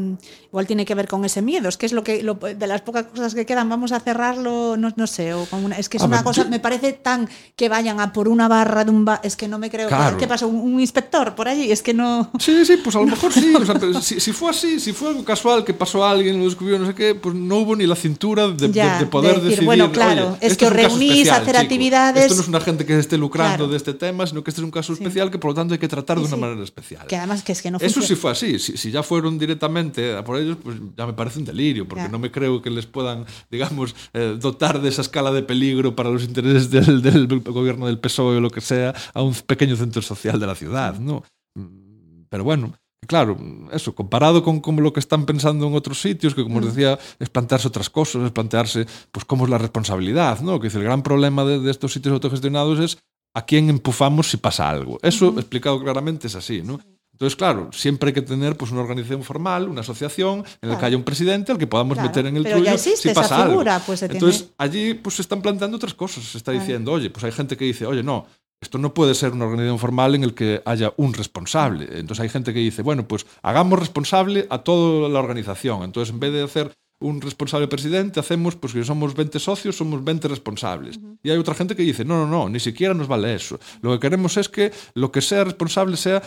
Igual 0.50 0.68
tiene 0.68 0.86
que 0.86 0.94
ver 0.94 1.08
con 1.08 1.26
ese 1.26 1.41
miedo. 1.41 1.68
Es 1.68 1.78
que 1.78 1.88
es 1.88 1.94
lo 1.94 2.04
que. 2.04 2.22
lo- 2.22 2.36
de 2.36 2.68
las 2.68 2.82
pocas 2.82 3.06
cosas 3.08 3.34
que 3.34 3.44
quedan, 3.48 3.68
vamos 3.70 3.91
a 3.91 4.00
cerrarlo, 4.02 4.78
no, 4.78 4.94
no 4.96 5.08
sé. 5.08 5.34
O 5.34 5.46
con 5.48 5.66
una, 5.66 5.78
es 5.80 5.89
que 5.89 5.98
es 5.98 6.04
A 6.04 6.06
una 6.06 6.18
ver, 6.18 6.26
cosa. 6.26 6.44
yo- 6.44 6.50
Me 6.52 6.60
parece 6.60 6.94
tan 6.94 7.28
que 7.56 7.70
vayan 7.70 8.00
a 8.00 8.14
por 8.14 8.28
una 8.28 8.48
barra 8.48 8.86
de 8.86 8.91
un 8.91 9.04
bar. 9.04 9.20
Es 9.24 9.36
que 9.36 9.48
no 9.48 9.58
me 9.58 9.72
creo. 9.72 9.88
Claro. 9.88 10.16
¿Qué 10.18 10.28
pasa? 10.28 10.46
¿Un, 10.46 10.58
un 10.58 10.80
inspector 10.80 11.34
por 11.34 11.48
allí? 11.48 11.72
Es 11.72 11.82
que 11.82 11.96
no. 11.96 12.30
Sí, 12.38 12.64
sí, 12.64 12.78
pues 12.84 12.96
a 12.96 13.00
lo 13.00 13.06
mejor 13.16 13.34
sí. 13.34 13.52
O 13.60 13.66
sea, 13.66 13.74
pero 13.80 14.00
si, 14.00 14.20
si 14.20 14.32
fue 14.32 14.52
así, 14.52 14.80
si 14.80 14.94
fue 14.94 15.10
algo 15.10 15.26
casual 15.26 15.66
que 15.66 15.74
pasó 15.74 16.06
a 16.06 16.12
alguien, 16.12 16.38
lo 16.38 16.46
descubrió, 16.46 16.78
no 16.78 16.86
sé 16.86 16.94
qué, 16.94 17.16
pues 17.16 17.34
no 17.34 17.58
hubo 17.58 17.76
ni 17.76 17.88
la 17.88 17.96
cintura 17.96 18.48
de, 18.50 18.68
de- 18.68 18.72
Ya, 18.74 19.00
de 19.00 19.08
poder 19.08 19.32
de 19.32 19.36
decir, 19.38 19.50
decidir. 19.50 19.66
bueno, 19.66 19.91
claro, 19.91 20.28
"Oye, 20.34 20.38
es 20.41 20.56
que 20.56 20.68
os 20.68 20.74
reunís 20.74 21.10
a 21.12 21.14
especial, 21.16 21.41
hacer 21.41 21.58
actividades". 21.58 22.24
Esto 22.26 22.36
no 22.36 22.41
es 22.41 22.48
una 22.48 22.60
gente 22.60 22.86
que 22.86 23.00
esté 23.00 23.18
lucrando 23.18 23.56
Claro. 23.58 23.68
de 23.70 23.78
este 23.78 23.96
tema, 23.96 24.28
sino 24.28 24.44
que 24.44 24.52
este 24.52 24.62
es 24.62 24.66
un 24.66 24.72
caso 24.72 24.83
Sí. 24.88 24.94
especial 24.94 25.32
que 25.32 25.38
por 25.40 25.52
lo 25.52 25.56
tanto 25.56 25.74
hay 25.74 25.80
que 25.80 25.88
tratar 25.88 26.18
de 26.20 26.24
Sí, 26.24 26.28
una 26.28 26.36
sí. 26.38 26.42
manera 26.42 26.64
especial. 26.64 27.08
Que 27.08 27.16
además 27.18 27.44
que 27.44 27.52
es 27.54 27.62
que 27.62 27.72
no 27.72 27.78
Eso 27.80 28.02
sí 28.02 28.16
fue 28.16 28.32
así. 28.32 28.60
Si, 28.60 28.78
si 28.78 28.92
ya 28.92 29.04
fueron 29.04 29.38
directamente 29.40 30.16
a 30.16 30.24
por 30.24 30.38
ellos, 30.40 30.58
pues 30.64 30.78
ya 30.98 31.06
me 31.08 31.14
parece 31.14 31.40
un 31.40 31.46
delirio, 31.46 31.88
porque 31.88 32.04
Ya. 32.04 32.10
no 32.10 32.20
me 32.20 32.32
creo 32.32 32.62
que 32.62 32.70
les 32.70 32.86
puedan, 32.86 33.26
digamos, 33.50 33.96
eh, 34.14 34.38
dotar 34.40 34.82
de 34.82 34.90
esa 34.90 35.02
escala 35.02 35.32
de 35.32 35.44
peligro 35.44 35.96
para 35.96 36.10
los 36.10 36.24
intereses 36.24 36.70
del, 36.70 37.02
del 37.02 37.28
gobierno 37.42 37.88
del 37.88 38.00
PSOE 38.00 38.38
o 38.38 38.42
lo 38.42 38.50
que 38.50 38.62
sea 38.62 38.94
a 39.14 39.22
un 39.22 39.34
pequeño 39.34 39.76
centro 39.76 40.02
social 40.02 40.40
de 40.40 40.48
la 40.48 40.56
ciudad, 40.56 41.00
¿no? 41.00 41.24
Mm, 41.56 42.24
Pero 42.30 42.44
bueno, 42.44 42.74
claro, 43.08 43.38
eso, 43.72 43.94
comparado 43.94 44.44
con, 44.44 44.60
con 44.62 44.76
lo 44.82 44.92
que 44.94 45.00
están 45.00 45.26
pensando 45.26 45.68
en 45.68 45.76
otros 45.76 46.02
sitios, 46.02 46.34
que 46.34 46.42
como 46.44 46.60
os 46.60 46.66
decía, 46.66 46.98
es 47.20 47.30
plantearse 47.30 47.68
otras 47.68 47.90
cosas, 47.90 48.24
es 48.24 48.32
plantearse, 48.32 48.86
pues, 49.12 49.26
cómo 49.26 49.44
es 49.44 49.50
la 49.52 49.58
responsabilidad, 49.58 50.40
¿no? 50.42 50.60
Que 50.60 50.68
dice, 50.68 50.78
el 50.80 50.84
gran 50.86 51.04
problema 51.04 51.44
de, 51.46 51.60
de 51.60 51.70
estos 51.70 51.94
sitios 51.94 52.14
autogestionados 52.14 52.80
es 52.80 52.98
a 53.36 53.46
quién 53.46 53.70
empujamos 53.70 54.30
si 54.30 54.38
pasa 54.38 54.70
algo. 54.70 55.00
Eso, 55.02 55.30
explicado 55.38 55.80
claramente, 55.82 56.28
es 56.28 56.36
así, 56.36 56.62
¿no? 56.62 56.80
Entonces, 57.14 57.36
claro, 57.36 57.70
siempre 57.72 58.08
hay 58.10 58.14
que 58.14 58.22
tener 58.24 58.58
pues, 58.58 58.72
una 58.72 58.82
organización 58.82 59.22
formal, 59.24 59.70
una 59.70 59.82
asociación 59.82 60.44
en 60.62 60.70
la 60.70 60.80
que 60.80 60.86
haya 60.86 60.98
un 60.98 61.04
presidente 61.04 61.52
al 61.52 61.58
que 61.60 61.68
podamos 61.68 61.94
Claro, 61.96 62.10
meter 62.10 62.26
en 62.26 62.38
el 62.38 62.44
pero 62.44 62.58
ya 62.58 62.74
existe 62.74 63.02
si 63.04 63.10
esa 63.10 63.22
pasa 63.22 63.46
figura, 63.46 63.76
algo. 63.76 63.86
pues 63.86 64.00
se 64.00 64.10
tiene- 64.10 64.20
Entonces, 64.20 64.50
allí 64.58 64.94
pues, 64.96 65.16
se 65.16 65.22
están 65.22 65.42
planteando 65.42 65.78
otras 65.78 65.94
cosas. 65.94 66.24
Se 66.24 66.38
está 66.40 66.52
Claro. 66.52 66.66
diciendo, 66.66 66.92
oye, 66.92 67.10
pues 67.12 67.24
hay 67.24 67.32
gente 67.32 67.56
que 67.56 67.66
dice, 67.66 67.86
oye, 67.86 68.02
no, 68.02 68.26
esto 68.60 68.78
no 68.80 68.94
puede 68.96 69.14
ser 69.14 69.32
una 69.32 69.46
organización 69.46 69.78
formal 69.78 70.16
en 70.16 70.24
el 70.24 70.34
que 70.34 70.62
haya 70.66 70.92
un 70.98 71.14
responsable. 71.14 71.86
Entonces 72.00 72.20
hay 72.22 72.30
gente 72.30 72.52
que 72.54 72.60
dice, 72.60 72.82
bueno, 72.82 73.08
pues 73.08 73.26
hagamos 73.44 73.78
responsable 73.78 74.48
a 74.50 74.58
toda 74.60 75.08
la 75.08 75.20
organización. 75.20 75.84
Entonces, 75.84 76.14
en 76.14 76.20
vez 76.20 76.34
de 76.34 76.44
hacer 76.44 76.72
un 77.04 77.22
responsable 77.22 77.68
presidente, 77.68 78.20
hacemos, 78.20 78.56
pues 78.56 78.74
que 78.74 78.84
somos 78.84 79.14
20 79.14 79.39
socios, 79.39 79.76
somos 79.76 80.04
20 80.04 80.28
responsables. 80.28 80.97
Uh 80.97 81.01
-huh. 81.01 81.18
Y 81.24 81.30
hay 81.30 81.38
otra 81.38 81.54
gente 81.54 81.76
que 81.76 81.84
dice, 81.84 82.06
no, 82.06 82.16
no, 82.26 82.28
no, 82.28 82.49
ni 82.49 82.60
siquiera 82.60 82.93
nos 82.93 83.08
vale 83.08 83.36
eso. 83.36 83.60
Lo 83.82 83.91
que 83.91 83.99
queremos 83.99 84.38
es 84.38 84.47
que 84.49 84.72
lo 84.95 85.12
que 85.12 85.22
sea 85.22 85.43
responsable 85.43 85.97
sea 85.97 86.22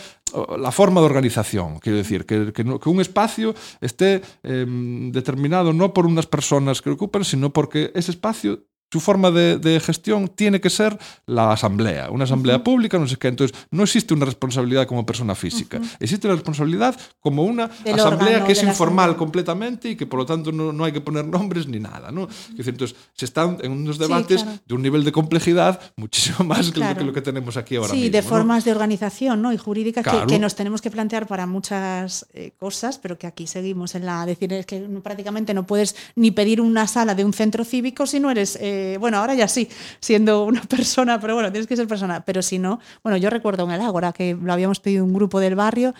la 0.57 0.71
forma 0.71 1.01
de 1.01 1.07
organización. 1.07 1.79
Quiero 1.79 1.97
decir, 1.97 2.25
que, 2.25 2.53
que, 2.53 2.63
no, 2.63 2.79
que 2.79 2.89
un 2.89 3.01
espacio 3.01 3.55
esté 3.81 4.21
eh, 4.43 4.65
determinado 5.11 5.73
no 5.73 5.93
por 5.93 6.05
unas 6.05 6.27
personas 6.27 6.81
que 6.81 6.89
lo 6.89 6.95
ocupan, 6.95 7.23
sino 7.25 7.51
porque 7.51 7.91
ese 7.95 8.11
espacio 8.11 8.63
su 8.91 8.99
forma 8.99 9.31
de, 9.31 9.57
de 9.57 9.79
gestión 9.79 10.29
tiene 10.29 10.61
que 10.61 10.69
ser 10.69 10.97
la 11.25 11.51
asamblea, 11.51 12.09
una 12.09 12.23
asamblea 12.23 12.63
pública, 12.63 12.97
no 12.97 13.07
sé 13.07 13.17
qué. 13.17 13.27
Entonces, 13.27 13.57
no 13.71 13.83
existe 13.83 14.13
una 14.13 14.25
responsabilidad 14.25 14.87
como 14.87 15.05
persona 15.05 15.35
física. 15.35 15.81
Existe 15.99 16.27
la 16.27 16.35
responsabilidad 16.35 16.95
como 17.19 17.43
una 17.43 17.67
Del 17.83 17.95
asamblea 17.95 18.27
órgano, 18.29 18.45
que 18.45 18.51
es 18.53 18.63
informal 18.63 19.05
asamblea. 19.09 19.17
completamente 19.17 19.89
y 19.89 19.95
que 19.97 20.05
por 20.05 20.19
lo 20.19 20.25
tanto 20.25 20.51
no, 20.51 20.71
no 20.71 20.85
hay 20.85 20.91
que 20.93 21.01
poner 21.01 21.25
nombres 21.25 21.67
ni 21.67 21.79
nada. 21.79 22.11
¿no? 22.11 22.27
Decir, 22.27 22.69
entonces, 22.73 22.95
se 23.13 23.25
están 23.25 23.57
en 23.61 23.71
unos 23.73 23.97
Sí, 23.97 24.01
debates 24.03 24.43
claro. 24.43 24.59
de 24.65 24.75
un 24.75 24.81
nivel 24.81 25.03
de 25.03 25.11
complejidad 25.11 25.79
muchísimo 25.97 26.45
más 26.45 26.59
que, 26.71 26.79
lo, 26.79 26.85
Claro. 26.85 26.99
que 26.99 27.05
lo 27.05 27.13
que 27.13 27.21
tenemos 27.21 27.57
aquí 27.57 27.75
ahora 27.75 27.89
sí, 27.89 27.97
mismo. 27.97 28.11
de 28.13 28.21
¿no? 28.21 28.27
formas 28.29 28.63
de 28.63 28.71
organización 28.71 29.41
¿no? 29.41 29.51
y 29.51 29.57
jurídicas 29.57 30.03
que- 30.03 30.11
Claro. 30.11 30.27
que, 30.27 30.39
nos 30.39 30.55
tenemos 30.55 30.81
que 30.81 30.91
plantear 30.91 31.27
para 31.27 31.45
muchas 31.45 32.25
eh, 32.33 32.51
cosas, 32.57 32.97
pero 32.99 33.17
que 33.17 33.27
aquí 33.27 33.47
seguimos 33.47 33.95
en 33.95 34.05
la. 34.05 34.25
Decir, 34.25 34.53
es 34.53 34.65
que 34.65 34.79
prácticamente 35.03 35.53
no 35.53 35.65
puedes 35.67 35.95
ni 36.15 36.31
pedir 36.31 36.61
una 36.61 36.87
sala 36.87 37.15
de 37.15 37.25
un 37.25 37.33
centro 37.33 37.65
cívico 37.65 38.05
si 38.07 38.19
no 38.21 38.31
eres. 38.31 38.55
eh, 38.61 38.75
bueno, 38.99 39.17
ahora 39.17 39.33
ya 39.35 39.47
sí, 39.47 39.69
siendo 39.99 40.43
una 40.45 40.61
persona, 40.69 41.19
pero 41.19 41.33
bueno, 41.35 41.51
tienes 41.51 41.67
que 41.67 41.75
ser 41.75 41.87
persona. 41.87 42.23
Pero 42.25 42.41
si 42.41 42.59
no, 42.59 42.79
bueno, 43.03 43.17
yo 43.17 43.29
recuerdo 43.29 43.63
en 43.65 43.71
el 43.71 43.81
Ágora 43.81 44.13
que 44.13 44.35
lo 44.41 44.53
habíamos 44.53 44.79
pedido 44.79 45.03
un 45.05 45.13
grupo 45.13 45.39
del 45.39 45.55
barrio 45.55 45.93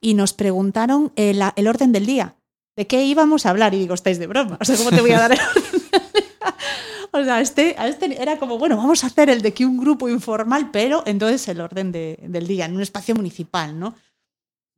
y 0.00 0.14
nos 0.14 0.32
preguntaron 0.32 1.12
eh, 1.16 1.38
el 1.56 1.66
orden 1.68 1.92
del 1.92 2.06
día. 2.06 2.34
¿De 2.76 2.86
qué 2.86 3.04
íbamos 3.04 3.44
a 3.46 3.50
hablar? 3.50 3.74
Y 3.74 3.78
digo, 3.78 3.94
estáis 3.94 4.18
de 4.18 4.26
broma. 4.26 4.56
O 4.60 4.64
sea, 4.64 4.76
¿cómo 4.76 4.90
te 4.90 5.00
voy 5.02 5.12
a 5.12 5.18
dar 5.20 5.32
el 5.32 5.38
orden 5.56 5.62
del 5.82 6.12
día? 6.12 6.30
O 7.14 7.22
sea, 7.22 7.42
este, 7.42 7.76
este 7.86 8.22
era 8.22 8.38
como, 8.38 8.56
bueno, 8.56 8.74
vamos 8.78 9.04
a 9.04 9.08
hacer 9.08 9.28
el 9.28 9.42
de 9.42 9.52
que 9.52 9.66
un 9.66 9.76
grupo 9.76 10.08
informal, 10.08 10.70
pero 10.72 11.02
entonces 11.04 11.46
el 11.48 11.60
orden 11.60 11.92
de- 11.92 12.18
del 12.26 12.46
día, 12.46 12.64
en 12.64 12.74
un 12.74 12.80
espacio 12.80 13.14
municipal, 13.14 13.78
¿no? 13.78 13.94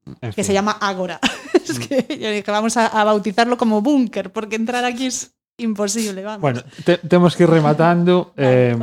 En 0.04 0.16
Que 0.16 0.32
fin. 0.32 0.44
se 0.46 0.52
llama 0.52 0.72
Ágora. 0.80 1.20
es 1.54 1.78
que, 1.78 2.18
yo 2.20 2.30
dije, 2.32 2.50
vamos 2.50 2.76
a, 2.76 2.88
a 2.88 3.04
bautizarlo 3.04 3.56
como 3.56 3.82
búnker, 3.82 4.32
porque 4.32 4.56
entrar 4.56 4.84
aquí 4.84 5.06
es 5.06 5.33
imposible, 5.58 6.22
vamos. 6.22 6.40
Bueno, 6.40 6.62
te, 6.84 6.98
temos 6.98 7.36
que 7.36 7.44
ir 7.44 7.50
rematando. 7.50 8.32
eh, 8.36 8.76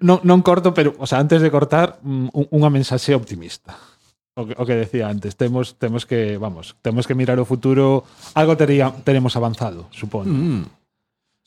non, 0.00 0.18
non 0.22 0.40
corto, 0.46 0.70
pero 0.72 0.94
o 0.98 1.06
sea, 1.06 1.18
antes 1.18 1.42
de 1.42 1.50
cortar, 1.50 1.98
mm, 2.02 2.28
un, 2.32 2.46
unha 2.54 2.70
mensaxe 2.70 3.14
optimista. 3.14 3.74
O 4.38 4.46
que, 4.46 4.54
o 4.54 4.62
que 4.62 4.78
decía 4.78 5.10
antes, 5.10 5.34
temos 5.34 5.74
temos 5.82 6.06
que, 6.06 6.38
vamos, 6.38 6.78
temos 6.78 7.10
que 7.10 7.18
mirar 7.18 7.42
o 7.42 7.44
futuro, 7.44 8.06
algo 8.38 8.54
tería, 8.54 8.94
teremos 9.02 9.34
avanzado, 9.34 9.90
supoño. 9.90 10.30
Mm. 10.30 10.77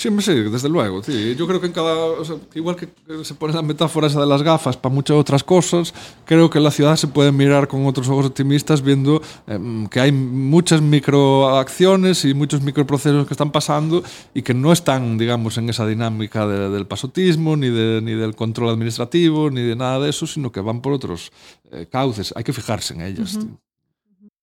Sí, 0.01 0.09
sí, 0.21 0.33
desde 0.55 0.67
luego. 0.67 1.03
Sí. 1.03 1.35
Yo 1.37 1.45
creo 1.47 1.59
que 1.61 1.67
en 1.67 1.73
cada. 1.73 1.93
o 2.21 2.25
sea, 2.25 2.37
igual 2.55 2.75
que 2.75 2.87
se 3.23 3.35
pone 3.35 3.53
la 3.53 3.61
metáfora 3.61 4.07
esa 4.07 4.19
de 4.19 4.25
las 4.25 4.41
gafas 4.41 4.75
para 4.75 4.93
muchas 4.95 5.15
otras 5.15 5.43
cosas, 5.43 5.93
creo 6.25 6.49
que 6.49 6.59
la 6.59 6.71
ciudad 6.71 6.95
se 6.95 7.07
puede 7.07 7.31
mirar 7.31 7.67
con 7.67 7.85
otros 7.85 8.09
ojos 8.09 8.25
optimistas 8.25 8.81
viendo 8.81 9.21
em, 9.45 9.85
que 9.87 9.99
hay 9.99 10.11
muchas 10.11 10.81
microacciones 10.81 12.25
y 12.25 12.33
muchos 12.33 12.61
microprocesos 12.61 13.27
que 13.27 13.33
están 13.35 13.51
pasando 13.51 14.01
y 14.33 14.41
que 14.41 14.53
no 14.53 14.71
están, 14.71 15.17
digamos, 15.17 15.57
en 15.57 15.69
esa 15.69 15.85
dinámica 15.85 16.47
de- 16.47 16.69
del 16.69 16.87
pasotismo, 16.87 17.55
ni, 17.55 17.69
de, 17.69 18.01
ni 18.01 18.13
del 18.13 18.35
control 18.35 18.69
administrativo, 18.69 19.49
ni 19.51 19.61
de 19.61 19.75
nada 19.75 19.99
de 19.99 20.09
eso, 20.09 20.25
sino 20.25 20.51
que 20.51 20.61
van 20.61 20.81
por 20.81 20.93
otros 20.93 21.31
eh, 21.71 21.85
cauces. 21.91 22.33
Hay 22.35 22.43
que 22.43 22.53
fijarse 22.53 22.93
en 22.95 23.01
ellas. 23.01 23.37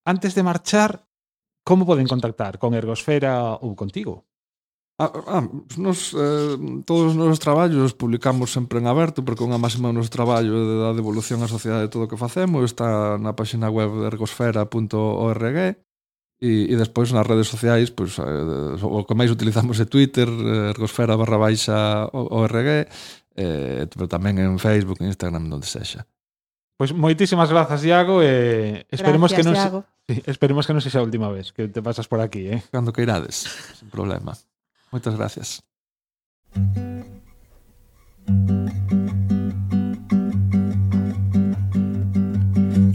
Antes 0.05 0.35
de 0.35 0.43
marchar, 0.43 1.05
como 1.63 1.85
poden 1.85 2.07
contactar 2.07 2.57
con 2.57 2.73
Ergosfera 2.73 3.59
ou 3.59 3.75
contigo? 3.75 4.23
Ah, 5.01 5.11
ah, 5.27 5.47
nos, 5.77 6.13
eh, 6.13 6.83
todos 6.83 7.11
os 7.11 7.15
nosos 7.15 7.39
traballos 7.39 7.93
publicamos 7.93 8.51
sempre 8.51 8.83
en 8.83 8.87
aberto 8.91 9.23
porque 9.23 9.47
unha 9.47 9.55
máxima 9.55 9.87
do 9.87 9.95
noso 9.95 10.11
traballo 10.11 10.51
da 10.83 10.91
devolución 10.91 11.39
á 11.39 11.47
sociedade 11.47 11.87
de 11.87 11.91
todo 11.95 12.03
o 12.03 12.11
que 12.11 12.19
facemos 12.19 12.67
está 12.67 13.15
na 13.15 13.31
páxina 13.31 13.71
web 13.71 14.11
ergosfera.org 14.11 15.57
e, 16.43 16.51
e 16.67 16.73
despois 16.75 17.15
nas 17.15 17.23
redes 17.23 17.47
sociais 17.47 17.95
pois, 17.95 18.19
eh, 18.19 18.75
o 18.83 19.07
que 19.07 19.15
máis 19.15 19.31
utilizamos 19.31 19.79
é 19.79 19.87
Twitter 19.87 20.27
eh, 20.27 20.75
ergosfera 20.75 21.15
barra 21.15 21.39
baixa 21.39 22.11
org 22.11 22.59
eh, 22.59 23.87
pero 23.87 24.11
tamén 24.11 24.35
en 24.35 24.59
Facebook, 24.59 24.99
Instagram, 24.99 25.47
onde 25.47 25.63
sexa 25.63 26.03
Pois 26.75 26.91
moitísimas 26.91 27.47
grazas, 27.47 27.87
Iago 27.87 28.19
e 28.19 28.83
esperemos 28.91 29.31
gracias, 29.31 29.39
que 29.39 29.47
non 29.47 29.55
Iago. 29.55 29.79
Sí, 30.11 30.15
esperemos 30.27 30.67
que 30.67 30.75
non 30.75 30.83
sexa 30.83 30.99
a 30.99 31.07
última 31.07 31.31
vez 31.31 31.55
que 31.55 31.71
te 31.71 31.79
pasas 31.79 32.11
por 32.11 32.19
aquí, 32.19 32.51
eh? 32.51 32.59
Cando 32.67 32.91
que 32.91 33.07
irades, 33.07 33.47
sen 33.79 33.87
problema 33.87 34.35
Moitas 34.91 35.15
gracias. 35.15 35.59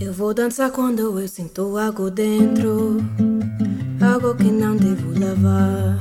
Eu 0.00 0.12
vou 0.12 0.34
dançar 0.34 0.70
quando 0.70 1.20
eu 1.20 1.28
sinto 1.28 1.76
algo 1.76 2.10
dentro, 2.10 2.98
algo 4.00 4.34
que 4.36 4.50
não 4.50 4.76
devo 4.76 5.18
lavar. 5.18 5.98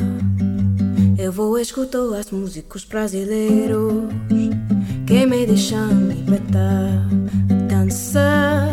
Eu 1.18 1.32
vou 1.32 1.58
escutar 1.60 2.00
os 2.00 2.32
músicos 2.32 2.84
brasileiros 2.86 4.10
que 5.06 5.26
me 5.26 5.46
deixam 5.46 6.08
libertar. 6.08 7.08
Dançar, 7.70 8.73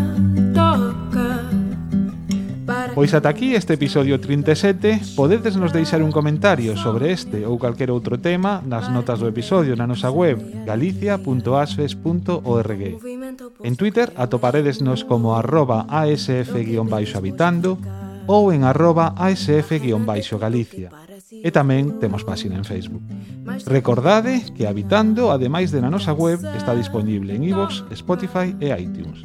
Pois 2.95 3.13
ata 3.15 3.29
aquí 3.29 3.55
este 3.55 3.75
episodio 3.75 4.19
37 4.21 5.01
Podedes 5.17 5.57
nos 5.57 5.73
deixar 5.73 6.03
un 6.03 6.13
comentario 6.13 6.77
sobre 6.77 7.13
este 7.13 7.47
ou 7.47 7.59
calquer 7.59 7.91
outro 7.91 8.19
tema 8.19 8.63
nas 8.67 8.91
notas 8.91 9.21
do 9.23 9.29
episodio 9.31 9.77
na 9.79 9.87
nosa 9.87 10.11
web 10.11 10.67
galicia.asfes.org 10.67 12.83
En 13.63 13.77
Twitter 13.77 14.13
atoparedesnos 14.19 15.05
como 15.07 15.39
arroba 15.39 15.87
asf-habitando 15.89 17.79
ou 18.27 18.53
en 18.53 18.65
arroba 18.67 19.15
asf-galicia 19.17 20.91
e 21.31 21.55
tamén 21.55 22.03
temos 22.03 22.27
páxina 22.27 22.59
en 22.59 22.67
Facebook. 22.67 23.07
Recordade 23.71 24.43
que 24.55 24.67
Habitando, 24.67 25.31
ademais 25.31 25.71
de 25.71 25.81
na 25.81 25.91
nosa 25.91 26.13
web, 26.13 26.43
está 26.59 26.75
disponible 26.75 27.35
en 27.35 27.45
iVoox, 27.47 27.87
Spotify 27.95 28.55
e 28.59 28.75
iTunes. 28.75 29.23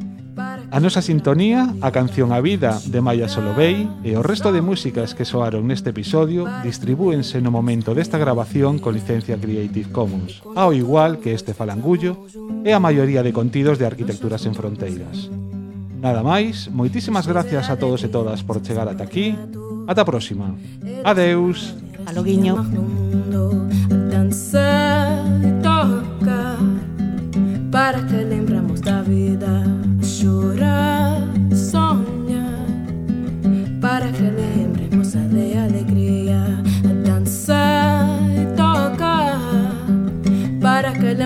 A 0.72 0.80
nosa 0.80 1.02
sintonía, 1.02 1.74
a 1.82 1.92
canción 1.92 2.34
A 2.34 2.42
Vida 2.42 2.82
de 2.86 3.00
Maya 3.02 3.30
Solovey 3.30 3.88
e 4.04 4.18
o 4.18 4.26
resto 4.26 4.52
de 4.52 4.66
músicas 4.66 5.14
que 5.14 5.24
soaron 5.24 5.70
neste 5.70 5.94
episodio 5.94 6.50
distribúense 6.66 7.40
no 7.40 7.54
momento 7.54 7.94
desta 7.94 8.18
grabación 8.18 8.82
con 8.82 8.98
licencia 8.98 9.38
Creative 9.38 9.94
Commons, 9.94 10.42
ao 10.58 10.74
igual 10.74 11.22
que 11.22 11.38
este 11.38 11.54
falangullo 11.54 12.26
e 12.66 12.74
a 12.74 12.82
maioría 12.82 13.22
de 13.22 13.32
contidos 13.32 13.78
de 13.78 13.86
Arquitecturas 13.86 14.44
en 14.50 14.58
Fronteiras. 14.58 15.30
Nada 16.02 16.26
máis, 16.26 16.68
moitísimas 16.74 17.30
gracias 17.30 17.70
a 17.70 17.78
todos 17.78 18.04
e 18.04 18.10
todas 18.10 18.42
por 18.42 18.60
chegar 18.62 18.90
ata 18.90 19.06
aquí. 19.06 19.38
Ata 19.86 20.02
a 20.02 20.10
próxima. 20.10 20.54
Adeus. 21.06 21.78
Aloguiño. 22.06 22.62
Danzar 24.10 25.24
e 25.46 25.52
para 27.76 28.06
que 28.08 28.45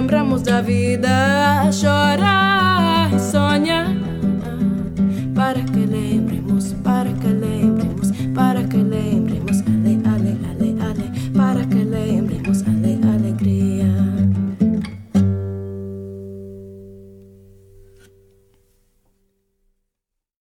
lembramos 0.10 0.41
da 0.41 0.60
vida 0.60 1.70
chorar. 1.72 2.68